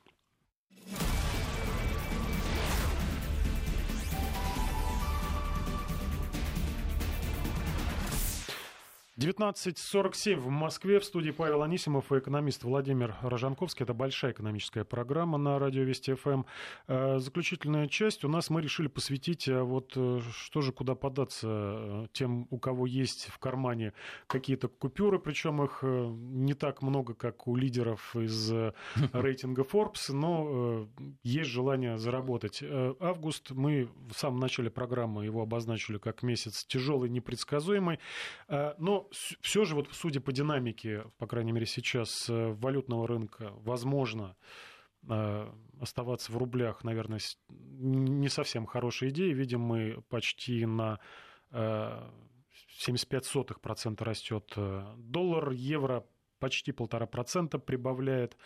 19.47 9.19 10.37
в 10.37 10.49
Москве. 10.49 11.01
В 11.01 11.05
студии 11.05 11.33
Павел 11.33 11.65
Анисимов 11.65 12.13
и 12.13 12.19
экономист 12.19 12.63
Владимир 12.63 13.17
Рожанковский. 13.21 13.83
Это 13.83 13.93
большая 13.93 14.31
экономическая 14.31 14.85
программа 14.85 15.39
на 15.39 15.59
радио 15.59 15.83
Вести 15.83 16.15
ФМ. 16.15 16.45
Э, 16.87 17.19
заключительная 17.19 17.89
часть 17.89 18.25
у 18.25 18.29
нас 18.29 18.49
мы 18.49 18.63
решили 18.63 18.87
посвятить, 18.87 19.49
а 19.49 19.65
вот 19.65 19.95
э, 19.97 20.21
что 20.33 20.61
же, 20.61 20.71
куда 20.71 20.95
податься 20.95 21.49
э, 21.51 22.07
тем, 22.13 22.47
у 22.51 22.59
кого 22.59 22.87
есть 22.87 23.27
в 23.27 23.39
кармане 23.39 23.93
какие-то 24.29 24.69
купюры, 24.69 25.19
причем 25.19 25.65
их 25.65 25.81
не 25.83 26.55
так 26.55 26.81
много, 26.81 27.15
как 27.15 27.49
у 27.49 27.57
лидеров 27.57 28.15
из 28.15 28.53
рейтинга 29.13 29.63
Forbes, 29.63 30.13
но 30.13 30.87
есть 31.25 31.51
желание 31.51 31.99
заработать. 31.99 32.63
Август 33.01 33.51
мы 33.51 33.89
в 34.13 34.17
самом 34.17 34.39
начале 34.39 34.71
программы 34.71 35.25
его 35.25 35.43
обозначили 35.43 35.99
как 35.99 36.23
месяц 36.23 36.65
тяжелый, 36.65 37.11
непредсказуемый, 37.11 37.99
но 38.49 39.08
все 39.13 39.65
же, 39.65 39.75
вот 39.75 39.89
судя 39.93 40.21
по 40.21 40.33
динамике, 40.33 41.05
по 41.19 41.27
крайней 41.27 41.53
мере 41.53 41.67
сейчас, 41.67 42.29
э, 42.29 42.53
валютного 42.53 43.07
рынка, 43.07 43.53
возможно, 43.57 44.37
э, 45.09 45.53
оставаться 45.81 46.33
в 46.33 46.37
рублях, 46.37 46.85
наверное, 46.85 47.21
не 47.49 48.29
совсем 48.29 48.67
хорошая 48.67 49.11
идея. 49.11 49.35
Видим 49.35 49.61
мы 49.61 50.03
почти 50.09 50.67
на 50.67 50.99
75% 51.51 54.01
э, 54.01 54.05
растет 54.05 54.53
доллар, 54.97 55.51
евро 55.51 56.05
почти 56.39 56.73
полтора 56.73 57.07
процента 57.07 57.59
прибавляет. 57.59 58.37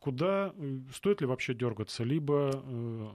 Куда 0.00 0.54
стоит 0.92 1.20
ли 1.20 1.26
вообще 1.26 1.54
дергаться? 1.54 2.02
Либо 2.02 3.14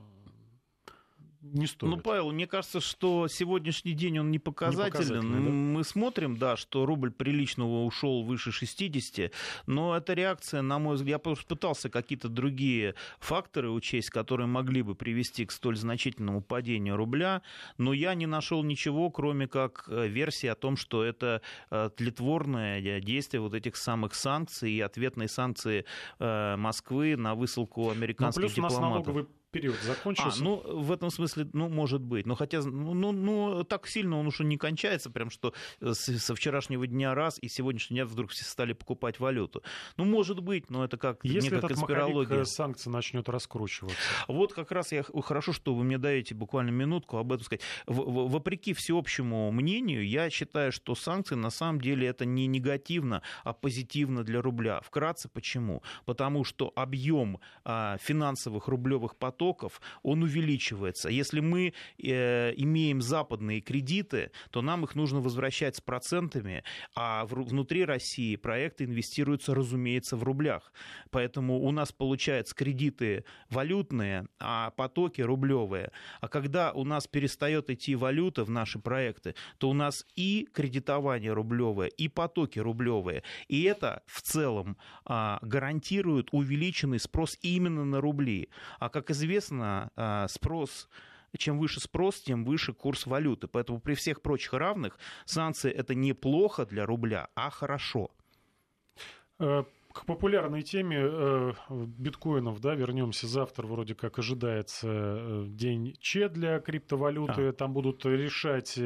не 1.41 1.67
стоит. 1.67 1.89
Ну, 1.89 1.97
Павел, 1.97 2.31
мне 2.31 2.47
кажется, 2.47 2.79
что 2.79 3.27
сегодняшний 3.27 3.93
день 3.93 4.19
он 4.19 4.31
не 4.31 4.39
показателен. 4.39 5.27
Не 5.27 5.45
да? 5.45 5.51
Мы 5.51 5.83
смотрим, 5.83 6.37
да, 6.37 6.55
что 6.57 6.85
рубль 6.85 7.11
прилично 7.11 7.85
ушел 7.85 8.23
выше 8.23 8.51
60, 8.51 9.31
но 9.65 9.95
это 9.95 10.13
реакция, 10.13 10.61
на 10.61 10.79
мой 10.79 10.95
взгляд, 10.95 11.25
я 11.25 11.35
пытался 11.35 11.89
какие-то 11.89 12.29
другие 12.29 12.95
факторы 13.19 13.69
учесть, 13.69 14.09
которые 14.09 14.47
могли 14.47 14.81
бы 14.81 14.95
привести 14.95 15.45
к 15.45 15.51
столь 15.51 15.77
значительному 15.77 16.41
падению 16.41 16.95
рубля, 16.95 17.41
но 17.77 17.93
я 17.93 18.13
не 18.13 18.25
нашел 18.25 18.63
ничего, 18.63 19.09
кроме 19.09 19.47
как 19.47 19.85
э, 19.87 20.07
версии 20.07 20.47
о 20.47 20.55
том, 20.55 20.77
что 20.77 21.03
это 21.03 21.41
э, 21.69 21.89
тлетворное 21.95 23.01
действие 23.01 23.41
вот 23.41 23.53
этих 23.53 23.75
самых 23.75 24.15
санкций 24.15 24.71
и 24.71 24.81
ответные 24.81 25.27
санкции 25.27 25.85
э, 26.19 26.55
Москвы 26.57 27.15
на 27.15 27.35
высылку 27.35 27.89
американских 27.89 28.41
ну, 28.41 28.47
плюс 28.47 28.55
дипломатов. 28.55 28.79
У 28.79 28.81
нас 28.81 29.05
налоговый 29.05 29.27
период 29.51 29.75
закончился. 29.81 30.41
А, 30.41 30.43
ну, 30.43 30.61
в 30.65 30.91
этом 30.91 31.09
смысле, 31.09 31.47
ну, 31.53 31.69
может 31.69 32.01
быть. 32.01 32.25
Но 32.25 32.35
хотя, 32.35 32.61
ну, 32.61 32.93
ну, 32.93 33.11
ну 33.11 33.63
так 33.63 33.87
сильно 33.87 34.19
он 34.19 34.27
уже 34.27 34.43
не 34.43 34.57
кончается, 34.57 35.09
прям 35.09 35.29
что 35.29 35.53
со 35.81 36.35
вчерашнего 36.35 36.85
дня 36.87 37.13
раз, 37.15 37.37
и 37.41 37.47
сегодняшний 37.47 37.95
дня 37.95 38.05
вдруг 38.05 38.31
все 38.31 38.43
стали 38.43 38.73
покупать 38.73 39.19
валюту. 39.19 39.63
Ну, 39.95 40.05
может 40.05 40.41
быть, 40.41 40.69
но 40.69 40.83
это 40.83 40.97
как 40.97 41.23
Если 41.23 41.45
некая 41.45 41.57
этот 41.57 41.69
конспирология. 41.69 42.43
санкций 42.43 42.91
начнет 42.91 43.29
раскручиваться. 43.29 43.97
Вот 44.27 44.53
как 44.53 44.71
раз 44.71 44.91
я 44.91 45.03
хорошо, 45.03 45.53
что 45.53 45.73
вы 45.73 45.83
мне 45.83 45.97
даете 45.97 46.35
буквально 46.35 46.69
минутку 46.69 47.17
об 47.17 47.31
этом 47.31 47.45
сказать. 47.45 47.61
В, 47.85 48.29
вопреки 48.29 48.73
всеобщему 48.73 49.51
мнению, 49.51 50.07
я 50.07 50.29
считаю, 50.29 50.71
что 50.71 50.95
санкции 50.95 51.35
на 51.35 51.49
самом 51.49 51.81
деле 51.81 52.07
это 52.07 52.25
не 52.25 52.47
негативно, 52.47 53.21
а 53.43 53.53
позитивно 53.53 54.23
для 54.23 54.41
рубля. 54.41 54.81
Вкратце 54.81 55.29
почему? 55.29 55.83
Потому 56.05 56.43
что 56.43 56.71
объем 56.75 57.39
а, 57.63 57.97
финансовых 57.97 58.67
рублевых 58.67 59.15
потоков 59.15 59.36
потоков, 59.37 59.81
он 60.03 60.23
увеличивается. 60.23 61.09
Если 61.09 61.41
мы 61.41 61.73
э, 62.01 62.53
имеем 62.57 63.01
западные 63.01 63.61
кредиты, 63.61 64.31
то 64.49 64.61
нам 64.61 64.83
их 64.83 64.95
нужно 64.95 65.21
возвращать 65.21 65.75
с 65.75 65.81
процентами, 65.81 66.63
а 66.95 67.25
в, 67.25 67.33
внутри 67.33 67.85
России 67.85 68.35
проекты 68.35 68.85
инвестируются, 68.85 69.53
разумеется, 69.53 70.17
в 70.17 70.23
рублях. 70.23 70.73
Поэтому 71.11 71.59
у 71.59 71.71
нас 71.71 71.91
получаются 71.91 72.55
кредиты 72.55 73.23
валютные, 73.49 74.27
а 74.39 74.71
потоки 74.71 75.21
рублевые. 75.21 75.91
А 76.21 76.27
когда 76.27 76.71
у 76.71 76.83
нас 76.83 77.07
перестает 77.07 77.69
идти 77.69 77.95
валюта 77.95 78.43
в 78.43 78.49
наши 78.49 78.79
проекты, 78.79 79.35
то 79.59 79.69
у 79.69 79.73
нас 79.73 80.05
и 80.15 80.47
кредитование 80.51 81.33
рублевое, 81.33 81.89
и 81.89 82.07
потоки 82.07 82.59
рублевые. 82.59 83.23
И 83.47 83.63
это 83.63 84.01
в 84.07 84.21
целом 84.21 84.77
а, 85.05 85.37
гарантирует 85.41 86.29
увеличенный 86.31 86.99
спрос 86.99 87.37
именно 87.43 87.85
на 87.85 88.01
рубли. 88.01 88.49
А 88.79 88.89
как 88.89 89.11
известно, 89.11 89.26
известно, 89.27 89.91
а, 89.95 90.27
спрос 90.27 90.87
чем 91.37 91.59
выше 91.59 91.79
спрос, 91.79 92.21
тем 92.21 92.45
выше 92.45 92.73
курс 92.73 93.05
валюты. 93.05 93.47
Поэтому 93.47 93.79
при 93.79 93.93
всех 93.93 94.23
прочих 94.23 94.53
равных 94.53 94.97
санкции 95.25 95.71
это 95.71 95.93
не 95.93 96.13
плохо 96.13 96.65
для 96.65 96.83
рубля, 96.85 97.27
а 97.35 97.51
хорошо. 97.51 98.09
Э, 99.39 99.63
к 99.93 100.05
популярной 100.05 100.63
теме 100.63 100.97
э, 100.99 101.53
биткоинов, 101.69 102.59
да, 102.59 102.73
вернемся 102.73 103.27
завтра, 103.27 103.67
вроде 103.67 103.93
как 103.93 104.17
ожидается 104.17 104.87
э, 104.89 105.45
день 105.47 105.95
Че 105.99 106.29
для 106.29 106.59
криптовалюты. 106.59 107.49
А. 107.49 107.53
Там 107.53 107.73
будут 107.73 108.03
решать 108.05 108.79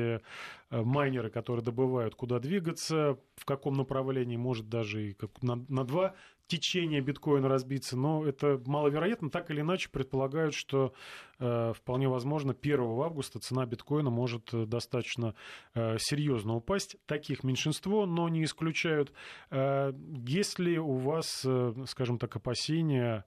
майнеры, 0.72 1.30
которые 1.30 1.64
добывают, 1.64 2.16
куда 2.16 2.40
двигаться, 2.40 3.18
в 3.36 3.46
каком 3.46 3.76
направлении, 3.76 4.38
может 4.38 4.70
даже 4.70 5.10
и 5.10 5.14
как 5.14 5.44
на, 5.44 5.64
на 5.68 5.84
два 5.84 6.16
течение 6.52 7.00
биткоина 7.00 7.48
разбиться, 7.48 7.96
но 7.96 8.26
это 8.26 8.62
маловероятно. 8.66 9.30
Так 9.30 9.50
или 9.52 9.62
иначе 9.62 9.90
предполагают, 9.90 10.54
что 10.54 10.94
э, 11.40 11.72
вполне 11.74 12.10
возможно 12.10 12.54
1 12.60 12.82
августа 12.82 13.40
цена 13.40 13.66
биткоина 13.66 14.10
может 14.10 14.54
э, 14.54 14.66
достаточно 14.66 15.34
э, 15.74 15.96
серьезно 15.98 16.56
упасть. 16.56 16.98
Таких 17.06 17.46
меньшинство, 17.46 18.06
но 18.06 18.28
не 18.28 18.44
исключают. 18.44 19.14
Э, 19.50 19.94
есть 20.28 20.60
ли 20.60 20.78
у 20.78 20.96
вас, 20.96 21.44
э, 21.46 21.74
скажем 21.88 22.20
так, 22.20 22.36
опасения 22.36 23.24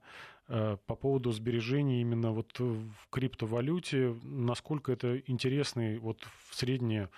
э, 0.47 0.77
по 0.85 0.95
поводу 0.95 1.31
сбережений 1.31 2.01
именно 2.01 2.31
вот 2.31 2.59
в 2.59 3.09
криптовалюте, 3.09 4.15
насколько 4.23 4.91
это 4.91 5.17
интересный 5.25 5.97
вот 5.97 6.21
в 6.47 6.55
среднее 6.55 7.09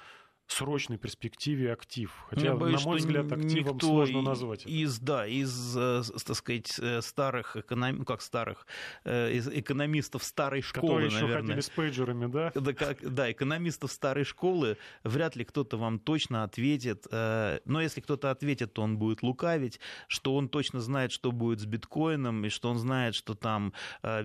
срочной 0.48 0.98
перспективе 0.98 1.74
актив. 1.74 2.12
Хотя, 2.30 2.56
боюсь, 2.56 2.82
на 2.82 2.88
мой 2.88 2.98
взгляд, 2.98 3.32
активом 3.32 3.80
сложно 3.80 4.22
назвать. 4.22 4.66
Из, 4.66 5.00
да, 5.00 5.28
из, 5.28 5.76
э, 5.78 6.02
так 6.26 6.36
сказать, 6.36 6.80
э, 6.80 7.02
старых, 7.02 7.58
эконом... 7.58 7.98
Ну, 7.98 8.06
как 8.06 8.22
старых, 8.22 8.66
э, 9.04 9.34
из 9.34 9.48
экономистов 9.48 10.24
старой 10.24 10.62
школы, 10.62 10.88
Которые 10.88 11.08
еще 11.08 11.28
ходили 11.28 11.60
с 11.60 11.70
пейджерами, 11.70 12.28
да? 12.28 12.52
Да, 12.56 12.74
как, 12.74 13.14
да, 13.14 13.32
экономистов 13.32 13.92
старой 13.92 14.24
школы 14.24 14.78
вряд 15.04 15.36
ли 15.36 15.44
кто-то 15.44 15.78
вам 15.78 16.00
точно 16.00 16.44
ответит. 16.44 17.06
Но 17.12 17.82
если 17.82 18.02
кто-то 18.02 18.32
ответит, 18.32 18.74
то 18.74 18.82
он 18.82 18.98
будет 18.98 19.24
лукавить, 19.24 19.80
что 20.08 20.36
он 20.36 20.50
точно 20.50 20.80
знает, 20.80 21.12
что 21.12 21.32
будет 21.32 21.60
с 21.60 21.66
биткоином, 21.66 22.46
и 22.46 22.50
что 22.50 22.70
он 22.70 22.78
знает, 22.78 23.16
что 23.16 23.34
там 23.34 23.74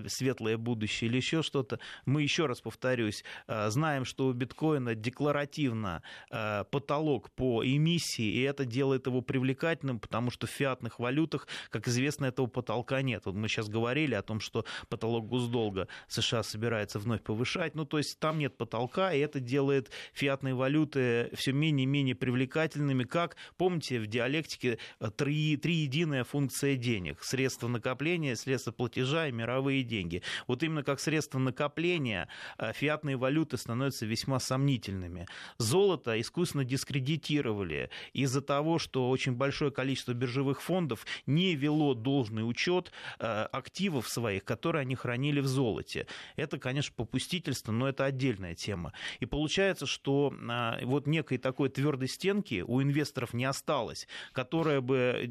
светлое 0.07 0.57
будущее 0.57 1.09
или 1.09 1.17
еще 1.17 1.43
что-то. 1.43 1.79
Мы 2.05 2.21
еще 2.21 2.45
раз 2.45 2.61
повторюсь, 2.61 3.23
знаем, 3.47 4.05
что 4.05 4.27
у 4.27 4.33
биткоина 4.33 4.95
декларативно 4.95 6.01
потолок 6.29 7.31
по 7.31 7.63
эмиссии, 7.65 8.25
и 8.25 8.41
это 8.41 8.65
делает 8.65 9.07
его 9.07 9.21
привлекательным, 9.21 9.99
потому 9.99 10.29
что 10.29 10.47
в 10.47 10.49
фиатных 10.49 10.99
валютах, 10.99 11.47
как 11.69 11.87
известно, 11.87 12.25
этого 12.25 12.47
потолка 12.47 13.01
нет. 13.01 13.25
Вот 13.25 13.35
мы 13.35 13.47
сейчас 13.47 13.69
говорили 13.69 14.15
о 14.15 14.21
том, 14.21 14.39
что 14.39 14.65
потолок 14.89 15.27
госдолга 15.27 15.87
США 16.07 16.43
собирается 16.43 16.99
вновь 16.99 17.21
повышать, 17.21 17.75
ну 17.75 17.85
то 17.85 17.97
есть 17.97 18.19
там 18.19 18.39
нет 18.39 18.57
потолка, 18.57 19.13
и 19.13 19.19
это 19.19 19.39
делает 19.39 19.91
фиатные 20.13 20.53
валюты 20.53 21.29
все 21.35 21.51
менее 21.51 21.83
и 21.83 21.87
менее 21.87 22.15
привлекательными, 22.15 23.03
как, 23.03 23.35
помните, 23.57 23.99
в 23.99 24.07
диалектике 24.07 24.77
э, 24.99 25.09
три, 25.15 25.57
три 25.57 25.75
единая 25.75 26.23
функция 26.23 26.75
денег, 26.75 27.23
средства 27.23 27.67
накопления, 27.67 28.35
средства 28.35 28.71
платежа 28.71 29.27
и 29.27 29.31
мировые 29.31 29.83
деньги. 29.83 30.21
Вот 30.47 30.63
именно 30.63 30.83
как 30.83 30.99
средства 30.99 31.39
накопления 31.39 32.27
э, 32.57 32.73
фиатные 32.73 33.17
валюты 33.17 33.57
становятся 33.57 34.05
весьма 34.05 34.39
сомнительными. 34.39 35.27
Золото 35.57 36.02
золото 36.03 36.19
искусственно 36.19 36.65
дискредитировали 36.65 37.89
из-за 38.13 38.41
того, 38.41 38.79
что 38.79 39.09
очень 39.09 39.33
большое 39.33 39.71
количество 39.71 40.13
биржевых 40.13 40.61
фондов 40.61 41.05
не 41.25 41.55
вело 41.55 41.93
должный 41.93 42.47
учет 42.47 42.91
э, 43.19 43.47
активов 43.51 44.07
своих, 44.07 44.43
которые 44.43 44.81
они 44.81 44.95
хранили 44.95 45.39
в 45.39 45.47
золоте. 45.47 46.07
Это, 46.35 46.57
конечно, 46.57 46.93
попустительство, 46.95 47.71
но 47.71 47.87
это 47.87 48.05
отдельная 48.05 48.55
тема. 48.55 48.93
И 49.21 49.25
получается, 49.25 49.85
что 49.85 50.33
э, 50.33 50.85
вот 50.85 51.07
некой 51.07 51.37
такой 51.37 51.69
твердой 51.69 52.07
стенки 52.07 52.63
у 52.67 52.81
инвесторов 52.81 53.33
не 53.33 53.45
осталось, 53.45 54.07
которая 54.33 54.81
бы, 54.81 55.29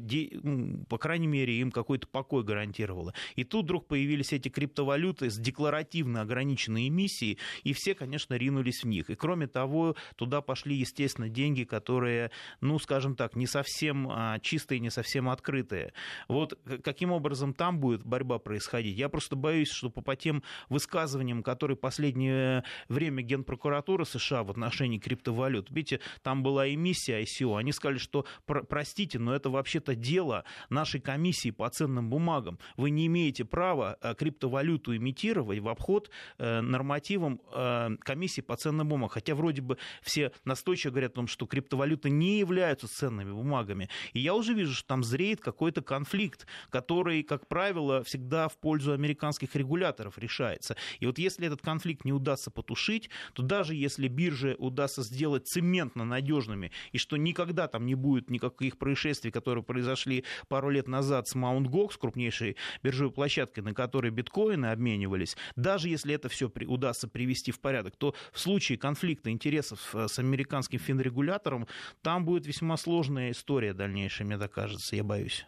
по 0.89 0.97
крайней 0.97 1.27
мере, 1.27 1.59
им 1.59 1.71
какой-то 1.71 2.07
покой 2.07 2.43
гарантировала. 2.43 3.13
И 3.35 3.43
тут 3.43 3.65
вдруг 3.65 3.87
появились 3.87 4.33
эти 4.33 4.49
криптовалюты 4.49 5.29
с 5.29 5.37
декларативно 5.37 6.21
ограниченной 6.21 6.87
эмиссией, 6.87 7.37
и 7.63 7.73
все, 7.73 7.95
конечно, 7.95 8.33
ринулись 8.35 8.83
в 8.83 8.87
них. 8.87 9.09
И 9.09 9.15
кроме 9.15 9.47
того, 9.47 9.95
туда 10.15 10.41
пошли 10.41 10.62
пошли, 10.63 10.75
естественно, 10.75 11.29
деньги, 11.29 11.63
которые, 11.63 12.31
ну, 12.61 12.79
скажем 12.79 13.15
так, 13.15 13.35
не 13.35 13.47
совсем 13.47 14.07
а, 14.09 14.39
чистые, 14.39 14.79
не 14.79 14.89
совсем 14.89 15.29
открытые. 15.29 15.93
Вот 16.27 16.57
каким 16.83 17.11
образом 17.11 17.53
там 17.53 17.79
будет 17.79 18.05
борьба 18.05 18.39
происходить? 18.39 18.97
Я 18.97 19.09
просто 19.09 19.35
боюсь, 19.35 19.69
что 19.69 19.89
по, 19.89 20.01
по 20.01 20.15
тем 20.15 20.41
высказываниям, 20.69 21.43
которые 21.43 21.75
последнее 21.75 22.63
время 22.87 23.23
Генпрокуратура 23.23 24.05
США 24.05 24.43
в 24.43 24.51
отношении 24.51 24.99
криптовалют, 24.99 25.69
видите, 25.69 25.99
там 26.21 26.43
была 26.43 26.69
эмиссия 26.69 27.21
ICO, 27.21 27.57
они 27.57 27.73
сказали, 27.73 27.97
что, 27.97 28.25
простите, 28.45 29.19
но 29.19 29.35
это 29.35 29.49
вообще-то 29.49 29.95
дело 29.95 30.45
нашей 30.69 31.01
комиссии 31.01 31.51
по 31.51 31.69
ценным 31.69 32.09
бумагам. 32.09 32.57
Вы 32.77 32.91
не 32.91 33.07
имеете 33.07 33.43
права 33.43 33.97
а, 34.01 34.13
криптовалюту 34.13 34.95
имитировать 34.95 35.59
в 35.59 35.67
обход 35.67 36.09
э, 36.37 36.61
нормативам 36.61 37.41
э, 37.51 37.89
комиссии 37.99 38.41
по 38.41 38.55
ценным 38.55 38.87
бумагам. 38.87 39.09
Хотя 39.09 39.35
вроде 39.35 39.61
бы 39.61 39.77
все 40.01 40.31
настойчиво 40.53 40.91
говорят 40.91 41.11
о 41.13 41.15
том, 41.15 41.27
что 41.27 41.47
криптовалюты 41.47 42.09
не 42.09 42.37
являются 42.37 42.87
ценными 42.87 43.31
бумагами. 43.31 43.89
И 44.13 44.19
я 44.19 44.35
уже 44.35 44.53
вижу, 44.53 44.73
что 44.73 44.87
там 44.87 45.03
зреет 45.03 45.41
какой-то 45.41 45.81
конфликт, 45.81 46.45
который, 46.69 47.23
как 47.23 47.47
правило, 47.47 48.03
всегда 48.03 48.47
в 48.47 48.57
пользу 48.57 48.93
американских 48.93 49.55
регуляторов 49.55 50.17
решается. 50.19 50.75
И 50.99 51.05
вот 51.07 51.17
если 51.17 51.47
этот 51.47 51.61
конфликт 51.61 52.05
не 52.05 52.13
удастся 52.13 52.51
потушить, 52.51 53.09
то 53.33 53.41
даже 53.41 53.73
если 53.73 54.07
бирже 54.07 54.55
удастся 54.59 55.01
сделать 55.01 55.47
цементно 55.47 56.05
надежными, 56.05 56.71
и 56.91 56.97
что 56.99 57.17
никогда 57.17 57.67
там 57.67 57.85
не 57.85 57.95
будет 57.95 58.29
никаких 58.29 58.77
происшествий, 58.77 59.31
которые 59.31 59.63
произошли 59.63 60.23
пару 60.47 60.69
лет 60.69 60.87
назад 60.87 61.27
с 61.27 61.35
Mt. 61.35 61.65
Gox, 61.65 61.97
крупнейшей 61.99 62.57
биржевой 62.83 63.11
площадкой, 63.11 63.61
на 63.61 63.73
которой 63.73 64.11
биткоины 64.11 64.67
обменивались, 64.67 65.35
даже 65.55 65.89
если 65.89 66.13
это 66.13 66.29
все 66.29 66.51
удастся 66.67 67.07
привести 67.07 67.51
в 67.51 67.59
порядок, 67.59 67.95
то 67.97 68.13
в 68.31 68.39
случае 68.39 68.77
конфликта 68.77 69.31
интересов 69.31 69.95
э, 69.95 70.07
с 70.07 70.19
американскими 70.19 70.42
американским 70.43 70.79
финрегулятором, 70.79 71.67
там 72.01 72.25
будет 72.25 72.45
весьма 72.45 72.77
сложная 72.77 73.31
история 73.31 73.73
дальнейшая, 73.73 74.27
мне 74.27 74.37
так 74.37 74.51
кажется, 74.51 74.95
я 74.95 75.03
боюсь. 75.03 75.45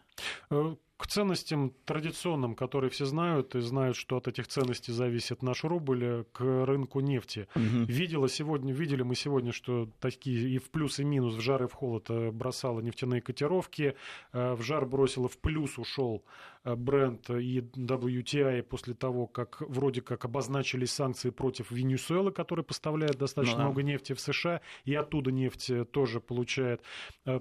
Э, 0.49 0.75
к 0.97 1.07
ценностям 1.07 1.73
традиционным, 1.83 2.55
которые 2.55 2.89
все 2.89 3.05
знают, 3.05 3.53
и 3.55 3.59
знают, 3.59 3.97
что 3.97 4.15
от 4.15 4.29
этих 4.29 4.47
ценностей 4.47 4.93
зависит 4.93 5.43
наш 5.43 5.65
рубль, 5.65 6.03
э, 6.03 6.23
к 6.31 6.41
рынку 6.65 7.01
нефти. 7.01 7.47
Угу. 7.55 7.85
Видела 7.87 8.29
сегодня, 8.29 8.73
видели 8.73 9.03
мы 9.03 9.15
сегодня, 9.15 9.51
что 9.51 9.89
такие 9.99 10.49
и 10.49 10.57
в 10.57 10.71
плюс, 10.71 10.99
и 10.99 11.03
минус, 11.03 11.35
в 11.35 11.41
жар 11.41 11.63
и 11.63 11.67
в 11.67 11.73
холод 11.73 12.09
э, 12.09 12.31
бросала 12.31 12.79
нефтяные 12.79 13.21
котировки, 13.21 13.95
в 14.31 14.61
жар 14.61 14.85
бросила, 14.85 15.27
в 15.27 15.37
плюс 15.37 15.77
ушел 15.77 16.23
бренд 16.65 17.29
и 17.29 17.59
WTI 17.59 18.63
после 18.63 18.93
того, 18.93 19.27
как 19.27 19.61
вроде 19.61 20.01
как 20.01 20.25
обозначили 20.25 20.85
санкции 20.85 21.29
против 21.29 21.71
Венесуэлы, 21.71 22.31
которая 22.31 22.63
поставляет 22.63 23.17
достаточно 23.17 23.59
ну, 23.59 23.63
много 23.65 23.83
нефти 23.83 24.13
в 24.13 24.19
США, 24.19 24.61
и 24.83 24.93
оттуда 24.95 25.31
нефть 25.31 25.71
тоже 25.91 26.19
получает. 26.19 26.81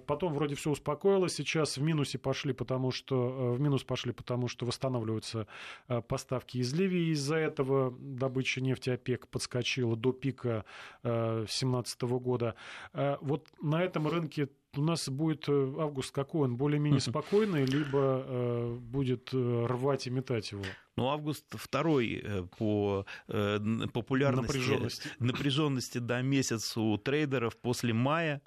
Потом 0.07 0.35
вроде 0.35 0.55
все 0.55 0.71
успокоилось, 0.71 1.35
сейчас 1.35 1.79
в 1.79 1.83
минусе 1.83 2.19
пошли, 2.19 2.53
потому 2.53 2.91
что 2.91 3.53
в 3.53 3.61
минус 3.61 3.85
пошли, 3.85 4.13
потому 4.13 4.49
что 4.49 4.67
восстанавливаются 4.67 5.47
э, 5.89 6.01
поставки 6.03 6.59
из 6.59 6.73
Ливии. 6.75 7.13
Из-за 7.13 7.37
этого 7.37 7.95
добыча 7.99 8.61
нефти 8.61 8.91
ОПЕК 8.91 9.29
подскочила 9.29 9.97
до 9.97 10.13
пика 10.13 10.65
2017 11.03 12.03
э, 12.03 12.07
года. 12.07 12.55
Э, 12.93 13.17
вот 13.21 13.49
на 13.63 13.83
этом 13.83 14.09
рынке 14.09 14.49
у 14.79 14.83
нас 14.83 15.09
будет 15.09 15.49
август 15.49 16.13
какой? 16.13 16.43
Он 16.49 16.57
более-менее 16.57 17.01
спокойный, 17.01 17.65
либо 17.65 18.77
будет 18.81 19.31
рвать 19.33 20.07
и 20.07 20.11
метать 20.11 20.53
его? 20.53 20.65
Ну, 20.97 21.09
август 21.09 21.45
второй 21.51 22.25
по 22.59 23.05
популярности, 23.27 24.57
напряженности, 24.57 25.09
напряженности 25.19 25.99
до 25.99 26.23
месяца 26.23 26.81
у 26.81 26.97
трейдеров 26.99 27.57
после 27.57 27.93
мая. 27.93 28.43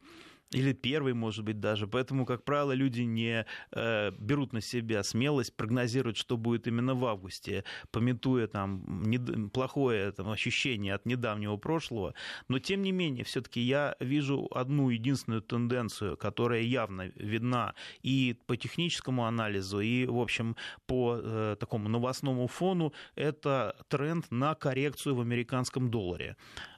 Или 0.51 0.71
первый, 0.71 1.13
может 1.13 1.43
быть, 1.43 1.59
даже. 1.59 1.87
Поэтому, 1.87 2.25
как 2.25 2.45
правило, 2.45 2.71
люди 2.71 3.01
не 3.01 3.45
э, 3.71 4.11
берут 4.17 4.53
на 4.53 4.61
себя 4.61 5.03
смелость 5.03 5.53
прогнозировать, 5.57 6.15
что 6.15 6.37
будет 6.37 6.67
именно 6.67 6.95
в 6.95 7.05
августе, 7.05 7.65
пометуя 7.91 8.47
там 8.47 9.03
не, 9.03 9.19
плохое 9.49 10.11
там, 10.13 10.29
ощущение 10.29 10.93
от 10.93 11.05
недавнего 11.05 11.57
прошлого. 11.57 12.13
Но, 12.47 12.59
тем 12.59 12.81
не 12.81 12.93
менее, 12.93 13.25
все-таки 13.25 13.59
я 13.59 13.97
вижу 13.99 14.47
одну 14.51 14.89
единственную 14.89 15.41
тенденцию, 15.41 16.15
которая 16.15 16.61
явно 16.61 17.11
видна 17.15 17.73
и 18.01 18.39
по 18.45 18.55
техническому 18.55 19.25
анализу, 19.25 19.81
и, 19.81 20.05
в 20.05 20.17
общем, 20.17 20.55
по 20.85 21.19
э, 21.21 21.57
такому 21.59 21.89
новостному 21.89 22.47
фону, 22.47 22.93
это 23.15 23.75
тренд 23.89 24.31
на 24.31 24.55
коррекцию 24.55 25.15
в 25.15 25.21
американском 25.21 25.91
долларе 25.91 26.37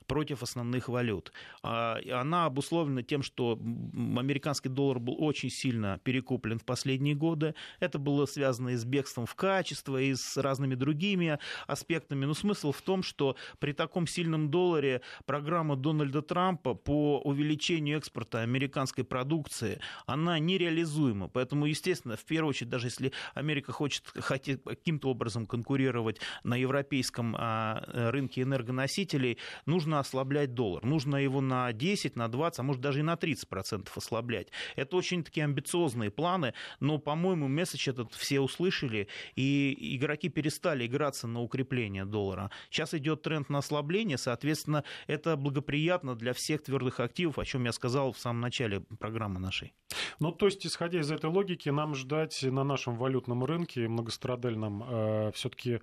против 0.10 0.42
основных 0.42 0.90
валют. 0.90 1.32
А, 1.62 2.00
она 2.12 2.46
обусловлена 2.46 3.04
тем, 3.04 3.22
что 3.22 3.60
американский 3.94 4.68
доллар 4.68 5.00
был 5.00 5.16
очень 5.24 5.52
сильно 5.52 6.00
перекуплен 6.04 6.58
в 6.58 6.66
последние 6.66 7.14
годы. 7.14 7.54
Это 7.80 8.00
было 8.00 8.26
связано 8.26 8.70
и 8.70 8.76
с 8.76 8.84
бегством 8.84 9.28
в 9.28 9.36
качество, 9.36 10.02
и 10.02 10.16
с 10.16 10.36
разными 10.36 10.74
другими 10.74 11.38
аспектами. 11.68 12.26
Но 12.26 12.34
смысл 12.34 12.72
в 12.72 12.82
том, 12.82 13.04
что 13.04 13.36
при 13.60 13.72
таком 13.72 14.08
сильном 14.08 14.50
долларе 14.50 15.02
программа 15.28 15.76
Дональда 15.76 16.24
Трампа 16.24 16.74
по 16.74 17.20
увеличению 17.20 18.00
экспорта 18.00 18.42
американской 18.42 19.04
продукции, 19.04 19.80
она 20.08 20.40
нереализуема. 20.40 21.28
Поэтому, 21.28 21.68
естественно, 21.68 22.16
в 22.16 22.26
первую 22.26 22.50
очередь, 22.50 22.70
даже 22.70 22.88
если 22.88 23.12
Америка 23.36 23.72
хочет 23.72 24.06
каким-то 24.12 25.10
образом 25.10 25.46
конкурировать 25.46 26.20
на 26.44 26.56
европейском 26.56 27.36
а, 27.38 27.84
рынке 28.12 28.42
энергоносителей, 28.42 29.38
нужно 29.68 29.99
ослаблять 30.00 30.54
доллар. 30.54 30.84
Нужно 30.86 31.18
его 31.18 31.42
на 31.42 31.72
10, 31.74 32.16
на 32.16 32.28
20, 32.28 32.60
а 32.60 32.64
может 32.64 32.82
даже 32.82 33.00
и 33.00 33.04
на 33.04 33.14
30% 33.14 33.90
ослаблять. 33.96 34.50
Это 34.76 34.96
очень 34.96 35.24
такие 35.24 35.44
амбициозные 35.44 36.12
планы, 36.12 36.54
но, 36.80 36.98
по-моему, 36.98 37.48
месседж 37.48 37.90
этот 37.90 38.14
все 38.14 38.40
услышали, 38.40 39.08
и 39.36 39.96
игроки 39.98 40.30
перестали 40.30 40.86
играться 40.86 41.28
на 41.28 41.42
укрепление 41.42 42.06
доллара. 42.06 42.52
Сейчас 42.70 42.94
идет 42.94 43.22
тренд 43.22 43.50
на 43.50 43.60
ослабление, 43.60 44.18
соответственно, 44.18 44.84
это 45.08 45.36
благоприятно 45.36 46.16
для 46.16 46.34
всех 46.34 46.64
твердых 46.64 47.00
активов, 47.00 47.40
о 47.40 47.46
чем 47.46 47.66
я 47.66 47.72
сказал 47.72 48.12
в 48.12 48.20
самом 48.20 48.42
начале 48.42 48.82
программы 49.00 49.40
нашей. 49.40 49.74
Ну, 50.20 50.32
то 50.32 50.46
есть, 50.46 50.66
исходя 50.66 51.00
из 51.00 51.12
этой 51.12 51.30
логики, 51.30 51.70
нам 51.70 51.96
ждать 51.96 52.44
на 52.44 52.64
нашем 52.64 52.96
валютном 52.96 53.44
рынке 53.44 53.88
многострадальном 53.88 54.84
э, 54.88 55.32
все-таки 55.34 55.82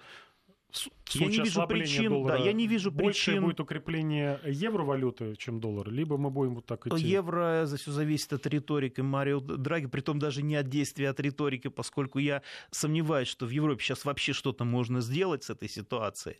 я 1.12 1.26
не 1.26 1.38
вижу 1.38 1.66
причин, 1.66 2.10
доллара, 2.10 2.38
да, 2.38 2.44
я 2.44 2.52
не 2.52 2.66
вижу 2.66 2.90
больше 2.90 3.26
причин... 3.26 3.42
будет 3.44 3.60
укрепление 3.60 4.40
евровалюты, 4.44 5.36
чем 5.36 5.60
доллар, 5.60 5.90
либо 5.90 6.16
мы 6.16 6.30
будем 6.30 6.56
вот 6.56 6.66
так 6.66 6.86
идти? 6.86 7.06
Евро, 7.06 7.62
за 7.66 7.76
все 7.76 7.90
зависит 7.90 8.32
от 8.32 8.46
риторики 8.46 9.00
Марио 9.00 9.40
Драги, 9.40 9.86
притом 9.86 10.18
даже 10.18 10.42
не 10.42 10.56
от 10.56 10.68
действия, 10.68 11.08
а 11.08 11.10
от 11.10 11.20
риторики, 11.20 11.68
поскольку 11.68 12.18
я 12.18 12.42
сомневаюсь, 12.70 13.28
что 13.28 13.46
в 13.46 13.50
Европе 13.50 13.82
сейчас 13.82 14.04
вообще 14.04 14.32
что-то 14.32 14.64
можно 14.64 15.00
сделать 15.00 15.44
с 15.44 15.50
этой 15.50 15.68
ситуацией. 15.68 16.36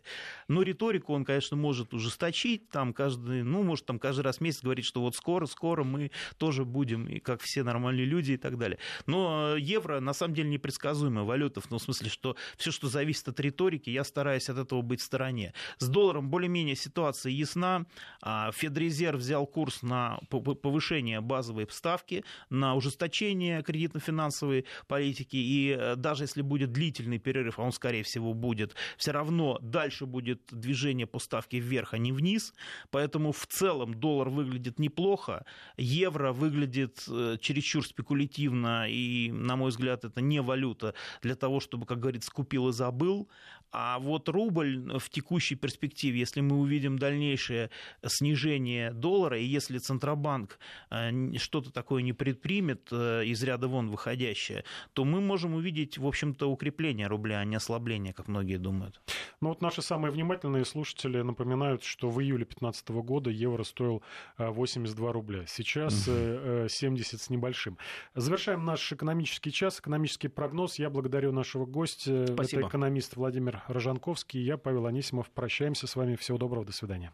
Но 0.47 0.61
риторику 0.61 1.13
он, 1.13 1.25
конечно, 1.25 1.57
может 1.57 1.93
ужесточить, 1.93 2.69
там 2.69 2.93
каждый, 2.93 3.43
ну, 3.43 3.63
может, 3.63 3.85
там 3.85 3.99
каждый 3.99 4.21
раз 4.21 4.37
в 4.37 4.41
месяц 4.41 4.61
говорить, 4.61 4.85
что 4.85 5.01
вот 5.01 5.15
скоро, 5.15 5.45
скоро 5.45 5.83
мы 5.83 6.11
тоже 6.37 6.65
будем, 6.65 7.07
и 7.07 7.19
как 7.19 7.41
все 7.41 7.63
нормальные 7.63 8.05
люди 8.05 8.33
и 8.33 8.37
так 8.37 8.57
далее. 8.57 8.77
Но 9.05 9.55
евро, 9.55 9.99
на 9.99 10.13
самом 10.13 10.33
деле, 10.33 10.49
непредсказуемая 10.49 11.23
валюта, 11.25 11.61
в 11.61 11.67
том 11.67 11.79
смысле, 11.79 12.09
что 12.09 12.35
все, 12.57 12.71
что 12.71 12.87
зависит 12.87 13.27
от 13.27 13.39
риторики, 13.39 13.89
я 13.89 14.03
стараюсь 14.03 14.26
от 14.35 14.57
этого 14.57 14.81
быть 14.81 15.01
в 15.01 15.03
стороне. 15.03 15.53
С 15.77 15.87
долларом 15.87 16.29
более-менее 16.29 16.75
ситуация 16.75 17.31
ясна. 17.31 17.85
А, 18.21 18.51
Федрезерв 18.51 19.19
взял 19.19 19.45
курс 19.45 19.81
на 19.81 20.19
повышение 20.29 21.21
базовой 21.21 21.67
ставки, 21.69 22.23
на 22.49 22.75
ужесточение 22.75 23.61
кредитно-финансовой 23.61 24.65
политики. 24.87 25.37
И 25.37 25.75
э, 25.77 25.95
даже 25.95 26.23
если 26.23 26.41
будет 26.41 26.71
длительный 26.71 27.19
перерыв, 27.19 27.59
а 27.59 27.63
он, 27.63 27.71
скорее 27.71 28.03
всего, 28.03 28.33
будет, 28.33 28.75
все 28.97 29.11
равно 29.11 29.57
дальше 29.61 30.05
будет 30.05 30.41
движение 30.51 31.07
по 31.07 31.19
ставке 31.19 31.59
вверх, 31.59 31.93
а 31.93 31.97
не 31.97 32.11
вниз. 32.11 32.53
Поэтому 32.91 33.31
в 33.31 33.45
целом 33.47 33.93
доллар 33.93 34.29
выглядит 34.29 34.79
неплохо. 34.79 35.45
Евро 35.77 36.33
выглядит 36.33 37.03
э, 37.07 37.37
чересчур 37.39 37.85
спекулятивно. 37.85 38.87
И, 38.89 39.31
на 39.31 39.55
мой 39.55 39.69
взгляд, 39.69 40.05
это 40.05 40.21
не 40.21 40.41
валюта 40.41 40.93
для 41.21 41.35
того, 41.35 41.59
чтобы, 41.59 41.85
как 41.85 41.99
говорится, 41.99 42.31
купил 42.31 42.69
и 42.69 42.73
забыл. 42.73 43.29
А 43.71 43.99
вот 43.99 44.16
рубль 44.29 44.97
в 44.99 45.09
текущей 45.09 45.55
перспективе, 45.55 46.19
если 46.19 46.41
мы 46.41 46.57
увидим 46.57 46.97
дальнейшее 46.97 47.69
снижение 48.05 48.91
доллара, 48.93 49.39
и 49.39 49.43
если 49.43 49.77
Центробанк 49.77 50.59
э, 50.89 51.37
что-то 51.37 51.71
такое 51.71 52.03
не 52.03 52.13
предпримет 52.13 52.87
э, 52.91 53.25
из 53.25 53.43
ряда 53.43 53.67
вон 53.67 53.89
выходящее, 53.89 54.63
то 54.93 55.05
мы 55.05 55.21
можем 55.21 55.55
увидеть, 55.55 55.97
в 55.97 56.05
общем-то, 56.05 56.49
укрепление 56.49 57.07
рубля, 57.07 57.39
а 57.39 57.45
не 57.45 57.55
ослабление, 57.55 58.13
как 58.13 58.27
многие 58.27 58.57
думают. 58.57 59.01
Ну 59.41 59.49
вот 59.49 59.61
наши 59.61 59.81
самые 59.81 60.11
внимательные 60.11 60.65
слушатели 60.65 61.21
напоминают, 61.21 61.83
что 61.83 62.09
в 62.09 62.21
июле 62.21 62.45
2015 62.45 62.89
года 62.89 63.29
евро 63.29 63.63
стоил 63.63 64.03
82 64.37 65.09
э, 65.09 65.11
рубля. 65.11 65.43
Сейчас 65.47 66.07
угу. 66.07 66.67
70 66.69 67.21
с 67.21 67.29
небольшим. 67.29 67.77
Завершаем 68.15 68.65
наш 68.65 68.91
экономический 68.91 69.51
час, 69.51 69.79
экономический 69.79 70.27
прогноз. 70.27 70.79
Я 70.79 70.89
благодарю 70.89 71.31
нашего 71.31 71.65
гостя. 71.65 72.25
Спасибо. 72.27 72.61
Это 72.61 72.69
экономист 72.69 73.15
Владимир 73.15 73.63
Рожанковский. 73.97 74.41
Я, 74.41 74.57
Павел 74.57 74.85
Анисимов. 74.85 75.29
Прощаемся 75.31 75.87
с 75.87 75.95
вами. 75.95 76.15
Всего 76.15 76.37
доброго. 76.37 76.65
До 76.65 76.71
свидания. 76.71 77.11